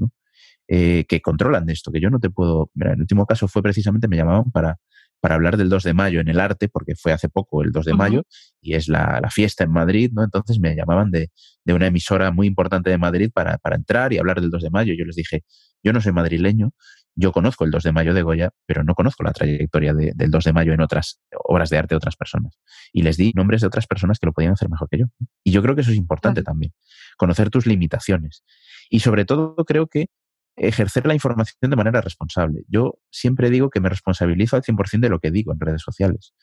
Eh, 0.68 1.06
que 1.08 1.22
controlan 1.22 1.66
de 1.66 1.74
esto, 1.74 1.92
que 1.92 2.02
yo 2.02 2.10
no 2.10 2.20
te 2.20 2.30
puedo... 2.30 2.70
Mira, 2.74 2.94
el 2.94 3.00
último 3.00 3.26
caso 3.26 3.48
fue 3.48 3.64
precisamente, 3.64 4.10
me 4.10 4.18
llamaban 4.18 4.52
para, 4.52 4.78
para 5.20 5.36
hablar 5.36 5.58
del 5.58 5.70
2 5.70 5.84
de 5.84 5.94
mayo 5.94 6.20
en 6.20 6.28
el 6.28 6.40
arte, 6.40 6.70
porque 6.70 6.96
fue 6.96 7.12
hace 7.12 7.30
poco 7.30 7.64
el 7.64 7.72
2 7.72 7.86
de 7.86 7.94
mayo 7.94 8.24
y 8.62 8.76
es 8.76 8.88
la, 8.88 9.22
fiesta 9.32 9.64
en 9.64 9.72
Madrid, 9.72 10.12
¿no? 10.14 10.24
Entonces 10.24 10.60
me 10.60 10.76
llamaban 10.76 11.12
de, 11.12 11.32
de 11.66 11.74
una 11.74 11.88
emisora 11.88 12.32
muy 12.32 12.48
importante 12.48 12.90
de 12.90 12.98
Madrid 12.98 13.32
para, 13.34 13.58
para, 13.58 13.76
entrar 13.76 14.14
y 14.14 14.18
hablar 14.18 14.42
del 14.42 14.50
2 14.50 14.64
de 14.64 14.70
mayo. 14.70 14.94
Yo 14.98 15.06
les 15.06 15.16
dije, 15.16 15.44
yo 15.84 15.94
no 15.94 16.02
soy 16.02 16.12
madrileño, 16.12 16.72
yo 17.16 17.32
conozco 17.32 17.66
el 17.66 17.72
2 17.72 17.84
de 17.84 17.92
mayo 17.92 18.14
de 18.14 18.22
Goya, 18.22 18.52
pero 18.68 18.84
no 18.84 18.94
conozco 18.94 19.24
la 19.24 19.34
trayectoria 19.34 19.94
del 19.94 20.30
2 20.30 20.44
de 20.44 20.54
mayo 20.54 20.72
en 20.74 20.82
otras 20.82 21.20
obras 21.46 21.72
de 21.72 21.78
arte 21.78 21.96
de 21.96 21.98
otras 21.98 22.16
personas. 22.16 22.60
Y 22.94 23.02
les 23.02 23.18
di 23.18 23.32
nombres 23.36 23.62
de 23.62 23.68
otras 23.68 23.88
personas 23.88 24.20
que 24.20 24.28
lo 24.28 24.34
podían 24.34 24.54
hacer 24.54 24.70
mejor 24.70 24.88
que 24.88 25.00
yo. 25.00 25.06
Y 25.44 25.52
yo 25.52 25.64
creo 25.64 25.74
que 25.74 25.82
eso 25.82 25.90
es 25.90 25.98
importante 25.98 26.44
también, 26.44 26.74
conocer 27.18 27.50
tus 27.50 27.66
limitaciones. 27.66 28.44
Y 28.90 29.00
sobre 29.00 29.26
todo 29.26 29.56
creo 29.66 29.88
que 29.88 30.10
ejercer 30.58 31.06
la 31.06 31.14
información 31.14 31.70
de 31.70 31.76
manera 31.76 32.02
responsable. 32.02 32.64
Yo 32.68 33.00
siempre 33.12 33.50
digo 33.50 33.70
que 33.70 33.80
me 33.80 33.90
responsabilizo 33.90 34.56
al 34.56 34.64
100% 34.64 35.00
de 35.00 35.10
lo 35.10 35.20
que 35.20 35.32
digo 35.32 35.54
en 35.54 35.60
redes 35.60 35.84
sociales. 35.84 36.34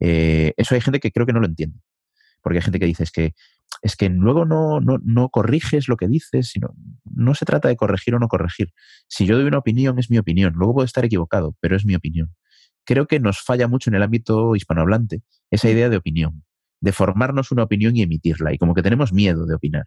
Eh, 0.00 0.54
eso 0.56 0.74
hay 0.74 0.80
gente 0.80 1.00
que 1.00 1.10
creo 1.10 1.26
que 1.26 1.32
no 1.32 1.40
lo 1.40 1.46
entiende. 1.46 1.80
Porque 2.42 2.58
hay 2.58 2.62
gente 2.62 2.78
que 2.78 2.86
dice 2.86 3.02
es 3.02 3.10
que 3.10 3.34
es 3.82 3.96
que 3.96 4.08
luego 4.08 4.44
no, 4.44 4.80
no, 4.80 4.98
no, 5.02 5.28
corriges 5.28 5.88
lo 5.88 5.96
que 5.96 6.08
dices, 6.08 6.48
sino 6.48 6.74
no 7.04 7.34
se 7.34 7.44
trata 7.44 7.68
de 7.68 7.76
corregir 7.76 8.14
o 8.14 8.18
no 8.18 8.28
corregir. 8.28 8.72
Si 9.08 9.26
yo 9.26 9.36
doy 9.36 9.46
una 9.46 9.58
opinión, 9.58 9.98
es 9.98 10.10
mi 10.10 10.18
opinión. 10.18 10.54
Luego 10.54 10.74
puedo 10.74 10.86
estar 10.86 11.04
equivocado, 11.04 11.56
pero 11.60 11.76
es 11.76 11.84
mi 11.84 11.94
opinión. 11.94 12.34
Creo 12.84 13.06
que 13.06 13.18
nos 13.20 13.40
falla 13.40 13.66
mucho 13.68 13.90
en 13.90 13.96
el 13.96 14.02
ámbito 14.02 14.54
hispanohablante 14.54 15.22
esa 15.50 15.68
idea 15.68 15.88
de 15.88 15.96
opinión. 15.96 16.44
De 16.80 16.92
formarnos 16.92 17.52
una 17.52 17.62
opinión 17.64 17.96
y 17.96 18.02
emitirla, 18.02 18.52
y 18.52 18.58
como 18.58 18.74
que 18.74 18.82
tenemos 18.82 19.12
miedo 19.12 19.46
de 19.46 19.54
opinar. 19.54 19.84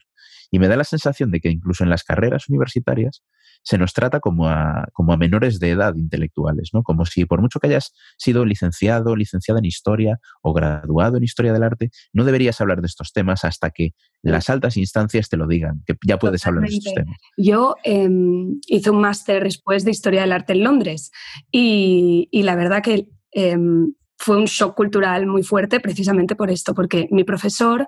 Y 0.51 0.59
me 0.59 0.67
da 0.67 0.75
la 0.75 0.83
sensación 0.83 1.31
de 1.31 1.39
que 1.39 1.49
incluso 1.49 1.83
en 1.83 1.89
las 1.89 2.03
carreras 2.03 2.49
universitarias 2.49 3.23
se 3.63 3.77
nos 3.77 3.93
trata 3.93 4.19
como 4.19 4.47
a, 4.47 4.87
como 4.93 5.13
a 5.13 5.17
menores 5.17 5.59
de 5.59 5.71
edad 5.71 5.95
intelectuales, 5.95 6.69
¿no? 6.73 6.83
Como 6.83 7.05
si 7.05 7.25
por 7.25 7.41
mucho 7.41 7.59
que 7.59 7.67
hayas 7.67 7.93
sido 8.17 8.45
licenciado, 8.45 9.15
licenciada 9.15 9.59
en 9.59 9.65
historia 9.65 10.19
o 10.41 10.53
graduado 10.53 11.17
en 11.17 11.23
historia 11.23 11.53
del 11.53 11.63
arte, 11.63 11.91
no 12.13 12.23
deberías 12.23 12.61
hablar 12.61 12.81
de 12.81 12.87
estos 12.87 13.11
temas 13.11 13.43
hasta 13.43 13.71
que 13.71 13.91
las 14.21 14.49
altas 14.49 14.77
instancias 14.77 15.29
te 15.29 15.37
lo 15.37 15.47
digan, 15.47 15.83
que 15.85 15.95
ya 16.05 16.17
puedes 16.17 16.45
hablar 16.47 16.69
de 16.69 16.75
estos 16.75 16.93
temas. 16.93 17.17
Yo 17.37 17.75
em, 17.83 18.59
hice 18.67 18.89
un 18.89 19.01
máster 19.01 19.43
después 19.43 19.85
de 19.85 19.91
historia 19.91 20.21
del 20.21 20.31
arte 20.31 20.53
en 20.53 20.63
Londres 20.63 21.11
y, 21.51 22.29
la 22.31 22.55
verdad 22.55 22.81
que 22.81 23.07
em, 23.31 23.93
fue 24.19 24.37
un 24.37 24.45
shock 24.45 24.75
cultural 24.75 25.25
muy 25.25 25.43
fuerte 25.43 25.79
precisamente 25.79 26.35
por 26.35 26.51
esto, 26.51 26.75
porque 26.75 27.07
mi 27.09 27.23
profesor 27.23 27.87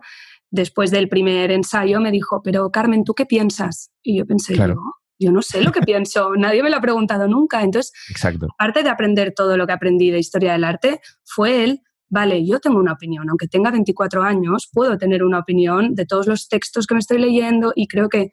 después 0.49 0.91
del 0.91 1.09
primer 1.09 1.51
ensayo 1.51 1.99
me 1.99 2.11
dijo, 2.11 2.41
pero 2.43 2.69
Carmen, 2.71 3.03
¿tú 3.03 3.13
qué 3.13 3.25
piensas? 3.25 3.91
Y 4.01 4.17
yo 4.17 4.25
pensé, 4.25 4.55
yo, 4.55 4.75
yo 5.19 5.31
no 5.31 5.41
sé 5.41 5.61
lo 5.61 5.71
que 5.71 5.81
pienso, 5.81 6.31
nadie 6.37 6.63
me 6.63 6.69
lo 6.69 6.77
ha 6.77 6.81
preguntado 6.81 7.27
nunca. 7.27 7.61
Entonces, 7.63 7.91
Exacto. 8.09 8.47
aparte 8.57 8.83
de 8.83 8.89
aprender 8.89 9.33
todo 9.35 9.57
lo 9.57 9.67
que 9.67 9.73
aprendí 9.73 10.09
de 10.09 10.19
historia 10.19 10.53
del 10.53 10.63
arte, 10.63 11.01
fue 11.23 11.63
él, 11.63 11.81
vale, 12.09 12.45
yo 12.45 12.59
tengo 12.59 12.79
una 12.79 12.93
opinión, 12.93 13.29
aunque 13.29 13.47
tenga 13.47 13.71
24 13.71 14.23
años, 14.23 14.69
puedo 14.71 14.97
tener 14.97 15.23
una 15.23 15.39
opinión 15.39 15.95
de 15.95 16.05
todos 16.05 16.27
los 16.27 16.47
textos 16.47 16.87
que 16.87 16.95
me 16.95 16.99
estoy 16.99 17.19
leyendo 17.19 17.73
y 17.75 17.87
creo 17.87 18.09
que, 18.09 18.31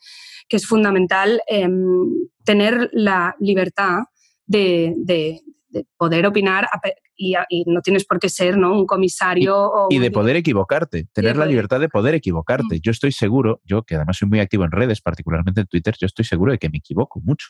es 0.51 0.67
fundamental 0.67 1.43
em, 1.47 2.09
tener 2.43 2.89
la 2.95 3.37
libertad 3.39 4.05
de, 4.47 4.95
de, 4.97 5.43
poder 5.97 6.27
opinar 6.27 6.69
y, 7.17 7.35
no 7.67 7.81
tienes 7.83 8.05
por 8.05 8.19
qué 8.19 8.29
ser 8.29 8.57
¿no? 8.57 8.73
un 8.73 8.87
comisario. 8.87 9.71
Y, 9.91 9.97
y 9.97 9.99
de 9.99 10.11
poder 10.11 10.37
equivocarte, 10.37 11.07
tener 11.13 11.37
la 11.37 11.47
libertad 11.47 11.81
de 11.81 11.89
poder 11.89 12.15
equivocarte. 12.15 12.77
Mm. 12.77 12.81
Yo 12.81 12.91
estoy 12.91 13.13
seguro, 13.13 13.61
yo 13.65 13.83
que 13.83 13.97
además 13.97 14.17
soy 14.17 14.29
muy 14.29 14.41
activo 14.41 14.65
en 14.65 14.71
redes, 14.71 15.01
particularmente 15.01 15.63
en 15.63 15.67
Twitter, 15.67 15.95
yo 15.99 16.07
estoy 16.07 16.25
seguro 16.25 16.53
de 16.53 16.59
que 16.59 16.71
me 16.71 16.79
equivoco 16.79 17.21
mucho. 17.21 17.49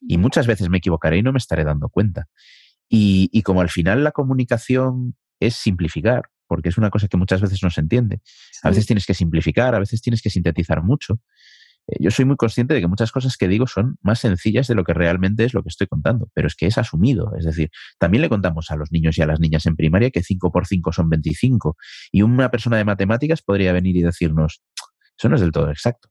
Y 0.00 0.18
muchas 0.18 0.46
veces 0.46 0.68
me 0.68 0.78
equivocaré 0.78 1.18
y 1.18 1.22
no 1.22 1.32
me 1.32 1.38
estaré 1.38 1.64
dando 1.64 1.88
cuenta. 1.88 2.28
Y, 2.88 3.28
y 3.32 3.42
como 3.42 3.60
al 3.60 3.68
final 3.68 4.02
la 4.02 4.12
comunicación 4.12 5.14
es 5.38 5.54
simplificar, 5.54 6.22
porque 6.46 6.68
es 6.68 6.78
una 6.78 6.90
cosa 6.90 7.06
que 7.06 7.16
muchas 7.16 7.40
veces 7.40 7.62
no 7.62 7.70
se 7.70 7.80
entiende. 7.80 8.20
A 8.62 8.70
veces 8.70 8.86
tienes 8.86 9.06
que 9.06 9.14
simplificar, 9.14 9.74
a 9.74 9.78
veces 9.78 10.02
tienes 10.02 10.20
que 10.20 10.30
sintetizar 10.30 10.82
mucho. 10.82 11.20
Eh, 11.90 11.96
yo 12.00 12.10
soy 12.10 12.24
muy 12.24 12.36
consciente 12.36 12.74
de 12.74 12.80
que 12.80 12.86
muchas 12.86 13.12
cosas 13.12 13.36
que 13.36 13.48
digo 13.48 13.66
son 13.66 13.98
más 14.02 14.20
sencillas 14.20 14.68
de 14.68 14.74
lo 14.74 14.84
que 14.84 14.94
realmente 14.94 15.44
es 15.44 15.54
lo 15.54 15.62
que 15.62 15.68
estoy 15.68 15.86
contando, 15.86 16.28
pero 16.34 16.46
es 16.46 16.54
que 16.54 16.66
es 16.66 16.78
asumido. 16.78 17.32
Es 17.38 17.44
decir, 17.44 17.70
también 17.98 18.22
le 18.22 18.28
contamos 18.28 18.70
a 18.70 18.76
los 18.76 18.92
niños 18.92 19.18
y 19.18 19.22
a 19.22 19.26
las 19.26 19.40
niñas 19.40 19.66
en 19.66 19.76
primaria 19.76 20.10
que 20.10 20.22
5 20.22 20.52
por 20.52 20.66
5 20.66 20.92
son 20.92 21.08
25 21.08 21.76
y 22.12 22.22
una 22.22 22.50
persona 22.50 22.76
de 22.76 22.84
matemáticas 22.84 23.42
podría 23.42 23.72
venir 23.72 23.96
y 23.96 24.02
decirnos, 24.02 24.62
eso 25.18 25.28
no 25.28 25.34
es 25.34 25.40
del 25.40 25.52
todo 25.52 25.70
exacto. 25.70 26.08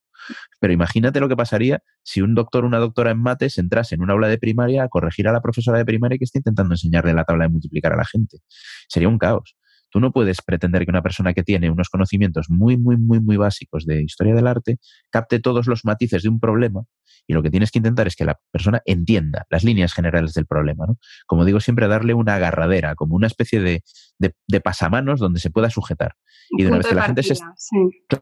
Pero 0.60 0.74
imagínate 0.74 1.20
lo 1.20 1.30
que 1.30 1.36
pasaría 1.36 1.82
si 2.04 2.22
un 2.22 2.36
doctor 2.36 2.64
o 2.64 2.68
una 2.68 2.80
doctora 2.80 3.12
en 3.12 3.20
mates 3.20 3.58
entrase 3.58 3.96
en 3.96 4.02
un 4.02 4.12
aula 4.12 4.28
de 4.28 4.38
primaria 4.38 4.84
a 4.84 4.90
corregir 4.90 5.28
a 5.28 5.32
la 5.32 5.42
profesora 5.42 5.78
de 5.78 5.86
primaria 5.86 6.18
que 6.18 6.26
está 6.26 6.40
intentando 6.40 6.74
enseñarle 6.74 7.14
la 7.14 7.24
tabla 7.24 7.46
de 7.46 7.50
multiplicar 7.50 7.94
a 7.94 7.98
la 7.98 8.06
gente. 8.06 8.40
Sería 8.88 9.10
un 9.10 9.18
caos. 9.18 9.56
Tú 9.90 10.00
no 10.00 10.12
puedes 10.12 10.42
pretender 10.42 10.86
que 10.86 10.92
una 10.92 11.02
persona 11.02 11.34
que 11.34 11.44
tiene 11.44 11.70
unos 11.70 11.90
conocimientos 11.90 12.50
muy, 12.50 12.78
muy, 12.78 12.98
muy, 12.98 13.20
muy 13.20 13.38
básicos 13.38 13.86
de 13.86 14.04
historia 14.04 14.36
del 14.36 14.48
arte 14.48 14.78
capte 15.10 15.40
todos 15.40 15.68
los 15.68 15.86
matices 15.86 16.24
de 16.24 16.30
un 16.30 16.40
problema 16.40 16.84
y 17.30 17.34
lo 17.34 17.44
que 17.44 17.52
tienes 17.52 17.70
que 17.70 17.78
intentar 17.78 18.08
es 18.08 18.16
que 18.16 18.26
la 18.26 18.40
persona 18.52 18.82
entienda 18.86 19.46
las 19.52 19.64
líneas 19.64 19.94
generales 19.94 20.34
del 20.34 20.48
problema. 20.48 20.88
¿no? 20.88 20.98
Como 21.28 21.46
digo 21.46 21.60
siempre, 21.60 21.88
darle 21.88 22.16
una 22.16 22.36
agarradera, 22.36 22.96
como 22.96 23.16
una 23.16 23.28
especie 23.28 23.62
de, 23.62 23.84
de, 24.18 24.62
pasamanos 24.62 25.20
donde 25.20 25.40
se 25.40 25.52
pueda 25.52 25.70
sujetar. 25.70 26.16
y 26.50 26.64
de 26.64 26.70
una 26.70 26.78
vez 26.78 26.88
que 26.88 26.96
la 26.96 27.04
gente 27.04 27.22
se... 27.22 27.36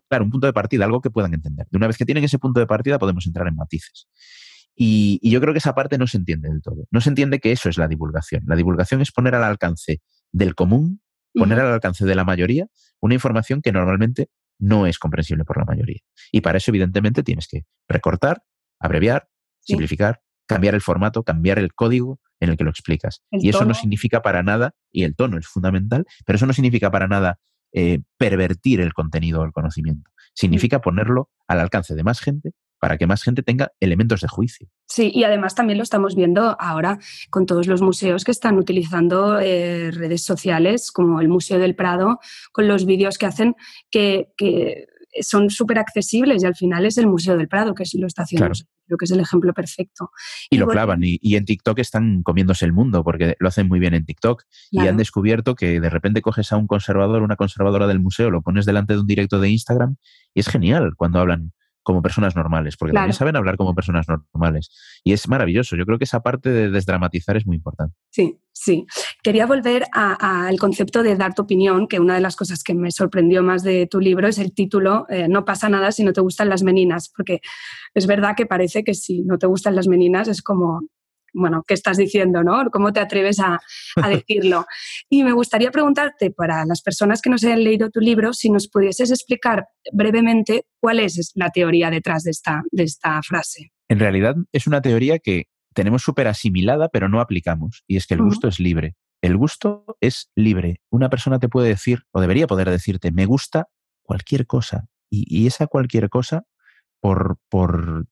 Claro, 0.10 0.26
un 0.26 0.32
punto 0.32 0.48
de 0.48 0.52
partida, 0.52 0.84
algo 0.84 1.00
que 1.00 1.10
puedan 1.10 1.34
entender. 1.34 1.68
De 1.72 1.78
una 1.78 1.88
vez 1.88 1.98
que 1.98 2.04
tienen 2.04 2.26
ese 2.26 2.38
punto 2.38 2.60
de 2.60 2.68
partida 2.68 3.00
podemos 3.00 3.26
entrar 3.26 3.48
en 3.48 3.56
matices. 3.56 4.10
Y, 4.76 5.20
y, 5.24 5.32
yo 5.32 5.40
creo 5.40 5.54
que 5.54 5.60
esa 5.60 5.74
parte 5.74 5.98
no 5.98 6.06
se 6.06 6.18
entiende 6.18 6.50
del 6.50 6.62
todo. 6.62 6.86
No 6.92 7.00
se 7.00 7.08
entiende 7.08 7.40
que 7.40 7.54
eso 7.54 7.70
es 7.70 7.78
la 7.78 7.88
divulgación. 7.88 8.44
La 8.46 8.58
divulgación 8.58 9.00
es 9.00 9.14
poner 9.14 9.36
al 9.36 9.44
alcance 9.44 10.02
del 10.34 10.54
común 10.54 11.00
poner 11.38 11.60
al 11.60 11.74
alcance 11.74 12.06
de 12.06 12.16
la 12.16 12.24
mayoría 12.24 12.68
una 13.00 13.14
información 13.14 13.62
que 13.62 13.72
normalmente 13.72 14.30
no 14.60 14.88
es 14.88 15.00
comprensible 15.00 15.46
por 15.46 15.58
la 15.58 15.66
mayoría. 15.66 16.02
Y 16.32 16.42
para 16.42 16.58
eso, 16.58 16.72
evidentemente, 16.72 17.24
tienes 17.24 17.48
que 17.48 17.66
recortar, 17.88 18.44
abreviar, 18.80 19.28
simplificar, 19.60 20.22
cambiar 20.48 20.76
el 20.76 20.82
formato, 20.82 21.24
cambiar 21.24 21.60
el 21.60 21.74
código 21.74 22.20
en 22.40 22.50
el 22.50 22.58
que 22.58 22.64
lo 22.64 22.70
explicas. 22.70 23.24
y 23.32 23.50
eso 23.50 23.66
no 23.66 23.74
significa 23.74 24.22
para 24.22 24.44
nada, 24.44 24.74
y 24.92 25.04
el 25.04 25.16
tono 25.16 25.38
es 25.38 25.48
fundamental, 25.48 26.06
pero 26.26 26.38
eso 26.38 26.46
no 26.46 26.54
significa 26.54 26.92
para 26.92 27.08
nada 27.08 27.40
eh, 27.74 28.00
pervertir 28.18 28.80
el 28.80 28.94
contenido 28.94 29.42
o 29.42 29.46
el 29.46 29.52
conocimiento. 29.52 30.10
Significa 30.34 30.82
ponerlo 30.82 31.30
al 31.48 31.60
alcance 31.60 31.96
de 31.96 32.04
más 32.04 32.22
gente 32.22 32.54
para 32.80 32.98
que 32.98 33.08
más 33.08 33.24
gente 33.24 33.44
tenga 33.44 33.72
elementos 33.80 34.22
de 34.22 34.28
juicio. 34.28 34.68
Sí, 34.88 35.12
y 35.14 35.24
además 35.24 35.56
también 35.56 35.78
lo 35.78 35.84
estamos 35.84 36.16
viendo 36.16 36.56
ahora 36.60 37.00
con 37.30 37.46
todos 37.46 37.68
los 37.68 37.82
museos 37.82 38.24
que 38.24 38.32
están 38.32 38.58
utilizando 38.58 39.40
eh, 39.40 39.92
redes 39.92 40.24
sociales, 40.24 40.92
como 40.92 41.20
el 41.20 41.28
Museo 41.28 41.60
del 41.60 41.76
Prado, 41.76 42.20
con 42.52 42.68
los 42.68 42.86
vídeos 42.86 43.18
que 43.18 43.26
hacen 43.26 43.56
que, 43.90 44.28
son 45.22 45.50
súper 45.50 45.80
accesibles 45.80 46.44
y 46.44 46.46
al 46.46 46.56
final 46.56 46.86
es 46.86 46.98
el 47.00 47.08
Museo 47.08 47.38
del 47.38 47.48
Prado 47.48 47.74
que 47.74 47.86
lo 47.98 48.06
está 48.06 48.24
haciendo. 48.24 48.52
Creo 48.86 48.98
que 48.98 49.06
es 49.06 49.12
el 49.12 49.20
ejemplo 49.20 49.52
perfecto. 49.54 50.12
Y, 50.50 50.58
lo 50.58 50.68
clavan. 50.68 51.00
Y, 51.02 51.36
en 51.36 51.46
TikTok 51.46 51.80
están 51.80 52.22
comiéndose 52.22 52.66
el 52.66 52.72
mundo 52.72 53.04
porque 53.04 53.36
lo 53.40 53.48
hacen 53.48 53.68
muy 53.68 53.80
bien 53.80 53.96
en 53.96 54.06
TikTok. 54.06 54.44
Y 54.70 54.80
han 54.82 54.98
descubierto 54.98 55.56
que 55.56 55.80
de 55.80 55.90
repente 55.90 56.22
coges 56.22 56.52
a 56.52 56.58
un 56.58 56.68
conservador, 56.68 57.24
una 57.24 57.36
conservadora 57.36 57.88
del 57.88 58.00
museo, 58.00 58.30
lo 58.30 58.42
pones 58.44 58.66
delante 58.66 58.94
de 58.94 59.00
un 59.00 59.08
directo 59.08 59.40
de 59.40 59.50
Instagram 59.50 59.96
y 60.34 60.42
es 60.42 60.50
genial 60.50 60.92
cuando 60.96 61.20
hablan 61.20 61.52
como 61.88 62.02
personas 62.02 62.36
normales, 62.36 62.76
porque 62.76 62.94
también 62.94 63.14
saben 63.14 63.38
hablar 63.38 63.56
como 63.56 63.74
personas 63.74 64.08
normales. 64.10 64.70
Y 65.06 65.14
es 65.14 65.30
maravilloso. 65.30 65.78
Yo 65.78 65.86
creo 65.86 65.98
que 65.98 66.04
esa 66.04 66.20
parte 66.20 66.50
de 66.50 66.70
desdramatizar 66.70 67.38
es 67.38 67.48
muy 67.48 67.56
importante. 67.56 67.96
Sí, 68.10 68.42
sí. 68.52 68.86
Quería 69.24 69.46
volver 69.46 69.86
al 69.94 70.60
concepto 70.60 71.02
de 71.02 71.16
dar 71.16 71.34
tu 71.34 71.44
opinión, 71.44 71.88
que 71.88 72.02
una 72.02 72.16
de 72.16 72.20
las 72.20 72.36
cosas 72.36 72.62
que 72.62 72.74
me 72.74 72.92
sorprendió 72.92 73.42
más 73.42 73.64
de 73.64 73.88
tu 73.88 74.02
libro 74.02 74.28
es 74.28 74.38
el 74.38 74.54
título, 74.54 75.06
eh, 75.08 75.30
No 75.30 75.46
pasa 75.46 75.70
nada 75.70 75.94
si 75.94 76.04
no 76.04 76.12
te 76.12 76.20
gustan 76.20 76.50
las 76.50 76.62
meninas, 76.62 77.10
porque 77.16 77.40
es 77.94 78.06
verdad 78.06 78.36
que 78.36 78.46
parece 78.46 78.84
que 78.84 78.94
si 78.94 79.22
no 79.22 79.38
te 79.38 79.48
gustan 79.48 79.74
las 79.74 79.88
meninas 79.88 80.28
es 80.28 80.42
como 80.42 80.82
bueno, 81.34 81.64
¿qué 81.68 81.74
estás 81.74 81.98
diciendo, 81.98 82.44
no? 82.44 82.70
¿Cómo 82.72 82.94
te 82.94 83.00
atreves 83.00 83.40
a, 83.40 83.60
decirlo? 84.10 84.66
Y 85.10 85.24
me 85.24 85.32
gustaría 85.32 85.72
preguntarte, 85.72 86.32
para 86.32 86.66
las 86.66 86.82
personas 86.82 87.22
que 87.22 87.30
no 87.30 87.38
se 87.38 87.48
hayan 87.48 87.64
leído 87.64 87.90
tu 87.90 88.00
libro, 88.00 88.34
si 88.34 88.50
nos 88.50 88.68
pudieses 88.68 89.12
explicar 89.12 89.68
brevemente 89.92 90.66
cuál 90.80 91.00
es 91.00 91.32
la 91.36 91.50
teoría 91.50 91.90
detrás 91.90 92.24
de 92.24 92.32
esta, 92.32 92.64
de 92.72 92.84
esta 92.84 93.22
frase. 93.22 93.72
En 93.90 94.00
realidad 94.00 94.36
es 94.52 94.68
una 94.68 94.82
teoría 94.82 95.20
que 95.20 95.46
tenemos 95.74 96.02
súper 96.02 96.28
asimilada, 96.28 96.90
pero 96.90 97.08
no 97.08 97.22
aplicamos, 97.22 97.84
y 97.88 97.98
es 97.98 98.08
que 98.08 98.16
el 98.16 98.22
gusto 98.22 98.48
es 98.48 98.60
libre. 98.60 98.96
El 99.22 99.38
gusto 99.38 99.98
es 100.00 100.30
libre. 100.36 100.82
Una 100.90 101.10
persona 101.10 101.40
te 101.40 101.50
puede 101.50 101.70
decir, 101.70 102.04
o 102.12 102.22
debería 102.22 102.48
poder 102.48 102.70
decirte, 102.70 103.12
me 103.12 103.26
gusta 103.26 103.68
cualquier 104.04 104.46
cosa. 104.46 104.88
Y, 105.10 105.48
esa 105.48 105.68
cualquier 105.68 106.10
cosa, 106.10 106.44
por, 107.00 107.38
por 107.50 108.06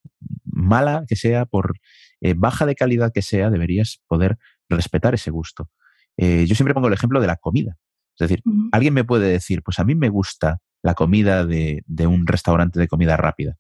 mala 0.46 1.06
que 1.08 1.16
sea, 1.16 1.46
por 1.46 1.80
eh, 2.22 2.34
baja 2.36 2.66
de 2.66 2.76
calidad 2.76 3.12
que 3.14 3.22
sea, 3.22 3.50
deberías 3.50 4.02
poder 4.08 4.38
respetar 4.70 5.14
ese 5.14 5.32
gusto. 5.32 5.70
Eh, 6.18 6.46
yo 6.48 6.56
siempre 6.56 6.74
pongo 6.74 6.88
el 6.88 6.94
ejemplo 6.94 7.20
de 7.20 7.28
la 7.28 7.38
comida. 7.38 7.78
Es 8.18 8.30
decir, 8.30 8.44
alguien 8.72 8.94
me 8.94 9.04
puede 9.04 9.30
decir, 9.30 9.62
pues 9.62 9.78
a 9.80 9.84
mí 9.84 9.94
me 9.94 10.08
gusta 10.08 10.62
la 10.82 10.94
comida 10.94 11.46
de, 11.46 11.84
de, 11.86 12.08
un 12.08 12.26
restaurante 12.26 12.80
de 12.80 12.88
comida 12.88 13.18
rápida. 13.18 13.58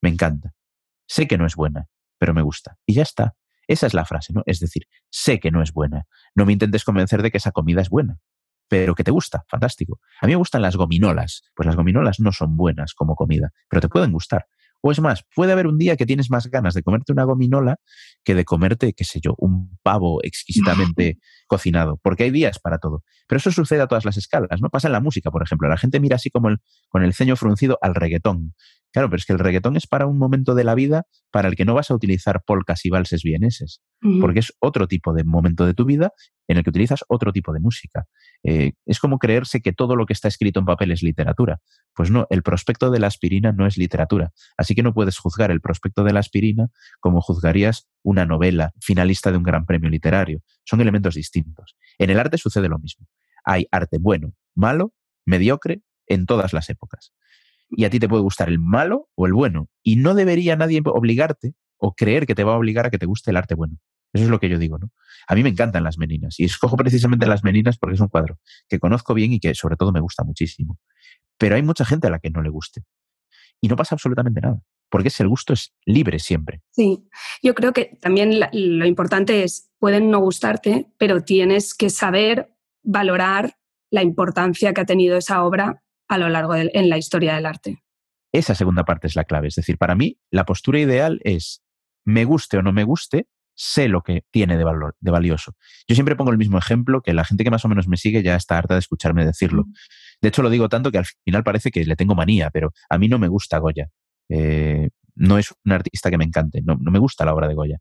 Me 0.00 0.08
encanta. 0.08 0.54
Sé 1.06 1.26
que 1.26 1.36
no 1.36 1.44
es 1.44 1.56
buena, 1.56 1.88
pero 2.18 2.32
me 2.32 2.40
gusta. 2.40 2.78
Y 2.86 2.94
ya 2.94 3.02
está. 3.02 3.34
Esa 3.66 3.86
es 3.86 3.92
la 3.92 4.06
frase, 4.06 4.32
¿no? 4.32 4.42
Es 4.46 4.60
decir, 4.60 4.84
sé 5.10 5.40
que 5.40 5.50
no 5.50 5.62
es 5.62 5.72
buena. 5.72 6.06
No 6.34 6.46
me 6.46 6.54
intentes 6.54 6.84
convencer 6.84 7.22
de 7.22 7.30
que 7.30 7.36
esa 7.36 7.52
comida 7.52 7.82
es 7.82 7.90
buena, 7.90 8.18
pero 8.66 8.94
que 8.94 9.04
te 9.04 9.10
gusta. 9.10 9.44
Fantástico. 9.46 10.00
A 10.22 10.26
mí 10.26 10.32
me 10.32 10.36
gustan 10.36 10.62
las 10.62 10.76
gominolas. 10.76 11.42
Pues 11.54 11.66
las 11.66 11.76
gominolas 11.76 12.18
no 12.18 12.32
son 12.32 12.56
buenas 12.56 12.94
como 12.94 13.14
comida, 13.14 13.52
pero 13.68 13.82
te 13.82 13.88
pueden 13.88 14.10
gustar. 14.10 14.46
O 14.80 14.92
es 14.92 15.00
más, 15.00 15.24
puede 15.34 15.52
haber 15.52 15.66
un 15.66 15.76
día 15.76 15.96
que 15.96 16.06
tienes 16.06 16.30
más 16.30 16.46
ganas 16.46 16.74
de 16.74 16.82
comerte 16.82 17.12
una 17.12 17.24
gominola 17.24 17.76
que 18.24 18.34
de 18.34 18.44
comerte, 18.44 18.92
qué 18.92 19.04
sé 19.04 19.20
yo, 19.20 19.34
un 19.38 19.78
pavo 19.82 20.20
exquisitamente 20.22 21.18
cocinado, 21.46 21.98
porque 22.02 22.24
hay 22.24 22.30
días 22.30 22.58
para 22.60 22.78
todo. 22.78 23.02
Pero 23.26 23.38
eso 23.38 23.50
sucede 23.50 23.80
a 23.80 23.86
todas 23.86 24.04
las 24.04 24.16
escalas, 24.16 24.60
¿no? 24.60 24.68
Pasa 24.68 24.88
en 24.88 24.92
la 24.92 25.00
música, 25.00 25.30
por 25.30 25.42
ejemplo. 25.42 25.68
La 25.68 25.76
gente 25.76 26.00
mira 26.00 26.16
así 26.16 26.30
como 26.30 26.48
el, 26.48 26.58
con 26.88 27.02
el 27.02 27.12
ceño 27.12 27.36
fruncido 27.36 27.78
al 27.82 27.94
reggaetón. 27.94 28.54
Claro, 28.92 29.10
pero 29.10 29.18
es 29.18 29.26
que 29.26 29.34
el 29.34 29.38
reggaetón 29.38 29.76
es 29.76 29.86
para 29.86 30.06
un 30.06 30.18
momento 30.18 30.54
de 30.54 30.64
la 30.64 30.74
vida 30.74 31.06
para 31.30 31.48
el 31.48 31.56
que 31.56 31.64
no 31.64 31.74
vas 31.74 31.90
a 31.90 31.94
utilizar 31.94 32.42
polcas 32.44 32.84
y 32.86 32.90
valses 32.90 33.22
vieneses, 33.22 33.82
porque 34.20 34.40
es 34.40 34.52
otro 34.60 34.88
tipo 34.88 35.12
de 35.12 35.24
momento 35.24 35.66
de 35.66 35.74
tu 35.74 35.84
vida 35.84 36.12
en 36.46 36.56
el 36.56 36.64
que 36.64 36.70
utilizas 36.70 37.04
otro 37.08 37.32
tipo 37.32 37.52
de 37.52 37.60
música. 37.60 38.06
Eh, 38.42 38.72
es 38.86 38.98
como 38.98 39.18
creerse 39.18 39.60
que 39.60 39.74
todo 39.74 39.94
lo 39.94 40.06
que 40.06 40.14
está 40.14 40.28
escrito 40.28 40.60
en 40.60 40.66
papel 40.66 40.90
es 40.92 41.02
literatura. 41.02 41.60
Pues 41.94 42.10
no, 42.10 42.26
el 42.30 42.42
prospecto 42.42 42.90
de 42.90 42.98
la 42.98 43.08
aspirina 43.08 43.52
no 43.52 43.66
es 43.66 43.76
literatura. 43.76 44.30
Así 44.56 44.74
que 44.74 44.82
no 44.82 44.94
puedes 44.94 45.18
juzgar 45.18 45.50
el 45.50 45.60
prospecto 45.60 46.02
de 46.04 46.14
la 46.14 46.20
aspirina 46.20 46.68
como 47.00 47.20
juzgarías 47.20 47.88
una 48.02 48.24
novela 48.24 48.72
finalista 48.80 49.30
de 49.30 49.36
un 49.36 49.42
gran 49.42 49.66
premio 49.66 49.90
literario. 49.90 50.40
Son 50.64 50.80
elementos 50.80 51.14
distintos. 51.14 51.76
En 51.98 52.08
el 52.08 52.18
arte 52.18 52.38
sucede 52.38 52.68
lo 52.68 52.78
mismo. 52.78 53.06
Hay 53.44 53.66
arte 53.70 53.98
bueno, 54.00 54.32
malo, 54.54 54.94
mediocre 55.26 55.82
en 56.06 56.24
todas 56.24 56.54
las 56.54 56.70
épocas. 56.70 57.12
Y 57.70 57.84
a 57.84 57.90
ti 57.90 57.98
te 57.98 58.08
puede 58.08 58.22
gustar 58.22 58.48
el 58.48 58.58
malo 58.58 59.08
o 59.14 59.26
el 59.26 59.32
bueno. 59.32 59.68
Y 59.82 59.96
no 59.96 60.14
debería 60.14 60.56
nadie 60.56 60.80
obligarte 60.84 61.54
o 61.76 61.94
creer 61.94 62.26
que 62.26 62.34
te 62.34 62.44
va 62.44 62.54
a 62.54 62.56
obligar 62.56 62.86
a 62.86 62.90
que 62.90 62.98
te 62.98 63.06
guste 63.06 63.30
el 63.30 63.36
arte 63.36 63.54
bueno. 63.54 63.78
Eso 64.12 64.24
es 64.24 64.30
lo 64.30 64.40
que 64.40 64.48
yo 64.48 64.58
digo, 64.58 64.78
¿no? 64.78 64.90
A 65.28 65.34
mí 65.34 65.42
me 65.42 65.50
encantan 65.50 65.84
las 65.84 65.98
meninas 65.98 66.40
y 66.40 66.44
escojo 66.44 66.76
precisamente 66.76 67.26
las 67.26 67.44
meninas 67.44 67.78
porque 67.78 67.94
es 67.94 68.00
un 68.00 68.08
cuadro 68.08 68.38
que 68.68 68.78
conozco 68.78 69.12
bien 69.14 69.32
y 69.32 69.40
que 69.40 69.54
sobre 69.54 69.76
todo 69.76 69.92
me 69.92 70.00
gusta 70.00 70.24
muchísimo. 70.24 70.78
Pero 71.36 71.56
hay 71.56 71.62
mucha 71.62 71.84
gente 71.84 72.06
a 72.06 72.10
la 72.10 72.18
que 72.18 72.30
no 72.30 72.42
le 72.42 72.48
guste. 72.48 72.82
Y 73.60 73.68
no 73.68 73.76
pasa 73.76 73.94
absolutamente 73.94 74.40
nada, 74.40 74.62
porque 74.88 75.08
ese 75.08 75.24
gusto 75.24 75.52
es 75.52 75.74
libre 75.84 76.20
siempre. 76.20 76.62
Sí, 76.70 77.08
yo 77.42 77.54
creo 77.54 77.72
que 77.72 77.98
también 78.00 78.40
lo 78.52 78.86
importante 78.86 79.42
es, 79.42 79.70
pueden 79.78 80.10
no 80.10 80.20
gustarte, 80.20 80.86
pero 80.96 81.22
tienes 81.22 81.74
que 81.74 81.90
saber 81.90 82.54
valorar 82.82 83.58
la 83.90 84.02
importancia 84.02 84.72
que 84.72 84.80
ha 84.80 84.86
tenido 84.86 85.16
esa 85.16 85.42
obra 85.44 85.82
a 86.08 86.18
lo 86.18 86.28
largo 86.28 86.54
de 86.54 86.70
en 86.74 86.88
la 86.88 86.98
historia 86.98 87.34
del 87.34 87.46
arte. 87.46 87.82
Esa 88.32 88.54
segunda 88.54 88.84
parte 88.84 89.06
es 89.06 89.16
la 89.16 89.24
clave. 89.24 89.48
Es 89.48 89.54
decir, 89.54 89.78
para 89.78 89.94
mí 89.94 90.18
la 90.30 90.44
postura 90.44 90.78
ideal 90.78 91.20
es, 91.24 91.62
me 92.04 92.24
guste 92.24 92.58
o 92.58 92.62
no 92.62 92.72
me 92.72 92.84
guste, 92.84 93.26
sé 93.54 93.88
lo 93.88 94.02
que 94.02 94.22
tiene 94.30 94.56
de, 94.56 94.64
valor, 94.64 94.96
de 95.00 95.10
valioso. 95.10 95.54
Yo 95.88 95.94
siempre 95.94 96.14
pongo 96.14 96.30
el 96.30 96.38
mismo 96.38 96.58
ejemplo, 96.58 97.00
que 97.02 97.12
la 97.12 97.24
gente 97.24 97.44
que 97.44 97.50
más 97.50 97.64
o 97.64 97.68
menos 97.68 97.88
me 97.88 97.96
sigue 97.96 98.22
ya 98.22 98.36
está 98.36 98.58
harta 98.58 98.74
de 98.74 98.80
escucharme 98.80 99.24
decirlo. 99.24 99.64
De 100.20 100.28
hecho, 100.28 100.42
lo 100.42 100.50
digo 100.50 100.68
tanto 100.68 100.92
que 100.92 100.98
al 100.98 101.06
final 101.24 101.42
parece 101.42 101.70
que 101.70 101.84
le 101.84 101.96
tengo 101.96 102.14
manía, 102.14 102.50
pero 102.50 102.72
a 102.88 102.98
mí 102.98 103.08
no 103.08 103.18
me 103.18 103.28
gusta 103.28 103.58
Goya. 103.58 103.88
Eh, 104.28 104.90
no 105.14 105.38
es 105.38 105.52
un 105.64 105.72
artista 105.72 106.10
que 106.10 106.18
me 106.18 106.24
encante, 106.24 106.62
no, 106.62 106.76
no, 106.80 106.90
me 106.92 106.98
gusta 106.98 107.24
la 107.24 107.34
obra 107.34 107.48
de 107.48 107.54
Goya 107.54 107.78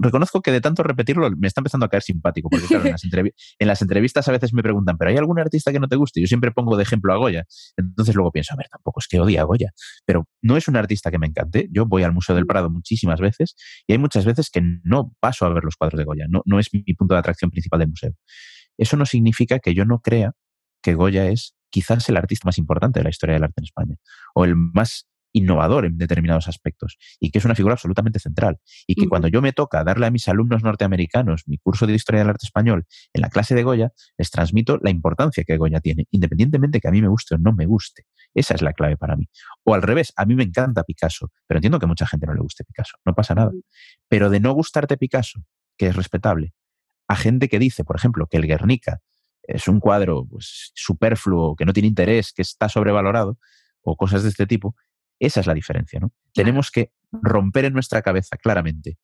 reconozco 0.00 0.40
que 0.40 0.52
de 0.52 0.60
tanto 0.60 0.82
repetirlo 0.82 1.30
me 1.36 1.46
está 1.46 1.60
empezando 1.60 1.86
a 1.86 1.88
caer 1.88 2.02
simpático, 2.02 2.48
porque 2.48 2.66
claro, 2.66 2.84
en, 3.58 3.68
las 3.68 3.82
entrevistas 3.82 4.28
a 4.28 4.32
veces 4.32 4.52
me 4.52 4.62
preguntan, 4.62 4.96
¿pero 4.96 5.10
hay 5.10 5.16
algún 5.16 5.38
artista 5.38 5.72
que 5.72 5.80
no 5.80 5.88
te 5.88 5.96
guste? 5.96 6.20
Yo 6.20 6.26
siempre 6.26 6.50
pongo 6.52 6.76
de 6.76 6.82
ejemplo 6.82 7.12
a 7.12 7.16
Goya. 7.16 7.44
Entonces 7.76 8.14
luego 8.14 8.32
pienso, 8.32 8.54
a 8.54 8.56
ver, 8.56 8.68
tampoco 8.70 9.00
es 9.00 9.08
que 9.08 9.20
odie 9.20 9.38
a 9.38 9.44
Goya, 9.44 9.70
pero 10.04 10.26
no 10.42 10.56
es 10.56 10.68
un 10.68 10.76
artista 10.76 11.10
que 11.10 11.18
me 11.18 11.26
encante. 11.26 11.68
Yo 11.70 11.86
voy 11.86 12.02
al 12.02 12.12
Museo 12.12 12.34
del 12.34 12.46
Prado 12.46 12.70
muchísimas 12.70 13.20
veces 13.20 13.54
y 13.86 13.92
hay 13.92 13.98
muchas 13.98 14.24
veces 14.24 14.50
que 14.50 14.62
no 14.84 15.12
paso 15.20 15.46
a 15.46 15.50
ver 15.50 15.64
los 15.64 15.76
cuadros 15.76 15.98
de 15.98 16.04
Goya, 16.04 16.26
no, 16.28 16.42
no 16.44 16.58
es 16.58 16.68
mi 16.72 16.82
punto 16.94 17.14
de 17.14 17.20
atracción 17.20 17.50
principal 17.50 17.80
del 17.80 17.88
museo. 17.88 18.12
Eso 18.78 18.96
no 18.96 19.04
significa 19.04 19.58
que 19.58 19.74
yo 19.74 19.84
no 19.84 20.00
crea 20.00 20.32
que 20.82 20.94
Goya 20.94 21.28
es 21.28 21.54
quizás 21.70 22.08
el 22.08 22.16
artista 22.16 22.46
más 22.46 22.58
importante 22.58 23.00
de 23.00 23.04
la 23.04 23.10
historia 23.10 23.34
del 23.34 23.44
arte 23.44 23.60
en 23.60 23.64
España, 23.64 23.96
o 24.34 24.44
el 24.44 24.56
más 24.56 25.06
innovador 25.32 25.86
en 25.86 25.98
determinados 25.98 26.48
aspectos 26.48 26.98
y 27.18 27.30
que 27.30 27.38
es 27.38 27.44
una 27.44 27.54
figura 27.54 27.74
absolutamente 27.74 28.18
central. 28.18 28.58
Y 28.86 28.94
que 28.94 29.08
cuando 29.08 29.28
yo 29.28 29.42
me 29.42 29.52
toca 29.52 29.84
darle 29.84 30.06
a 30.06 30.10
mis 30.10 30.28
alumnos 30.28 30.62
norteamericanos 30.62 31.44
mi 31.46 31.58
curso 31.58 31.86
de 31.86 31.94
historia 31.94 32.20
del 32.20 32.30
arte 32.30 32.46
español 32.46 32.86
en 33.12 33.22
la 33.22 33.30
clase 33.30 33.54
de 33.54 33.62
Goya, 33.62 33.92
les 34.16 34.30
transmito 34.30 34.78
la 34.82 34.90
importancia 34.90 35.44
que 35.44 35.56
Goya 35.56 35.80
tiene, 35.80 36.06
independientemente 36.10 36.80
que 36.80 36.88
a 36.88 36.90
mí 36.90 37.00
me 37.00 37.08
guste 37.08 37.34
o 37.34 37.38
no 37.38 37.52
me 37.52 37.66
guste. 37.66 38.04
Esa 38.34 38.54
es 38.54 38.62
la 38.62 38.72
clave 38.72 38.96
para 38.96 39.16
mí. 39.16 39.28
O 39.64 39.74
al 39.74 39.82
revés, 39.82 40.12
a 40.16 40.24
mí 40.24 40.34
me 40.34 40.44
encanta 40.44 40.84
Picasso, 40.84 41.30
pero 41.46 41.58
entiendo 41.58 41.78
que 41.78 41.86
a 41.86 41.88
mucha 41.88 42.06
gente 42.06 42.26
no 42.26 42.34
le 42.34 42.40
guste 42.40 42.64
Picasso, 42.64 42.96
no 43.04 43.14
pasa 43.14 43.34
nada. 43.34 43.52
Pero 44.08 44.30
de 44.30 44.40
no 44.40 44.52
gustarte 44.52 44.96
Picasso, 44.96 45.40
que 45.76 45.88
es 45.88 45.96
respetable, 45.96 46.52
a 47.08 47.16
gente 47.16 47.48
que 47.48 47.58
dice, 47.58 47.84
por 47.84 47.96
ejemplo, 47.96 48.26
que 48.26 48.36
el 48.36 48.46
Guernica 48.46 49.00
es 49.42 49.66
un 49.66 49.80
cuadro 49.80 50.24
pues, 50.26 50.70
superfluo, 50.74 51.56
que 51.56 51.64
no 51.64 51.72
tiene 51.72 51.88
interés, 51.88 52.32
que 52.32 52.42
está 52.42 52.68
sobrevalorado, 52.68 53.38
o 53.82 53.96
cosas 53.96 54.22
de 54.22 54.28
este 54.28 54.46
tipo, 54.46 54.76
esa 55.20 55.40
es 55.40 55.46
la 55.46 55.54
diferencia, 55.54 56.00
¿no? 56.00 56.12
Tenemos 56.34 56.70
que 56.70 56.92
romper 57.12 57.66
en 57.66 57.72
nuestra 57.72 58.02
cabeza 58.02 58.36
claramente 58.36 58.98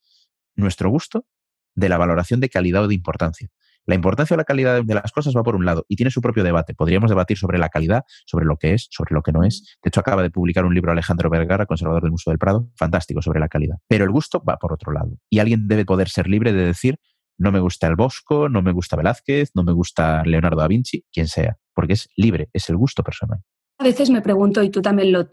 nuestro 0.56 0.90
gusto 0.90 1.26
de 1.74 1.88
la 1.88 1.98
valoración 1.98 2.40
de 2.40 2.48
calidad 2.48 2.84
o 2.84 2.88
de 2.88 2.94
importancia. 2.94 3.48
La 3.84 3.94
importancia 3.94 4.34
o 4.34 4.36
la 4.36 4.44
calidad 4.44 4.82
de 4.82 4.94
las 4.94 5.12
cosas 5.12 5.32
va 5.36 5.44
por 5.44 5.54
un 5.54 5.64
lado 5.64 5.84
y 5.88 5.94
tiene 5.94 6.10
su 6.10 6.20
propio 6.20 6.42
debate. 6.42 6.74
Podríamos 6.74 7.08
debatir 7.08 7.38
sobre 7.38 7.58
la 7.58 7.68
calidad, 7.68 8.02
sobre 8.24 8.44
lo 8.44 8.56
que 8.56 8.74
es, 8.74 8.88
sobre 8.90 9.14
lo 9.14 9.22
que 9.22 9.30
no 9.30 9.44
es. 9.44 9.78
De 9.80 9.88
hecho, 9.88 10.00
acaba 10.00 10.22
de 10.22 10.30
publicar 10.30 10.64
un 10.64 10.74
libro 10.74 10.90
Alejandro 10.90 11.30
Vergara, 11.30 11.66
conservador 11.66 12.02
del 12.02 12.10
Museo 12.10 12.32
del 12.32 12.38
Prado, 12.38 12.68
fantástico 12.74 13.22
sobre 13.22 13.38
la 13.38 13.48
calidad. 13.48 13.76
Pero 13.86 14.04
el 14.04 14.10
gusto 14.10 14.42
va 14.42 14.56
por 14.56 14.72
otro 14.72 14.92
lado. 14.92 15.16
Y 15.30 15.38
alguien 15.38 15.68
debe 15.68 15.84
poder 15.84 16.08
ser 16.08 16.26
libre 16.26 16.52
de 16.52 16.64
decir, 16.64 16.98
no 17.38 17.52
me 17.52 17.60
gusta 17.60 17.86
el 17.86 17.94
Bosco, 17.94 18.48
no 18.48 18.60
me 18.60 18.72
gusta 18.72 18.96
Velázquez, 18.96 19.50
no 19.54 19.62
me 19.62 19.72
gusta 19.72 20.24
Leonardo 20.24 20.60
da 20.60 20.66
Vinci, 20.66 21.04
quien 21.12 21.28
sea, 21.28 21.56
porque 21.72 21.92
es 21.92 22.08
libre, 22.16 22.48
es 22.52 22.68
el 22.70 22.76
gusto 22.76 23.04
personal. 23.04 23.40
A 23.78 23.84
veces 23.84 24.10
me 24.10 24.22
pregunto, 24.22 24.62
y 24.62 24.70
tú 24.70 24.80
también 24.80 25.12
lo, 25.12 25.28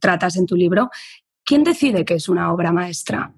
tratas 0.00 0.36
en 0.36 0.46
tu 0.46 0.56
libro, 0.56 0.90
¿quién 1.44 1.62
decide 1.62 2.04
que 2.04 2.14
es 2.14 2.28
una 2.28 2.52
obra 2.52 2.72
maestra? 2.72 3.32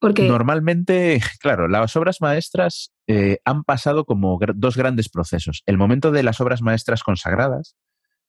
Porque... 0.00 0.26
Normalmente, 0.26 1.20
claro, 1.40 1.68
las 1.68 1.94
obras 1.96 2.20
maestras 2.20 2.92
eh, 3.06 3.38
han 3.44 3.64
pasado 3.64 4.04
como 4.04 4.38
dos 4.56 4.76
grandes 4.76 5.08
procesos. 5.08 5.62
El 5.66 5.78
momento 5.78 6.10
de 6.10 6.22
las 6.22 6.40
obras 6.40 6.62
maestras 6.62 7.02
consagradas, 7.02 7.76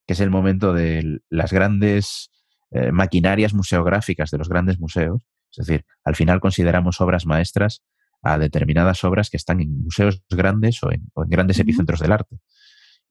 que 0.05 0.13
es 0.13 0.19
el 0.19 0.29
momento 0.29 0.73
de 0.73 1.21
las 1.29 1.51
grandes 1.53 2.29
eh, 2.71 2.91
maquinarias 2.91 3.53
museográficas 3.53 4.31
de 4.31 4.37
los 4.37 4.49
grandes 4.49 4.79
museos. 4.79 5.21
Es 5.51 5.65
decir, 5.65 5.85
al 6.03 6.15
final 6.15 6.39
consideramos 6.39 7.01
obras 7.01 7.25
maestras 7.25 7.83
a 8.21 8.37
determinadas 8.37 9.03
obras 9.03 9.29
que 9.29 9.37
están 9.37 9.59
en 9.59 9.81
museos 9.81 10.21
grandes 10.29 10.81
o 10.83 10.91
en, 10.91 11.09
grandes 11.27 11.59
epicentros 11.59 11.99
del 11.99 12.11
arte 12.11 12.37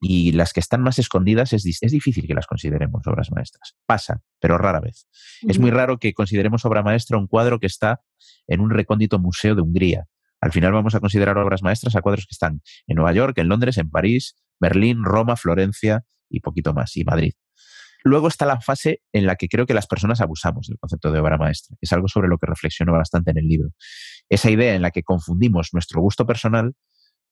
y 0.01 0.33
las 0.33 0.53
que 0.53 0.61
están 0.61 0.83
más 0.83 0.99
escondidas 0.99 1.53
es, 1.53 1.67
es, 1.67 1.93
difícil 1.93 2.27
que 2.27 2.35
las 2.35 2.47
consideremos 2.47 3.07
obras 3.07 3.31
maestras. 3.31 3.77
Pasa, 3.87 4.23
pero 4.41 4.57
rara 4.57 4.81
vez. 4.81 5.07
Es 5.47 5.59
muy 5.59 5.71
raro 5.71 5.99
que 5.99 6.15
consideremos 6.15 6.65
obra 6.65 6.83
maestra 6.83 7.19
un 7.19 7.27
cuadro 7.27 7.61
que 7.61 7.67
está 7.67 8.01
en 8.47 8.61
un 8.61 8.71
recóndito 8.71 9.19
museo 9.19 9.55
de 9.55 9.61
Hungría. 9.61 10.07
Al 10.41 10.53
final 10.53 10.73
vamos 10.73 10.95
a 10.95 11.01
considerar 11.01 11.37
obras 11.37 11.63
maestras 11.63 11.95
a 11.97 12.01
cuadros 12.01 12.25
que 12.25 12.33
están 12.33 12.63
en 12.87 12.97
Nueva 12.97 13.13
York, 13.13 13.37
en 13.39 13.49
Londres, 13.49 13.77
en 13.77 13.91
París, 13.91 14.37
Berlín, 14.59 15.05
Roma, 15.05 15.37
Florencia 15.37 16.05
y 16.31 16.41
poquito 16.41 16.73
más, 16.73 16.97
y 16.97 17.05
Madrid. 17.05 17.35
Luego 18.03 18.29
está 18.29 18.47
la 18.47 18.61
fase 18.63 19.03
en 19.13 19.27
la 19.27 19.37
que 19.37 19.49
creo 19.49 19.67
que 19.67 19.75
las 19.75 19.87
personas 19.87 20.23
abusamos 20.23 20.69
del 20.69 20.79
concepto 20.79 21.13
de 21.13 21.21
obra 21.21 21.37
maestra, 21.37 21.77
es 21.81 21.93
algo 21.93 22.09
sobre 22.09 22.29
lo 22.29 22.39
que 22.39 22.47
reflexiono 22.47 22.93
bastante 22.93 23.33
en 23.33 23.39
el 23.39 23.47
libro. 23.47 23.71
Esa 24.31 24.51
idea 24.51 24.75
en 24.75 24.81
la 24.81 24.91
que 24.91 25.03
confundimos 25.03 25.71
nuestro 25.75 26.01
gusto 26.01 26.27
personal 26.27 26.73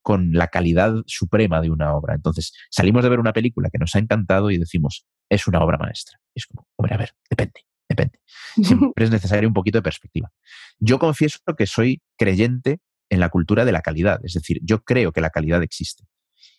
con 0.03 0.33
la 0.33 0.49
calidad 0.49 0.95
suprema 1.07 1.61
de 1.61 1.71
una 1.71 1.95
obra. 1.95 2.15
Entonces, 2.15 2.53
salimos 2.71 3.03
de 3.03 3.11
ver 3.11 3.21
una 3.21 3.33
película 3.33 3.71
que 3.71 3.79
nos 3.79 3.95
ha 3.95 3.99
encantado 3.99 4.51
y 4.51 4.59
decimos, 4.59 5.07
es 5.29 5.47
una 5.47 5.61
obra 5.61 5.79
maestra. 5.79 6.19
es 6.35 6.47
como, 6.47 6.67
hombre, 6.77 6.95
a 6.95 6.99
ver, 6.99 7.13
depende, 7.29 7.67
depende. 7.89 8.21
Siempre 8.63 9.05
es 9.05 9.11
necesario 9.11 9.49
un 9.49 9.55
poquito 9.55 9.79
de 9.79 9.83
perspectiva. 9.83 10.31
Yo 10.79 10.99
confieso 10.99 11.39
que 11.57 11.67
soy 11.67 12.03
creyente 12.17 12.81
en 13.11 13.21
la 13.21 13.29
cultura 13.29 13.65
de 13.65 13.73
la 13.73 13.81
calidad, 13.81 14.21
es 14.25 14.35
decir, 14.35 14.61
yo 14.63 14.83
creo 14.83 15.13
que 15.13 15.21
la 15.21 15.31
calidad 15.31 15.63
existe. 15.63 16.05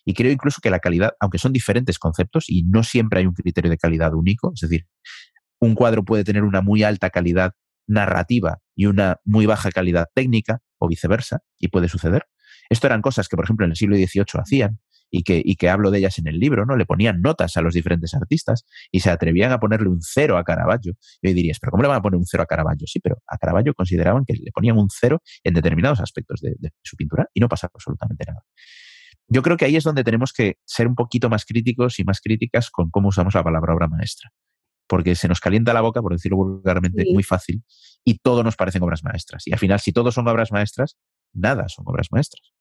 Y 0.04 0.14
creo 0.14 0.32
incluso 0.32 0.60
que 0.62 0.70
la 0.70 0.80
calidad, 0.80 1.12
aunque 1.20 1.38
son 1.38 1.52
diferentes 1.52 1.98
conceptos 1.98 2.46
y 2.48 2.64
no 2.64 2.82
siempre 2.82 3.20
hay 3.20 3.26
un 3.26 3.34
criterio 3.34 3.70
de 3.70 3.76
calidad 3.76 4.14
único, 4.14 4.52
es 4.54 4.60
decir, 4.60 4.86
un 5.60 5.74
cuadro 5.74 6.04
puede 6.04 6.24
tener 6.24 6.42
una 6.42 6.62
muy 6.62 6.82
alta 6.82 7.10
calidad 7.10 7.52
narrativa 7.86 8.58
y 8.74 8.86
una 8.86 9.18
muy 9.24 9.46
baja 9.46 9.70
calidad 9.70 10.06
técnica 10.14 10.60
o 10.78 10.88
viceversa, 10.88 11.40
y 11.58 11.68
puede 11.68 11.88
suceder. 11.88 12.26
Esto 12.70 12.86
eran 12.86 13.02
cosas 13.02 13.28
que, 13.28 13.36
por 13.36 13.44
ejemplo, 13.44 13.66
en 13.66 13.72
el 13.72 13.76
siglo 13.76 13.96
XVIII 13.96 14.40
hacían 14.40 14.78
y 15.10 15.24
que, 15.24 15.42
y 15.44 15.56
que 15.56 15.68
hablo 15.68 15.90
de 15.90 15.98
ellas 15.98 16.18
en 16.18 16.28
el 16.28 16.38
libro, 16.38 16.64
¿no? 16.64 16.76
Le 16.76 16.86
ponían 16.86 17.20
notas 17.20 17.56
a 17.56 17.62
los 17.62 17.74
diferentes 17.74 18.14
artistas 18.14 18.64
y 18.92 19.00
se 19.00 19.10
atrevían 19.10 19.50
a 19.50 19.58
ponerle 19.58 19.88
un 19.88 20.00
cero 20.00 20.38
a 20.38 20.44
Caravaggio. 20.44 20.94
Y 21.20 21.28
hoy 21.28 21.34
dirías, 21.34 21.58
¿pero 21.60 21.72
cómo 21.72 21.82
le 21.82 21.88
van 21.88 21.98
a 21.98 22.02
poner 22.02 22.16
un 22.16 22.26
cero 22.26 22.44
a 22.44 22.46
Caravaggio? 22.46 22.86
Sí, 22.86 23.00
pero 23.00 23.20
a 23.26 23.36
Caravaggio 23.36 23.74
consideraban 23.74 24.24
que 24.24 24.34
le 24.34 24.52
ponían 24.52 24.78
un 24.78 24.88
cero 24.88 25.20
en 25.42 25.54
determinados 25.54 26.00
aspectos 26.00 26.40
de, 26.40 26.56
su 26.82 26.96
pintura 26.96 27.26
y 27.34 27.40
no 27.40 27.48
pasaba 27.48 27.72
absolutamente 27.74 28.24
nada. 28.26 28.44
Yo 29.26 29.42
creo 29.42 29.56
que 29.56 29.64
ahí 29.64 29.76
es 29.76 29.84
donde 29.84 30.04
tenemos 30.04 30.32
que 30.32 30.58
ser 30.64 30.86
un 30.86 30.94
poquito 30.94 31.28
más 31.28 31.44
críticos 31.44 31.98
y 31.98 32.04
más 32.04 32.20
críticas 32.20 32.70
con 32.70 32.90
cómo 32.90 33.08
usamos 33.08 33.34
la 33.34 33.42
palabra 33.42 33.74
obra 33.74 33.88
maestra. 33.88 34.30
Porque 34.86 35.14
se 35.14 35.28
nos 35.28 35.38
calienta 35.40 35.72
la 35.72 35.82
boca, 35.82 36.02
por 36.02 36.12
decirlo 36.12 36.36
vulgarmente, 36.36 37.04
muy 37.12 37.22
fácil, 37.22 37.62
y 38.04 38.18
todo 38.18 38.42
nos 38.42 38.56
parecen 38.56 38.82
obras 38.82 39.04
maestras. 39.04 39.46
Y 39.46 39.52
al 39.52 39.58
final, 39.60 39.78
si 39.78 39.92
todos 39.92 40.14
son 40.14 40.26
obras 40.26 40.50
maestras, 40.50 40.96
nada 41.32 41.68
son 41.68 41.84
obras 41.86 42.08
maestras. 42.10 42.52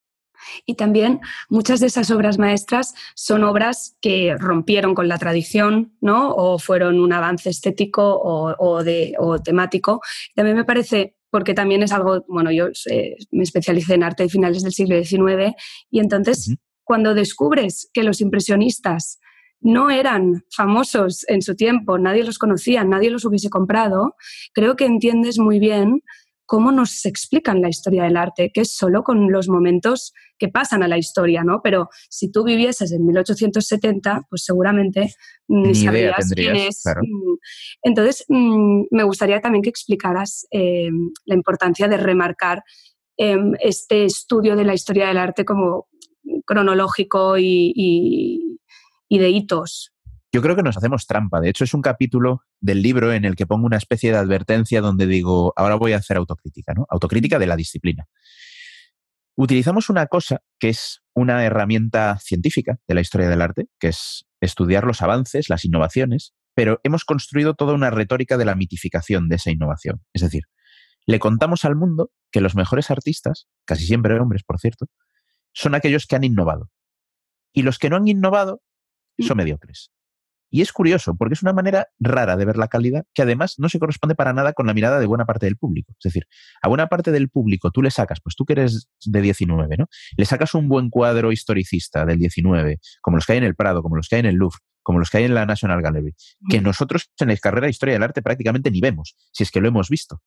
Y 0.65 0.75
también 0.75 1.19
muchas 1.49 1.79
de 1.79 1.87
esas 1.87 2.11
obras 2.11 2.37
maestras 2.37 2.93
son 3.15 3.43
obras 3.43 3.97
que 4.01 4.35
rompieron 4.37 4.95
con 4.95 5.07
la 5.07 5.17
tradición, 5.17 5.93
¿no? 6.01 6.33
O 6.33 6.59
fueron 6.59 6.99
un 6.99 7.13
avance 7.13 7.49
estético 7.49 8.19
o, 8.21 8.83
de, 8.83 9.15
temático. 9.43 10.01
También 10.35 10.57
me 10.57 10.65
parece, 10.65 11.15
porque 11.29 11.53
también 11.53 11.83
es 11.83 11.91
algo, 11.91 12.23
bueno, 12.27 12.51
yo 12.51 12.67
eh, 12.89 13.15
me 13.31 13.43
especialicé 13.43 13.95
en 13.95 14.03
arte 14.03 14.23
de 14.23 14.29
finales 14.29 14.63
del 14.63 14.73
siglo 14.73 15.01
XIX 15.03 15.55
y 15.89 15.99
entonces 15.99 16.55
cuando 16.83 17.13
descubres 17.13 17.89
que 17.93 18.01
los 18.03 18.19
impresionistas 18.19 19.19
no 19.61 19.91
eran 19.91 20.43
famosos 20.49 21.23
en 21.27 21.41
su 21.41 21.55
tiempo, 21.55 21.99
nadie 21.99 22.23
los 22.23 22.39
conocía, 22.39 22.83
nadie 22.83 23.11
los 23.11 23.25
hubiese 23.25 23.49
comprado, 23.49 24.15
creo 24.53 24.75
que 24.75 24.85
entiendes 24.85 25.37
muy 25.37 25.59
bien 25.59 26.01
cómo 26.49 26.71
nos 26.71 27.05
explican 27.05 27.61
la 27.61 27.69
historia 27.69 28.05
del 28.05 28.17
arte, 28.17 28.49
que 28.51 28.61
es 28.61 28.73
solo 28.73 29.03
con 29.03 29.31
los 29.31 29.49
momentos 29.49 30.13
que 30.39 30.47
pasan 30.47 30.81
a 30.81 30.87
la 30.87 30.97
historia, 30.97 31.43
¿no? 31.43 31.61
Pero 31.63 31.89
si 32.09 32.31
tú 32.31 32.43
vivieses 32.43 32.91
en 32.91 33.05
1870, 33.05 34.23
pues 34.27 34.45
seguramente 34.45 35.13
ni 35.47 35.75
sabrías 35.75 36.31
quién 36.33 36.55
es. 36.55 36.83
Mm. 36.87 37.35
Entonces, 37.83 38.25
mm, 38.29 38.85
me 38.89 39.03
gustaría 39.03 39.41
también 39.41 39.61
que 39.61 39.69
explicaras 39.69 40.47
em, 40.49 41.11
la 41.25 41.35
importancia 41.35 41.87
de 41.87 41.97
remarcar 41.97 42.63
em, 43.15 43.53
este 43.59 44.05
estudio 44.05 44.55
de 44.55 44.65
la 44.65 44.73
historia 44.73 45.07
del 45.07 45.19
arte 45.19 45.45
como 45.45 45.87
cronológico 46.47 47.37
y, 47.37 48.57
y 49.07 49.19
de 49.19 49.29
hitos. 49.29 49.93
Yo 50.31 50.41
creo 50.43 50.55
que 50.55 50.63
nos 50.63 50.77
hacemos 50.77 51.07
trampa. 51.07 51.41
De 51.41 51.49
hecho, 51.49 51.63
es 51.63 51.73
un 51.73 51.81
capítulo 51.81 52.43
del 52.59 52.81
libro 52.81 53.11
en 53.13 53.25
el 53.25 53.35
que 53.35 53.47
pongo 53.47 53.65
una 53.65 53.77
especie 53.77 54.11
de 54.11 54.17
advertencia 54.17 54.79
donde 54.81 55.07
digo, 55.07 55.53
ahora 55.55 55.75
voy 55.75 55.93
a 55.93 55.97
hacer 55.97 56.17
autocrítica, 56.17 56.73
¿no? 56.75 56.85
Autocrítica 56.89 57.39
de 57.39 57.47
la 57.47 57.55
disciplina. 57.55 58.05
Utilizamos 59.35 59.89
una 59.89 60.05
cosa 60.07 60.41
que 60.59 60.69
es 60.69 61.01
una 61.15 61.43
herramienta 61.45 62.19
científica 62.19 62.77
de 62.87 62.93
la 62.93 63.01
historia 63.01 63.29
del 63.29 63.41
arte, 63.41 63.69
que 63.79 63.87
es 63.87 64.27
estudiar 64.41 64.83
los 64.83 65.01
avances, 65.01 65.49
las 65.49 65.65
innovaciones, 65.65 66.33
pero 66.53 66.79
hemos 66.83 67.05
construido 67.05 67.55
toda 67.55 67.73
una 67.73 67.89
retórica 67.89 68.37
de 68.37 68.45
la 68.45 68.53
mitificación 68.53 69.29
de 69.29 69.37
esa 69.37 69.49
innovación. 69.49 70.03
Es 70.13 70.21
decir, 70.21 70.43
le 71.07 71.17
contamos 71.17 71.65
al 71.65 71.75
mundo 71.75 72.11
que 72.31 72.41
los 72.41 72.55
mejores 72.55 72.91
artistas, 72.91 73.47
casi 73.65 73.85
siempre 73.85 74.19
hombres, 74.19 74.43
por 74.43 74.59
cierto, 74.59 74.87
son 75.53 75.73
aquellos 75.73 76.05
que 76.05 76.15
han 76.15 76.23
innovado. 76.23 76.69
Y 77.53 77.63
los 77.63 77.79
que 77.79 77.89
no 77.89 77.95
han 77.95 78.07
innovado 78.07 78.61
son 79.17 79.37
mediocres. 79.37 79.91
Y 80.49 80.61
es 80.61 80.71
curioso, 80.71 81.15
porque 81.15 81.33
es 81.33 81.43
una 81.43 81.53
manera 81.53 81.87
rara 81.99 82.35
de 82.35 82.45
ver 82.45 82.57
la 82.57 82.67
calidad 82.67 83.05
que 83.13 83.21
además 83.21 83.55
no 83.57 83.69
se 83.69 83.79
corresponde 83.79 84.15
para 84.15 84.33
nada 84.33 84.53
con 84.53 84.67
la 84.67 84.73
mirada 84.73 84.99
de 84.99 85.05
buena 85.05 85.25
parte 85.25 85.45
del 85.45 85.57
público. 85.57 85.93
Es 85.99 86.03
decir, 86.03 86.27
a 86.61 86.67
buena 86.67 86.87
parte 86.87 87.11
del 87.11 87.29
público 87.29 87.71
tú 87.71 87.81
le 87.81 87.91
sacas, 87.91 88.19
pues 88.21 88.35
tú 88.35 88.45
que 88.45 88.53
eres 88.53 88.89
de 89.05 89.21
19, 89.21 89.77
¿no? 89.77 89.87
Le 90.17 90.25
sacas 90.25 90.53
un 90.55 90.67
buen 90.67 90.89
cuadro 90.89 91.31
historicista 91.31 92.05
del 92.05 92.19
19, 92.19 92.79
como 93.01 93.17
los 93.17 93.25
que 93.25 93.33
hay 93.33 93.37
en 93.37 93.43
el 93.43 93.55
Prado, 93.55 93.83
como 93.83 93.95
los 93.95 94.07
que 94.07 94.15
hay 94.15 94.21
en 94.21 94.25
el 94.25 94.35
Louvre, 94.35 94.59
como 94.81 94.99
los 94.99 95.09
que 95.09 95.19
hay 95.19 95.25
en 95.25 95.35
la 95.35 95.45
National 95.45 95.81
Gallery, 95.81 96.15
que 96.49 96.61
nosotros 96.61 97.11
en 97.19 97.27
la 97.27 97.37
carrera 97.37 97.65
de 97.65 97.71
Historia 97.71 97.93
del 97.93 98.03
Arte 98.03 98.21
prácticamente 98.21 98.71
ni 98.71 98.81
vemos, 98.81 99.15
si 99.31 99.43
es 99.43 99.51
que 99.51 99.61
lo 99.61 99.67
hemos 99.67 99.89
visto. 99.89 100.21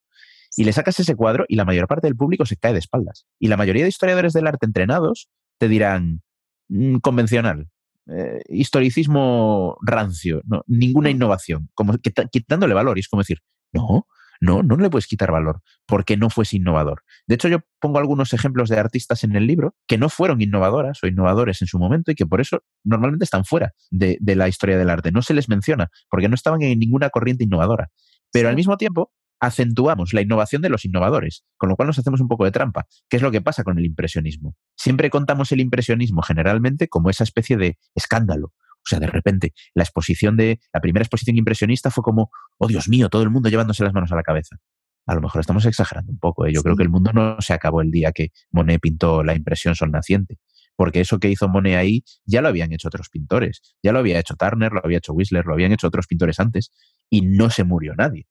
Y 0.57 0.65
le 0.65 0.73
sacas 0.73 1.01
ese 1.01 1.17
cuadro 1.17 1.47
y 1.49 1.57
la 1.57 1.65
mayor 1.65 1.89
parte 1.89 2.07
del 2.07 2.17
público 2.17 2.45
se 2.45 2.57
cae 2.57 2.73
de 2.73 2.79
espaldas. 2.79 3.27
Y 3.39 3.49
la 3.49 3.57
mayoría 3.57 3.83
de 3.83 3.89
historiadores 3.89 4.35
del 4.35 4.47
arte 4.47 4.67
entrenados 4.67 5.31
te 5.59 5.69
dirán, 5.69 6.23
mm, 6.69 6.99
convencional, 6.99 7.69
eh, 8.09 8.41
historicismo 8.49 9.77
rancio, 9.83 10.43
no, 10.45 10.63
ninguna 10.67 11.11
innovación, 11.11 11.69
como 11.75 11.95
quitándole 11.99 12.75
valor. 12.75 12.99
Y 12.99 13.01
es 13.01 13.09
como 13.09 13.23
decir, 13.23 13.39
no, 13.73 14.07
no, 14.41 14.63
no 14.63 14.77
le 14.77 14.91
puedes 14.91 15.07
quitar 15.07 15.31
valor 15.31 15.63
porque 15.87 16.17
no 16.17 16.29
fuese 16.29 16.57
innovador. 16.57 17.03
De 17.27 17.37
hecho, 17.37 17.49
yo 17.49 17.59
pongo 17.81 17.99
algunos 17.99 18.33
ejemplos 18.33 18.69
de 18.69 18.79
artistas 18.79 19.23
en 19.23 19.37
el 19.37 19.47
libro 19.47 19.77
que 19.87 19.99
no 19.99 20.09
fueron 20.09 20.43
innovadoras 20.43 20.99
o 21.03 21.07
innovadores 21.07 21.63
en 21.63 21.69
su 21.69 21.79
momento 21.79 22.11
y 22.11 22.15
que 22.17 22.27
por 22.27 22.41
eso 22.41 22.65
normalmente 22.83 23.25
están 23.25 23.45
fuera 23.45 23.73
de, 23.91 24.19
de 24.21 24.37
la 24.37 24.49
historia 24.49 24.77
del 24.77 24.91
arte. 24.91 25.13
No 25.13 25.23
se 25.23 25.35
les 25.35 25.49
menciona 25.49 25.91
porque 26.11 26.29
no 26.29 26.35
estaban 26.35 26.61
en 26.63 26.79
ninguna 26.79 27.11
corriente 27.11 27.45
innovadora. 27.45 27.91
Pero 28.33 28.49
al 28.49 28.57
mismo 28.57 28.77
tiempo, 28.77 29.13
acentuamos 29.43 30.15
la 30.15 30.21
innovación 30.21 30.63
de 30.63 30.69
los 30.69 30.85
innovadores, 30.85 31.45
con 31.57 31.69
lo 31.69 31.75
cual 31.75 31.89
nos 31.89 31.99
hacemos 31.99 32.21
un 32.21 32.29
poco 32.29 32.45
de 32.45 32.53
trampa. 32.53 32.87
¿Qué 33.09 33.17
es 33.17 33.23
lo 33.23 33.33
que 33.33 33.41
pasa 33.43 33.65
con 33.65 33.77
el 33.77 33.85
impresionismo? 33.85 34.55
Siempre 34.77 35.11
contamos 35.11 35.51
el 35.51 35.61
impresionismo 35.61 36.23
generalmente 36.23 36.87
como 36.87 37.11
esa 37.11 37.25
especie 37.25 37.57
de 37.57 37.77
escándalo. 37.97 38.53
O 38.77 38.85
sea, 38.85 39.01
de 39.01 39.09
repente, 39.09 39.53
la 39.75 39.83
exposición 39.83 40.37
de 40.37 40.61
la 40.73 40.81
primera 40.81 41.03
exposición 41.03 41.37
impresionista 41.37 41.91
fue 41.91 42.05
como, 42.05 42.31
oh 42.57 42.69
Dios 42.69 42.89
mío, 42.89 43.09
todo 43.09 43.23
el 43.23 43.31
mundo 43.31 43.49
llevándose 43.49 43.83
las 43.83 43.93
manos 43.93 44.13
a 44.13 44.17
la 44.17 44.23
cabeza. 44.23 44.59
A 45.07 45.15
lo 45.17 45.21
mejor 45.21 45.41
estamos 45.41 45.67
exagerando 45.67 46.13
un 46.13 46.21
poco. 46.21 46.47
¿eh? 46.47 46.53
Yo 46.55 46.63
creo 46.63 46.77
que 46.77 46.85
el 46.85 46.89
mundo 46.89 47.11
no 47.13 47.37
se 47.41 47.53
acabó 47.53 47.81
el 47.81 47.91
día 47.91 48.13
que 48.13 48.29
Monet 48.53 48.81
pintó 48.81 49.25
la 49.25 49.35
impresión 49.35 49.75
sol 49.75 49.91
naciente 49.91 50.39
porque 50.77 51.01
eso 51.01 51.19
que 51.19 51.29
hizo 51.29 51.49
Monet 51.49 51.77
ahí 51.77 52.03
ya 52.25 52.41
lo 52.41 52.49
habían 52.49 52.73
hecho 52.73 52.89
otros 52.89 53.09
pintores, 53.09 53.61
ya 53.83 53.93
lo 53.93 53.99
había 53.99 54.19
hecho 54.19 54.37
Turner, 54.37 54.73
lo 54.73 54.81
había 54.83 54.99
hecho 54.99 55.13
Whistler, 55.13 55.45
lo 55.45 55.53
habían 55.53 55.73
hecho 55.73 55.87
otros 55.87 56.07
pintores 56.07 56.41
antes 56.41 56.73
y 57.11 57.23
no 57.23 57.51
se 57.51 57.65
murió 57.65 57.95
nadie. 57.95 58.27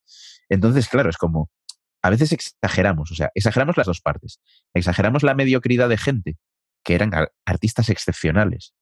Entonces, 0.48 0.88
claro, 0.88 1.10
es 1.10 1.16
como, 1.16 1.50
a 2.02 2.10
veces 2.10 2.32
exageramos, 2.32 3.10
o 3.10 3.14
sea, 3.14 3.30
exageramos 3.34 3.76
las 3.76 3.86
dos 3.86 4.00
partes. 4.00 4.40
Exageramos 4.74 5.22
la 5.22 5.34
mediocridad 5.34 5.88
de 5.88 5.98
gente 5.98 6.36
que 6.84 6.94
eran 6.94 7.12
artistas 7.46 7.88
excepcionales, 7.88 8.74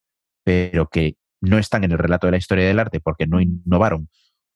pero 0.44 0.88
que 0.88 1.16
no 1.40 1.58
están 1.58 1.84
en 1.84 1.92
el 1.92 1.98
relato 1.98 2.26
de 2.26 2.32
la 2.32 2.38
historia 2.38 2.66
del 2.66 2.78
arte 2.78 3.00
porque 3.00 3.26
no 3.26 3.40
innovaron 3.40 4.08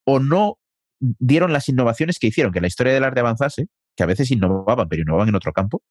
o 0.05 0.19
no 0.19 0.59
dieron 1.01 1.53
las 1.53 1.69
innovaciones 1.69 2.19
que 2.19 2.29
hicieron 2.29 2.53
que 2.53 2.61
la 2.61 2.67
historia 2.67 2.93
del 2.93 3.05
arte 3.05 3.21
avanzase, 3.21 3.67
que 3.97 4.03
a 4.03 4.07
veces 4.07 4.31
innovaban, 4.31 4.89
pero 4.89 5.03
innovaban 5.03 5.29
en 5.29 5.35
otro 5.35 5.53
campo, 5.53 5.83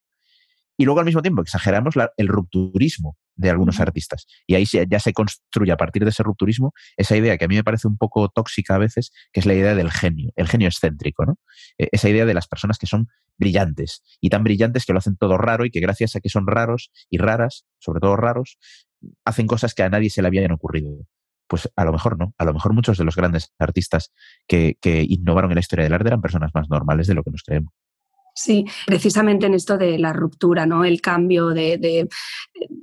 y 0.77 0.85
luego 0.85 0.99
al 0.99 1.05
mismo 1.05 1.21
tiempo 1.21 1.41
exageramos 1.41 1.95
el 2.17 2.27
rupturismo 2.27 3.17
de 3.35 3.49
algunos 3.49 3.79
artistas. 3.79 4.25
Y 4.47 4.55
ahí 4.55 4.65
ya 4.65 4.99
se 4.99 5.13
construye 5.13 5.71
a 5.71 5.77
partir 5.77 6.03
de 6.03 6.09
ese 6.09 6.23
rupturismo 6.23 6.73
esa 6.97 7.15
idea 7.15 7.37
que 7.37 7.45
a 7.45 7.47
mí 7.47 7.55
me 7.55 7.63
parece 7.63 7.87
un 7.87 7.97
poco 7.97 8.29
tóxica 8.29 8.75
a 8.75 8.77
veces, 8.77 9.11
que 9.31 9.39
es 9.39 9.45
la 9.45 9.53
idea 9.53 9.75
del 9.75 9.91
genio, 9.91 10.31
el 10.35 10.47
genio 10.47 10.67
excéntrico, 10.67 11.25
¿no? 11.25 11.37
E, 11.77 11.89
esa 11.91 12.09
idea 12.09 12.25
de 12.25 12.33
las 12.33 12.47
personas 12.47 12.77
que 12.77 12.87
son 12.87 13.07
brillantes 13.37 14.03
y 14.21 14.29
tan 14.29 14.43
brillantes 14.43 14.85
que 14.85 14.93
lo 14.93 14.99
hacen 14.99 15.17
todo 15.17 15.37
raro 15.37 15.65
y 15.65 15.71
que 15.71 15.79
gracias 15.79 16.15
a 16.15 16.19
que 16.19 16.29
son 16.29 16.47
raros 16.47 16.91
y 17.09 17.17
raras, 17.17 17.65
sobre 17.79 17.99
todo 17.99 18.15
raros, 18.15 18.57
hacen 19.25 19.47
cosas 19.47 19.73
que 19.73 19.83
a 19.83 19.89
nadie 19.89 20.09
se 20.09 20.21
le 20.21 20.27
habían 20.27 20.51
ocurrido. 20.51 20.91
Pues 21.47 21.69
a 21.75 21.85
lo 21.85 21.91
mejor 21.91 22.17
no, 22.17 22.33
a 22.37 22.45
lo 22.45 22.53
mejor 22.53 22.73
muchos 22.73 22.97
de 22.97 23.03
los 23.03 23.15
grandes 23.15 23.53
artistas 23.59 24.11
que, 24.47 24.77
que 24.81 25.05
innovaron 25.07 25.51
en 25.51 25.55
la 25.55 25.61
historia 25.61 25.83
del 25.83 25.93
arte 25.93 26.07
eran 26.07 26.21
personas 26.21 26.51
más 26.53 26.69
normales 26.69 27.07
de 27.07 27.13
lo 27.13 27.23
que 27.23 27.31
nos 27.31 27.43
creemos. 27.43 27.73
Sí, 28.35 28.65
precisamente 28.87 29.45
en 29.45 29.53
esto 29.53 29.77
de 29.77 29.99
la 29.99 30.11
ruptura, 30.11 30.65
¿no? 30.65 30.83
El 30.85 31.01
cambio 31.01 31.49
de, 31.49 32.07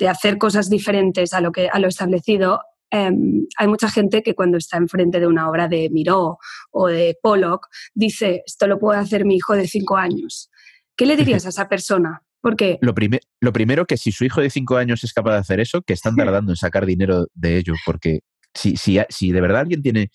hacer 0.08 0.38
cosas 0.38 0.70
diferentes 0.70 1.32
a 1.32 1.40
lo, 1.40 1.50
que, 1.50 1.68
a 1.68 1.78
lo 1.80 1.88
establecido. 1.88 2.60
Em, 2.90 3.46
hay 3.56 3.66
mucha 3.66 3.90
gente 3.90 4.22
que 4.22 4.34
cuando 4.34 4.58
está 4.58 4.76
enfrente 4.76 5.20
de 5.20 5.26
una 5.26 5.48
obra 5.48 5.68
de 5.68 5.90
Miró 5.90 6.38
o 6.70 6.86
de 6.86 7.16
Pollock 7.20 7.68
dice, 7.94 8.42
esto 8.46 8.66
lo 8.66 8.78
puede 8.78 9.00
hacer 9.00 9.24
mi 9.24 9.36
hijo 9.36 9.54
de 9.54 9.66
cinco 9.66 9.96
años. 9.96 10.50
¿Qué 10.96 11.06
le 11.06 11.16
dirías 11.16 11.46
a 11.46 11.48
esa 11.50 11.68
persona? 11.68 12.22
Porque 12.40 12.78
lo, 12.80 12.94
lo 13.40 13.52
primero 13.52 13.86
que 13.86 13.96
si 13.96 14.12
su 14.12 14.24
hijo 14.24 14.40
de 14.40 14.50
cinco 14.50 14.76
años 14.76 15.04
es 15.04 15.12
capaz 15.12 15.32
de 15.32 15.38
hacer 15.38 15.60
eso, 15.60 15.82
que 15.82 15.94
están 15.94 16.14
tardando 16.16 16.52
en 16.52 16.56
sacar 16.56 16.86
dinero 16.86 17.26
de 17.34 17.58
ello, 17.58 17.74
porque 17.84 18.20
si, 18.54 18.76
si, 18.76 18.98
si 19.08 19.32
de 19.32 19.40
verdad 19.40 19.62
alguien 19.62 19.82
tiene, 19.82 20.10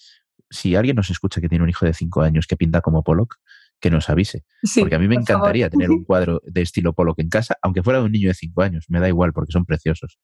si 0.49 0.75
alguien 0.75 0.95
nos 0.95 1.09
escucha 1.09 1.41
que 1.41 1.49
tiene 1.49 1.63
un 1.63 1.69
hijo 1.69 1.85
de 1.85 1.93
cinco 1.93 2.21
años 2.21 2.47
que 2.47 2.57
pinta 2.57 2.81
como 2.81 3.03
Pollock, 3.03 3.35
que 3.79 3.89
nos 3.89 4.09
avise. 4.09 4.43
porque 4.79 4.95
a 4.95 4.99
mí 4.99 5.07
me 5.07 5.15
encantaría 5.15 5.69
tener 5.69 5.91
un 5.91 6.03
cuadro 6.05 6.41
de 6.45 6.61
estilo 6.61 6.93
Pollock 6.93 7.19
en 7.19 7.29
casa, 7.29 7.57
aunque 7.61 7.83
fuera 7.83 7.99
de 7.99 8.05
un 8.05 8.11
niño 8.11 8.29
de 8.29 8.33
5 8.33 8.61
años, 8.61 8.85
me 8.89 8.99
da 8.99 9.07
igual 9.07 9.33
porque 9.33 9.51
son 9.51 9.65
preciosos. 9.65 10.17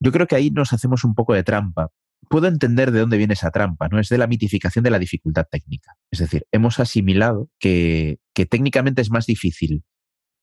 Yo 0.00 0.12
creo 0.12 0.26
que 0.26 0.36
ahí 0.36 0.50
nos 0.50 0.72
hacemos 0.72 1.04
un 1.04 1.14
poco 1.14 1.34
de 1.34 1.42
trampa. 1.42 1.88
Puedo 2.30 2.46
entender 2.46 2.90
de 2.90 3.00
dónde 3.00 3.18
viene 3.18 3.34
esa 3.34 3.50
trampa, 3.50 3.88
¿no? 3.88 3.98
Es 4.00 4.08
de 4.08 4.16
la 4.16 4.26
mitificación 4.26 4.82
de 4.82 4.90
la 4.90 4.98
dificultad 4.98 5.46
técnica. 5.50 5.92
Es 6.10 6.20
decir, 6.20 6.46
hemos 6.52 6.80
asimilado 6.80 7.50
que, 7.58 8.18
que 8.34 8.46
técnicamente 8.46 9.02
es 9.02 9.10
más 9.10 9.26
difícil 9.26 9.84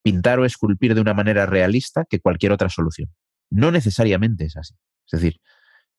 pintar 0.04 0.40
o 0.40 0.46
esculpir 0.46 0.94
de 0.94 1.02
una 1.02 1.14
manera 1.14 1.46
realista 1.46 2.06
que 2.08 2.20
cualquier 2.20 2.52
otra 2.52 2.70
solución. 2.70 3.12
No 3.50 3.72
necesariamente 3.72 4.46
es 4.46 4.58
así. 4.58 4.76
Es 5.12 5.20
decir, 5.20 5.40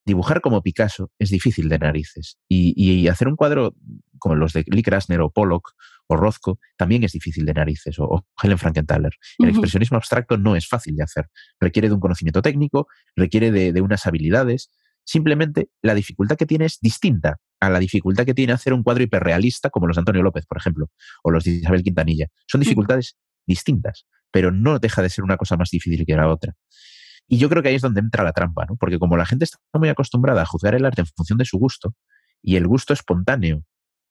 dibujar 0.04 0.40
como 0.40 0.62
Picasso 0.62 1.10
es 1.18 1.30
difícil 1.30 1.68
de 1.68 1.78
narices. 1.78 2.38
Y, 2.48 3.08
hacer 3.08 3.28
un 3.28 3.36
cuadro 3.36 3.74
como 4.18 4.34
los 4.34 4.52
de 4.52 4.64
Lee 4.66 4.82
Krasner 4.82 5.20
o 5.20 5.30
Pollock 5.30 5.72
o 6.12 6.16
Rothko 6.16 6.58
también 6.76 7.04
es 7.04 7.12
difícil 7.12 7.44
de 7.44 7.54
narices, 7.54 7.98
o, 7.98 8.26
Helen 8.42 8.58
Frankenthaler. 8.58 9.12
El 9.38 9.48
expresionismo 9.48 9.96
abstracto 9.96 10.36
no 10.36 10.56
es 10.56 10.68
fácil 10.68 10.96
de 10.96 11.02
hacer. 11.02 11.28
Requiere 11.60 11.88
de 11.88 11.94
un 11.94 12.00
conocimiento 12.00 12.42
técnico, 12.42 12.86
requiere 13.16 13.50
de, 13.50 13.80
unas 13.80 14.06
habilidades. 14.06 14.70
Simplemente 15.04 15.68
la 15.82 15.94
dificultad 15.94 16.36
que 16.36 16.46
tiene 16.46 16.66
es 16.66 16.78
distinta 16.80 17.38
a 17.60 17.70
la 17.70 17.78
dificultad 17.78 18.24
que 18.24 18.34
tiene 18.34 18.52
hacer 18.52 18.72
un 18.72 18.82
cuadro 18.82 19.02
hiperrealista 19.02 19.70
como 19.70 19.86
los 19.86 19.96
de 19.96 20.00
Antonio 20.00 20.22
López, 20.22 20.46
por 20.46 20.58
ejemplo, 20.58 20.90
o 21.22 21.30
los 21.30 21.44
de 21.44 21.52
Isabel 21.52 21.82
Quintanilla. 21.82 22.26
Son 22.46 22.60
dificultades 22.60 23.16
distintas, 23.46 24.06
pero 24.30 24.52
no 24.52 24.78
deja 24.78 25.02
de 25.02 25.10
ser 25.10 25.24
una 25.24 25.36
cosa 25.36 25.56
más 25.56 25.70
difícil 25.70 26.04
que 26.06 26.14
la 26.14 26.28
otra. 26.28 26.54
Y 27.28 27.38
yo 27.38 27.48
creo 27.48 27.62
que 27.62 27.70
ahí 27.70 27.76
es 27.76 27.82
donde 27.82 28.00
entra 28.00 28.24
la 28.24 28.32
trampa, 28.32 28.66
¿no? 28.68 28.76
Porque 28.76 28.98
como 28.98 29.16
la 29.16 29.24
gente 29.24 29.44
está 29.44 29.58
muy 29.74 29.88
acostumbrada 29.88 30.42
a 30.42 30.46
juzgar 30.46 30.74
el 30.74 30.84
arte 30.84 31.02
en 31.02 31.06
función 31.06 31.38
de 31.38 31.44
su 31.44 31.58
gusto, 31.58 31.94
y 32.42 32.56
el 32.56 32.66
gusto 32.66 32.92
espontáneo 32.92 33.64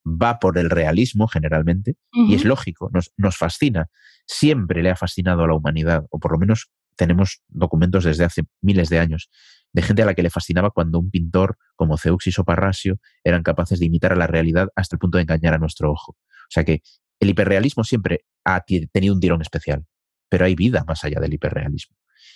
va 0.06 0.40
por 0.40 0.58
el 0.58 0.70
realismo 0.70 1.28
generalmente, 1.28 1.96
y 2.12 2.36
es 2.36 2.46
lógico, 2.46 2.90
nos, 2.94 3.12
nos 3.18 3.38
fascina, 3.38 3.90
siempre 4.26 4.82
le 4.82 4.90
ha 4.90 4.96
fascinado 4.96 5.44
a 5.44 5.48
la 5.48 5.54
humanidad, 5.54 6.06
o 6.10 6.20
por 6.20 6.32
lo 6.32 6.40
menos 6.40 6.72
tenemos 6.96 7.42
documentos 7.48 8.04
desde 8.04 8.26
hace 8.26 8.44
miles 8.62 8.90
de 8.90 9.00
años 9.00 9.30
de 9.74 9.82
gente 9.82 10.02
a 10.02 10.06
la 10.06 10.14
que 10.14 10.24
le 10.24 10.30
fascinaba 10.30 10.72
cuando 10.72 11.00
un 11.00 11.10
pintor 11.10 11.58
como 11.76 11.98
Zeuxis 11.98 12.38
o 12.40 12.44
Parrasio 12.44 13.00
eran 13.24 13.44
capaces 13.44 13.80
de 13.80 13.86
imitar 13.86 14.12
a 14.12 14.16
la 14.16 14.28
realidad 14.28 14.68
hasta 14.76 14.96
el 14.96 15.00
punto 15.00 15.18
de 15.18 15.24
engañar 15.24 15.54
a 15.54 15.58
nuestro 15.58 15.92
ojo. 15.92 16.12
O 16.12 16.50
sea 16.50 16.64
que 16.64 16.82
el 17.20 17.30
hiperrealismo 17.30 17.84
siempre 17.84 18.26
ha 18.44 18.64
tenido 18.92 19.14
un 19.14 19.20
tirón 19.20 19.42
especial, 19.42 19.86
pero 20.30 20.46
hay 20.46 20.56
vida 20.56 20.84
más 20.86 21.04
allá 21.04 21.20
del 21.20 21.34
hiperrealismo 21.34 21.96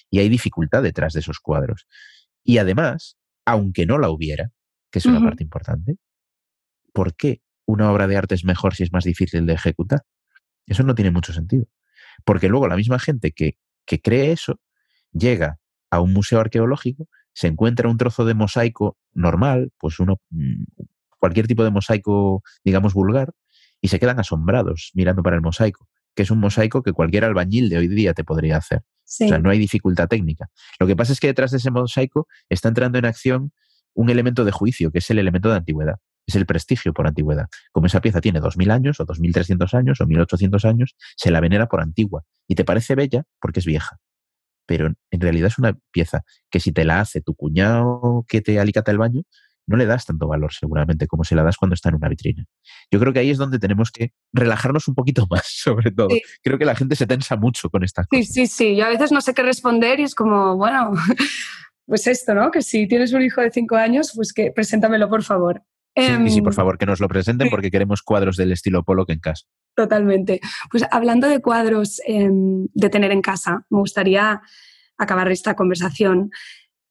y 0.09 0.19
hay 0.19 0.29
dificultad 0.29 0.83
detrás 0.83 1.13
de 1.13 1.19
esos 1.19 1.39
cuadros. 1.39 1.87
Y 2.43 2.59
además, 2.59 3.17
aunque 3.45 3.85
no 3.85 3.97
la 3.97 4.09
hubiera, 4.09 4.51
que 4.91 4.99
es 4.99 5.05
una 5.05 5.19
parte 5.19 5.43
importante, 5.43 5.97
¿por 6.93 7.15
qué 7.15 7.41
una 7.65 7.91
obra 7.91 8.07
de 8.07 8.17
arte 8.17 8.35
es 8.35 8.45
mejor 8.45 8.75
si 8.75 8.83
es 8.83 8.91
más 8.91 9.03
difícil 9.03 9.45
de 9.45 9.53
ejecutar? 9.53 10.03
Eso 10.67 10.83
no 10.83 10.95
tiene 10.95 11.11
mucho 11.11 11.33
sentido. 11.33 11.65
Porque 12.23 12.49
luego 12.49 12.67
la 12.67 12.75
misma 12.75 12.99
gente 12.99 13.31
que, 13.31 13.57
que 13.85 14.01
cree 14.01 14.31
eso 14.31 14.59
llega 15.11 15.59
a 15.89 15.99
un 15.99 16.13
museo 16.13 16.39
arqueológico, 16.39 17.07
se 17.33 17.47
encuentra 17.47 17.89
un 17.89 17.97
trozo 17.97 18.25
de 18.25 18.33
mosaico 18.33 18.97
normal, 19.13 19.71
pues 19.77 19.99
uno, 19.99 20.21
mm, 20.29 20.63
cualquier 21.19 21.47
tipo 21.47 21.63
de 21.63 21.71
mosaico, 21.71 22.43
digamos, 22.63 22.93
vulgar, 22.93 23.33
y 23.81 23.89
se 23.89 23.99
quedan 23.99 24.19
asombrados 24.19 24.91
mirando 24.93 25.21
para 25.21 25.35
el 25.35 25.41
mosaico, 25.41 25.87
que 26.15 26.23
es 26.23 26.31
un 26.31 26.39
mosaico 26.39 26.81
que 26.81 26.93
cualquier 26.93 27.25
albañil 27.25 27.69
de 27.69 27.77
hoy 27.77 27.87
día 27.87 28.13
te 28.13 28.23
podría 28.23 28.57
hacer. 28.57 28.79
O 28.79 29.27
sea, 29.27 29.37
no 29.37 29.51
hay 29.51 29.59
dificultad 29.59 30.07
técnica. 30.07 30.49
Lo 30.79 30.87
que 30.87 30.95
pasa 30.95 31.13
es 31.13 31.19
que 31.19 31.27
detrás 31.27 31.51
de 31.51 31.57
ese 31.57 31.69
mosaico 31.69 32.27
está 32.49 32.69
entrando 32.69 32.97
en 32.97 33.05
acción 33.05 33.51
un 33.93 34.09
elemento 34.09 34.43
de 34.43 34.51
juicio, 34.51 34.91
que 34.91 34.97
es 34.97 35.09
el 35.11 35.19
elemento 35.19 35.49
de 35.49 35.57
antigüedad. 35.57 35.97
Es 36.27 36.35
el 36.35 36.45
prestigio 36.45 36.93
por 36.93 37.07
antigüedad. 37.07 37.47
Como 37.71 37.87
esa 37.87 38.01
pieza 38.01 38.21
tiene 38.21 38.41
2.000 38.41 38.71
años, 38.71 38.99
o 38.99 39.05
2.300 39.05 39.73
años, 39.73 40.01
o 40.01 40.05
1.800 40.05 40.65
años, 40.65 40.95
se 41.15 41.31
la 41.31 41.39
venera 41.39 41.67
por 41.67 41.81
antigua. 41.81 42.23
Y 42.47 42.55
te 42.55 42.63
parece 42.63 42.95
bella 42.95 43.23
porque 43.39 43.59
es 43.59 43.65
vieja. 43.65 43.97
Pero 44.65 44.93
en 45.11 45.21
realidad 45.21 45.47
es 45.47 45.59
una 45.59 45.77
pieza 45.91 46.23
que 46.49 46.59
si 46.59 46.71
te 46.71 46.85
la 46.85 46.99
hace 46.99 47.21
tu 47.21 47.35
cuñado 47.35 48.25
que 48.27 48.41
te 48.41 48.59
alicata 48.59 48.91
el 48.91 48.97
baño, 48.97 49.21
no 49.67 49.77
le 49.77 49.85
das 49.85 50.05
tanto 50.05 50.27
valor 50.27 50.53
seguramente 50.53 51.07
como 51.07 51.23
se 51.23 51.35
la 51.35 51.43
das 51.43 51.57
cuando 51.57 51.73
está 51.73 51.89
en 51.89 51.95
una 51.95 52.09
vitrina. 52.09 52.45
Yo 52.91 52.99
creo 52.99 53.13
que 53.13 53.19
ahí 53.19 53.31
es 53.31 53.37
donde 53.37 53.59
tenemos 53.59 53.91
que 53.91 54.13
relajarnos 54.31 54.87
un 54.87 54.95
poquito 54.95 55.27
más, 55.29 55.45
sobre 55.47 55.91
todo. 55.91 56.09
Creo 56.43 56.57
que 56.57 56.65
la 56.65 56.75
gente 56.75 56.95
se 56.95 57.07
tensa 57.07 57.35
mucho 57.35 57.69
con 57.69 57.83
estas 57.83 58.07
cosas. 58.07 58.27
Sí, 58.27 58.33
sí, 58.33 58.47
sí. 58.47 58.75
Yo 58.75 58.85
a 58.85 58.89
veces 58.89 59.11
no 59.11 59.21
sé 59.21 59.33
qué 59.33 59.43
responder 59.43 59.99
y 59.99 60.03
es 60.03 60.15
como, 60.15 60.55
bueno, 60.57 60.91
pues 61.85 62.07
esto, 62.07 62.33
¿no? 62.33 62.51
Que 62.51 62.61
si 62.61 62.87
tienes 62.87 63.13
un 63.13 63.21
hijo 63.21 63.41
de 63.41 63.51
cinco 63.51 63.75
años, 63.75 64.11
pues 64.15 64.33
que 64.33 64.51
preséntamelo, 64.51 65.09
por 65.09 65.23
favor. 65.23 65.63
Sí, 65.95 66.29
sí, 66.29 66.41
por 66.41 66.51
em, 66.51 66.55
favor, 66.55 66.77
que 66.77 66.85
nos 66.85 66.99
lo 66.99 67.07
presenten 67.07 67.49
porque 67.49 67.71
queremos 67.71 68.01
cuadros 68.01 68.35
del 68.35 68.51
estilo 68.51 68.83
Polo 68.83 69.05
que 69.05 69.13
en 69.13 69.19
casa. 69.19 69.45
Totalmente. 69.75 70.41
Pues 70.69 70.83
hablando 70.91 71.27
de 71.27 71.41
cuadros 71.41 72.01
em, 72.05 72.67
de 72.73 72.89
tener 72.89 73.11
en 73.11 73.21
casa, 73.21 73.65
me 73.69 73.79
gustaría 73.79 74.41
acabar 74.97 75.31
esta 75.31 75.55
conversación 75.55 76.31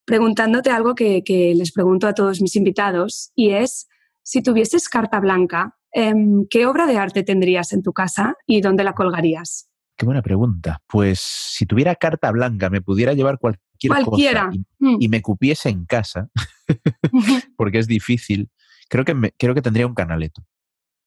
preguntándote 0.04 0.70
algo 0.70 0.94
que, 0.94 1.22
les 1.56 1.72
pregunto 1.72 2.06
a 2.06 2.14
todos 2.14 2.40
mis 2.40 2.56
invitados 2.56 3.30
y 3.34 3.50
es, 3.50 3.88
si 4.22 4.42
tuvieses 4.42 4.88
carta 4.88 5.20
blanca, 5.20 5.76
em, 5.92 6.46
¿qué 6.48 6.66
obra 6.66 6.86
de 6.86 6.98
arte 6.98 7.22
tendrías 7.22 7.72
en 7.72 7.82
tu 7.82 7.92
casa 7.92 8.36
y 8.46 8.60
dónde 8.60 8.84
la 8.84 8.94
colgarías? 8.94 9.70
Qué 9.96 10.04
buena 10.04 10.22
pregunta. 10.22 10.82
Pues 10.88 11.20
si 11.20 11.66
tuviera 11.66 11.94
carta 11.94 12.30
blanca, 12.32 12.68
me 12.68 12.80
pudiera 12.80 13.12
llevar 13.12 13.38
cualquier 13.38 13.62
Cualquiera. 13.88 14.46
cosa 14.46 14.58
mm. 14.78 14.96
y, 15.00 15.08
me 15.08 15.22
cupiese 15.22 15.68
en 15.68 15.84
casa, 15.84 16.28
porque 17.56 17.78
es 17.78 17.86
difícil, 17.86 18.50
creo 18.88 19.04
que, 19.04 19.32
creo 19.38 19.54
que 19.54 19.62
tendría 19.62 19.86
un 19.86 19.94
canaleto. 19.94 20.44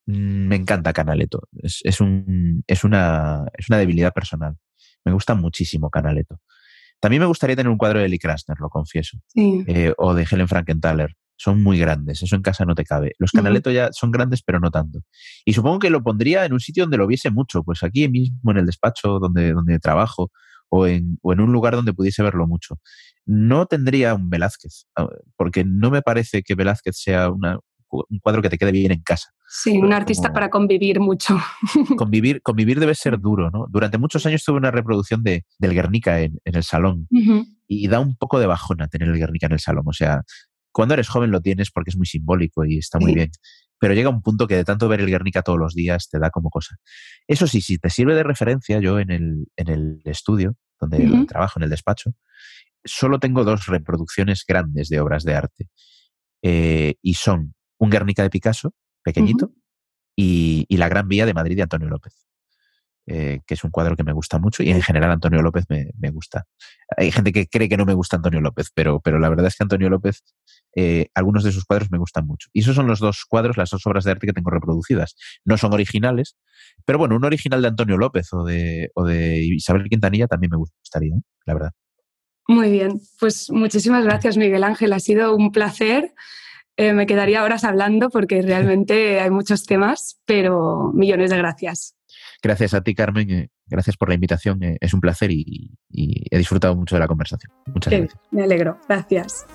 Mm, 0.08 0.48
me 0.48 0.56
encanta 0.56 0.94
Canaleto. 0.94 1.48
Es, 1.62 2.02
un, 2.02 2.64
es, 2.66 2.84
una, 2.84 3.46
es 3.54 3.70
una 3.70 3.78
debilidad 3.78 4.14
personal. 4.14 4.56
Me 5.04 5.12
gusta 5.12 5.36
muchísimo 5.36 5.90
Canaleto. 5.90 6.40
También 7.00 7.22
me 7.22 7.28
gustaría 7.28 7.56
tener 7.56 7.70
un 7.70 7.78
cuadro 7.78 8.00
de 8.00 8.10
Lee 8.10 8.18
Krasner, 8.18 8.58
lo 8.60 8.70
confieso. 8.70 9.20
Eh, 9.36 9.94
o 9.98 10.14
de 10.16 10.26
Helen 10.30 10.48
Frankenthaler. 10.48 11.16
Son 11.40 11.62
muy 11.62 11.78
grandes, 11.78 12.24
eso 12.24 12.36
en 12.36 12.42
casa 12.42 12.66
no 12.66 12.74
te 12.74 12.84
cabe. 12.84 13.12
Los 13.20 13.32
Canaletto 13.32 13.70
ya 13.70 13.90
son 13.92 14.10
grandes, 14.10 14.42
pero 14.42 14.60
no 14.60 14.72
tanto. 14.72 15.02
Y 15.46 15.54
supongo 15.54 15.78
que 15.78 15.92
lo 15.92 16.02
pondría 16.02 16.46
en 16.46 16.54
un 16.54 16.60
sitio 16.60 16.86
donde 16.86 16.98
lo 16.98 17.06
viese 17.06 17.30
mucho, 17.30 17.62
pues 17.62 17.84
aquí 17.84 18.10
mismo 18.10 18.50
en 18.50 18.58
el 18.58 18.66
despacho 18.66 19.20
donde, 19.20 19.54
donde 19.54 19.78
trabajo, 19.78 20.32
o 20.70 20.88
en, 20.88 21.18
o 21.22 21.34
en 21.34 21.40
un 21.40 21.52
lugar 21.52 21.76
donde 21.76 21.94
pudiese 21.94 22.24
verlo 22.24 22.48
mucho. 22.48 22.80
No 23.26 23.66
tendría 23.66 24.14
un 24.16 24.30
Velázquez, 24.30 24.86
ah, 24.96 25.08
porque 25.36 25.64
no 25.66 25.92
me 25.92 26.02
parece 26.02 26.44
que 26.44 26.56
Velázquez 26.56 26.96
sea 26.98 27.30
una, 27.30 27.60
un 27.90 28.20
cuadro 28.20 28.42
que 28.42 28.50
te 28.50 28.58
quede 28.58 28.72
bien 28.72 28.92
en 28.92 29.02
casa. 29.02 29.30
Sí, 29.50 29.78
un 29.78 29.94
artista 29.94 30.34
para 30.34 30.50
convivir 30.50 31.00
mucho. 31.00 31.38
Convivir, 31.98 32.42
convivir 32.42 32.82
debe 32.82 32.96
ser 32.96 33.18
duro, 33.18 33.50
¿no? 33.50 33.66
Durante 33.70 33.98
muchos 33.98 34.26
años 34.26 34.44
tuve 34.44 34.58
una 34.58 34.72
reproducción 34.72 35.24
de, 35.24 35.46
del 35.58 35.74
Guernica 35.74 36.20
en, 36.20 36.40
el 36.44 36.64
salón 36.64 37.08
y 37.66 37.88
da 37.88 38.02
un 38.02 38.18
poco 38.18 38.40
de 38.40 38.48
bajona 38.48 38.90
tener 38.90 39.08
el 39.08 39.18
Guernica 39.18 39.46
en 39.46 39.54
el 39.54 39.60
salón. 39.60 39.86
O 39.88 39.94
sea, 39.94 40.24
cuando 40.74 40.96
eres 40.96 41.08
joven 41.08 41.32
lo 41.32 41.40
tienes 41.40 41.72
porque 41.72 41.92
es 41.92 41.98
muy 41.98 42.06
simbólico 42.06 42.66
y 42.66 42.78
está 42.78 43.00
muy 43.00 43.16
bien. 43.16 43.32
Pero 43.80 43.94
llega 43.94 44.10
un 44.10 44.22
punto 44.22 44.48
que 44.48 44.56
de 44.56 44.64
tanto 44.64 44.88
ver 44.88 45.02
el 45.02 45.08
Guernica 45.08 45.42
todos 45.42 45.60
los 45.60 45.74
días 45.74 46.10
te 46.10 46.20
da 46.20 46.30
como 46.30 46.50
cosa. 46.50 46.78
Eso 47.28 47.48
sí, 47.48 47.62
si 47.62 47.78
te 47.78 47.90
sirve 47.90 48.16
de 48.16 48.24
referencia, 48.24 48.80
yo 48.80 49.00
en 49.00 49.12
el, 49.12 49.48
en 49.56 49.70
el 49.70 50.02
estudio, 50.06 50.56
donde 50.80 51.26
trabajo, 51.28 51.60
en 51.60 51.64
el 51.64 51.70
despacho, 51.70 52.14
solo 52.84 53.20
tengo 53.20 53.44
dos 53.44 53.68
reproducciones 53.68 54.44
grandes 54.48 54.90
de 54.90 55.00
obras 55.00 55.24
de 55.24 55.36
arte. 55.36 55.70
Eh, 56.42 56.96
y 57.02 57.16
son 57.16 57.56
un 57.78 57.90
Guernica 57.90 58.24
de 58.24 58.30
Picasso, 58.30 58.74
pequeñito, 59.04 59.52
y, 60.16 60.66
La 60.70 60.90
Gran 60.90 61.08
Vía 61.08 61.26
de 61.26 61.34
Madrid 61.34 61.56
de 61.56 61.64
Antonio 61.64 61.90
López, 61.90 62.28
eh, 63.10 63.40
que 63.48 63.54
es 63.54 63.64
un 63.64 63.72
cuadro 63.72 63.96
que 63.96 64.04
me 64.04 64.12
gusta 64.12 64.38
mucho 64.38 64.64
y 64.64 64.70
en 64.70 64.82
general 64.82 65.12
Antonio 65.12 65.42
López 65.42 65.64
me, 65.70 66.10
gusta. 66.12 66.46
Hay 66.98 67.10
gente 67.10 67.32
que 67.32 67.48
cree 67.48 67.70
que 67.70 67.78
no 67.78 67.86
me 67.86 67.94
gusta 67.94 68.18
Antonio 68.18 68.42
López, 68.42 68.70
pero, 68.76 69.00
pero 69.00 69.18
la 69.18 69.30
verdad 69.30 69.48
es 69.48 69.56
que 69.56 69.64
Antonio 69.64 69.90
López, 69.90 70.26
eh, 70.76 71.08
algunos 71.16 71.46
de 71.46 71.54
sus 71.54 71.64
cuadros 71.64 71.90
me 71.90 72.00
gustan 72.00 72.28
mucho. 72.28 72.50
Y 72.52 72.60
esos 72.60 72.76
son 72.76 72.86
los 72.86 73.00
dos 73.00 73.24
cuadros, 73.26 73.56
las 73.56 73.70
dos 73.70 73.88
obras 73.88 74.04
de 74.04 74.12
arte 74.12 74.28
que 74.28 74.34
tengo 74.34 74.50
reproducidas. 74.50 75.16
No 75.46 75.58
son 75.58 75.74
originales, 75.74 76.36
pero 76.84 77.00
bueno, 77.00 77.16
un 77.16 77.24
original 77.24 77.62
de 77.62 77.70
Antonio 77.70 77.96
López 77.96 78.28
o 78.34 78.44
de, 78.44 78.92
o 78.94 79.06
de 79.06 79.42
Isabel 79.42 79.88
Quintanilla 79.88 80.28
también 80.28 80.52
me 80.52 80.58
gustaría, 80.58 81.16
¿eh? 81.16 81.22
la 81.46 81.54
verdad. 81.54 81.72
Muy 82.50 82.70
bien, 82.70 83.00
pues 83.22 83.50
muchísimas 83.52 84.04
gracias 84.04 84.36
Miguel 84.36 84.66
Ángel, 84.66 84.92
ha 84.92 85.00
sido 85.00 85.34
un 85.34 85.54
placer. 85.54 86.14
Me 86.78 87.08
quedaría 87.08 87.44
horas 87.44 87.64
hablando 87.64 88.10
porque 88.10 88.42
realmente 88.44 89.20
hay 89.20 89.32
muchos 89.32 89.66
temas, 89.66 90.22
pero 90.26 90.92
millones 90.94 91.32
de 91.32 91.38
gracias. 91.38 91.97
Gracias 92.42 92.74
a 92.74 92.82
ti, 92.82 92.94
Carmen. 92.94 93.30
Eh, 93.30 93.50
gracias 93.66 93.98
por 93.98 94.10
la 94.10 94.16
invitación. 94.16 94.64
Eh, 94.64 94.78
es 94.80 94.94
un 94.94 95.02
placer 95.02 95.32
y, 95.32 95.72
he 95.90 96.38
disfrutado 96.38 96.76
mucho 96.76 96.96
de 96.96 97.00
la 97.00 97.08
conversación. 97.08 97.52
Muchas 97.68 97.94
gracias. 97.94 98.20
Me 98.32 98.44
alegro. 98.44 98.80
Gracias. 98.88 99.46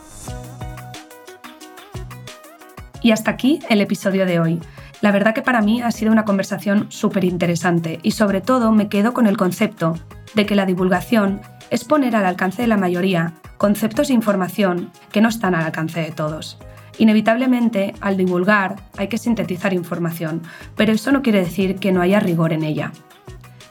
Y 3.03 3.11
hasta 3.11 3.31
aquí 3.31 3.61
el 3.69 3.81
episodio 3.81 4.27
de 4.27 4.41
hoy. 4.41 4.61
La 5.01 5.11
verdad 5.11 5.35
que 5.35 5.43
para 5.43 5.63
mí 5.63 5.83
ha 5.83 5.91
sido 5.91 6.13
una 6.13 6.25
conversación 6.25 6.87
súper 6.91 7.25
interesante 7.25 7.99
y 8.03 8.13
sobre 8.13 8.41
todo 8.41 8.71
me 8.71 8.89
quedo 8.89 9.13
con 9.13 9.27
el 9.27 9.37
concepto 9.37 9.99
de 10.35 10.47
que 10.47 10.55
la 10.55 10.65
divulgación 10.65 11.41
es 11.71 11.85
poner 11.85 12.15
al 12.15 12.27
alcance 12.27 12.63
de 12.63 12.69
la 12.69 12.77
mayoría 12.77 13.35
conceptos 13.59 14.11
e 14.11 14.13
información 14.13 14.93
que 15.11 15.21
no 15.21 15.29
están 15.29 15.55
al 15.55 15.65
alcance 15.65 16.01
de 16.01 16.13
todos. 16.13 16.59
Inevitablemente, 16.99 17.95
al 18.01 18.17
divulgar 18.17 18.77
hay 18.97 19.09
que 19.09 19.19
sintetizar 19.19 19.73
información, 19.73 20.43
pero 20.77 20.93
eso 20.93 21.13
no 21.13 21.23
quiere 21.23 21.41
decir 21.41 21.77
que 21.77 21.93
no 21.93 22.03
haya 22.03 22.21
rigor 22.21 22.53
en 22.53 22.65
ella. 22.65 22.93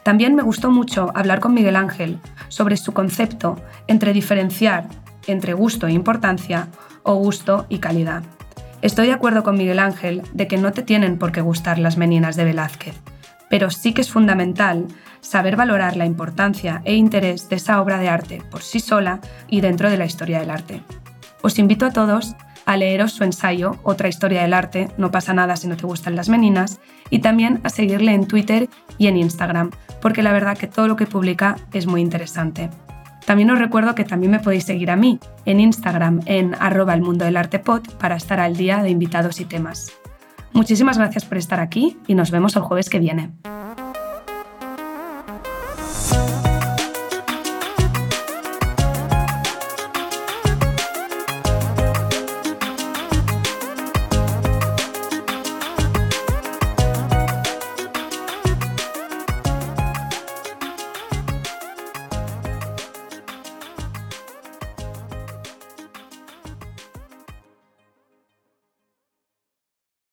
También 0.02 0.34
me 0.34 0.42
gustó 0.42 0.70
mucho 0.70 1.12
hablar 1.14 1.40
con 1.40 1.54
Miguel 1.54 1.76
Ángel 1.76 2.18
sobre 2.48 2.76
su 2.76 2.92
concepto 2.92 3.56
entre 3.86 4.12
diferenciar 4.12 4.88
entre 5.26 5.54
gusto 5.54 5.86
e 5.86 5.92
importancia 5.92 6.68
o 7.04 7.14
gusto 7.14 7.66
y 7.68 7.78
calidad. 7.78 8.22
Estoy 8.82 9.06
de 9.06 9.12
acuerdo 9.12 9.44
con 9.44 9.56
Miguel 9.56 9.78
Ángel 9.78 10.22
de 10.32 10.48
que 10.48 10.56
no 10.56 10.72
te 10.72 10.82
tienen 10.82 11.18
por 11.18 11.30
qué 11.30 11.40
gustar 11.40 11.78
las 11.78 11.96
meninas 11.96 12.34
de 12.34 12.44
Velázquez, 12.44 12.96
pero 13.48 13.70
sí 13.70 13.92
que 13.92 14.00
es 14.00 14.10
fundamental 14.10 14.88
saber 15.20 15.54
valorar 15.54 15.96
la 15.96 16.06
importancia 16.06 16.82
e 16.84 16.94
interés 16.94 17.48
de 17.48 17.56
esa 17.56 17.80
obra 17.80 17.98
de 17.98 18.08
arte 18.08 18.42
por 18.50 18.62
sí 18.62 18.80
sola 18.80 19.20
y 19.46 19.60
dentro 19.60 19.88
de 19.88 19.98
la 19.98 20.04
historia 20.04 20.40
del 20.40 20.50
arte. 20.50 20.82
Os 21.42 21.58
invito 21.60 21.86
a 21.86 21.92
todos 21.92 22.34
a 22.66 22.76
leeros 22.76 23.12
su 23.12 23.24
ensayo 23.24 23.76
Otra 23.82 24.08
historia 24.08 24.42
del 24.42 24.54
arte, 24.54 24.88
no 24.96 25.10
pasa 25.10 25.34
nada 25.34 25.56
si 25.56 25.68
no 25.68 25.76
te 25.76 25.86
gustan 25.86 26.16
las 26.16 26.28
meninas, 26.28 26.80
y 27.10 27.20
también 27.20 27.60
a 27.64 27.68
seguirle 27.68 28.12
en 28.12 28.26
Twitter 28.26 28.68
y 28.98 29.06
en 29.06 29.16
Instagram, 29.16 29.70
porque 30.00 30.22
la 30.22 30.32
verdad 30.32 30.56
que 30.56 30.66
todo 30.66 30.88
lo 30.88 30.96
que 30.96 31.06
publica 31.06 31.56
es 31.72 31.86
muy 31.86 32.00
interesante. 32.00 32.70
También 33.26 33.50
os 33.50 33.58
recuerdo 33.58 33.94
que 33.94 34.04
también 34.04 34.32
me 34.32 34.40
podéis 34.40 34.64
seguir 34.64 34.90
a 34.90 34.96
mí 34.96 35.18
en 35.44 35.60
Instagram 35.60 36.20
en 36.26 36.54
arroba 36.58 36.94
el 36.94 37.02
mundo 37.02 37.24
del 37.24 37.36
arte 37.36 37.58
pod 37.58 37.82
para 37.98 38.16
estar 38.16 38.40
al 38.40 38.56
día 38.56 38.82
de 38.82 38.90
invitados 38.90 39.40
y 39.40 39.44
temas. 39.44 39.92
Muchísimas 40.52 40.98
gracias 40.98 41.24
por 41.24 41.38
estar 41.38 41.60
aquí 41.60 41.98
y 42.06 42.14
nos 42.14 42.30
vemos 42.30 42.56
el 42.56 42.62
jueves 42.62 42.90
que 42.90 42.98
viene. 42.98 43.30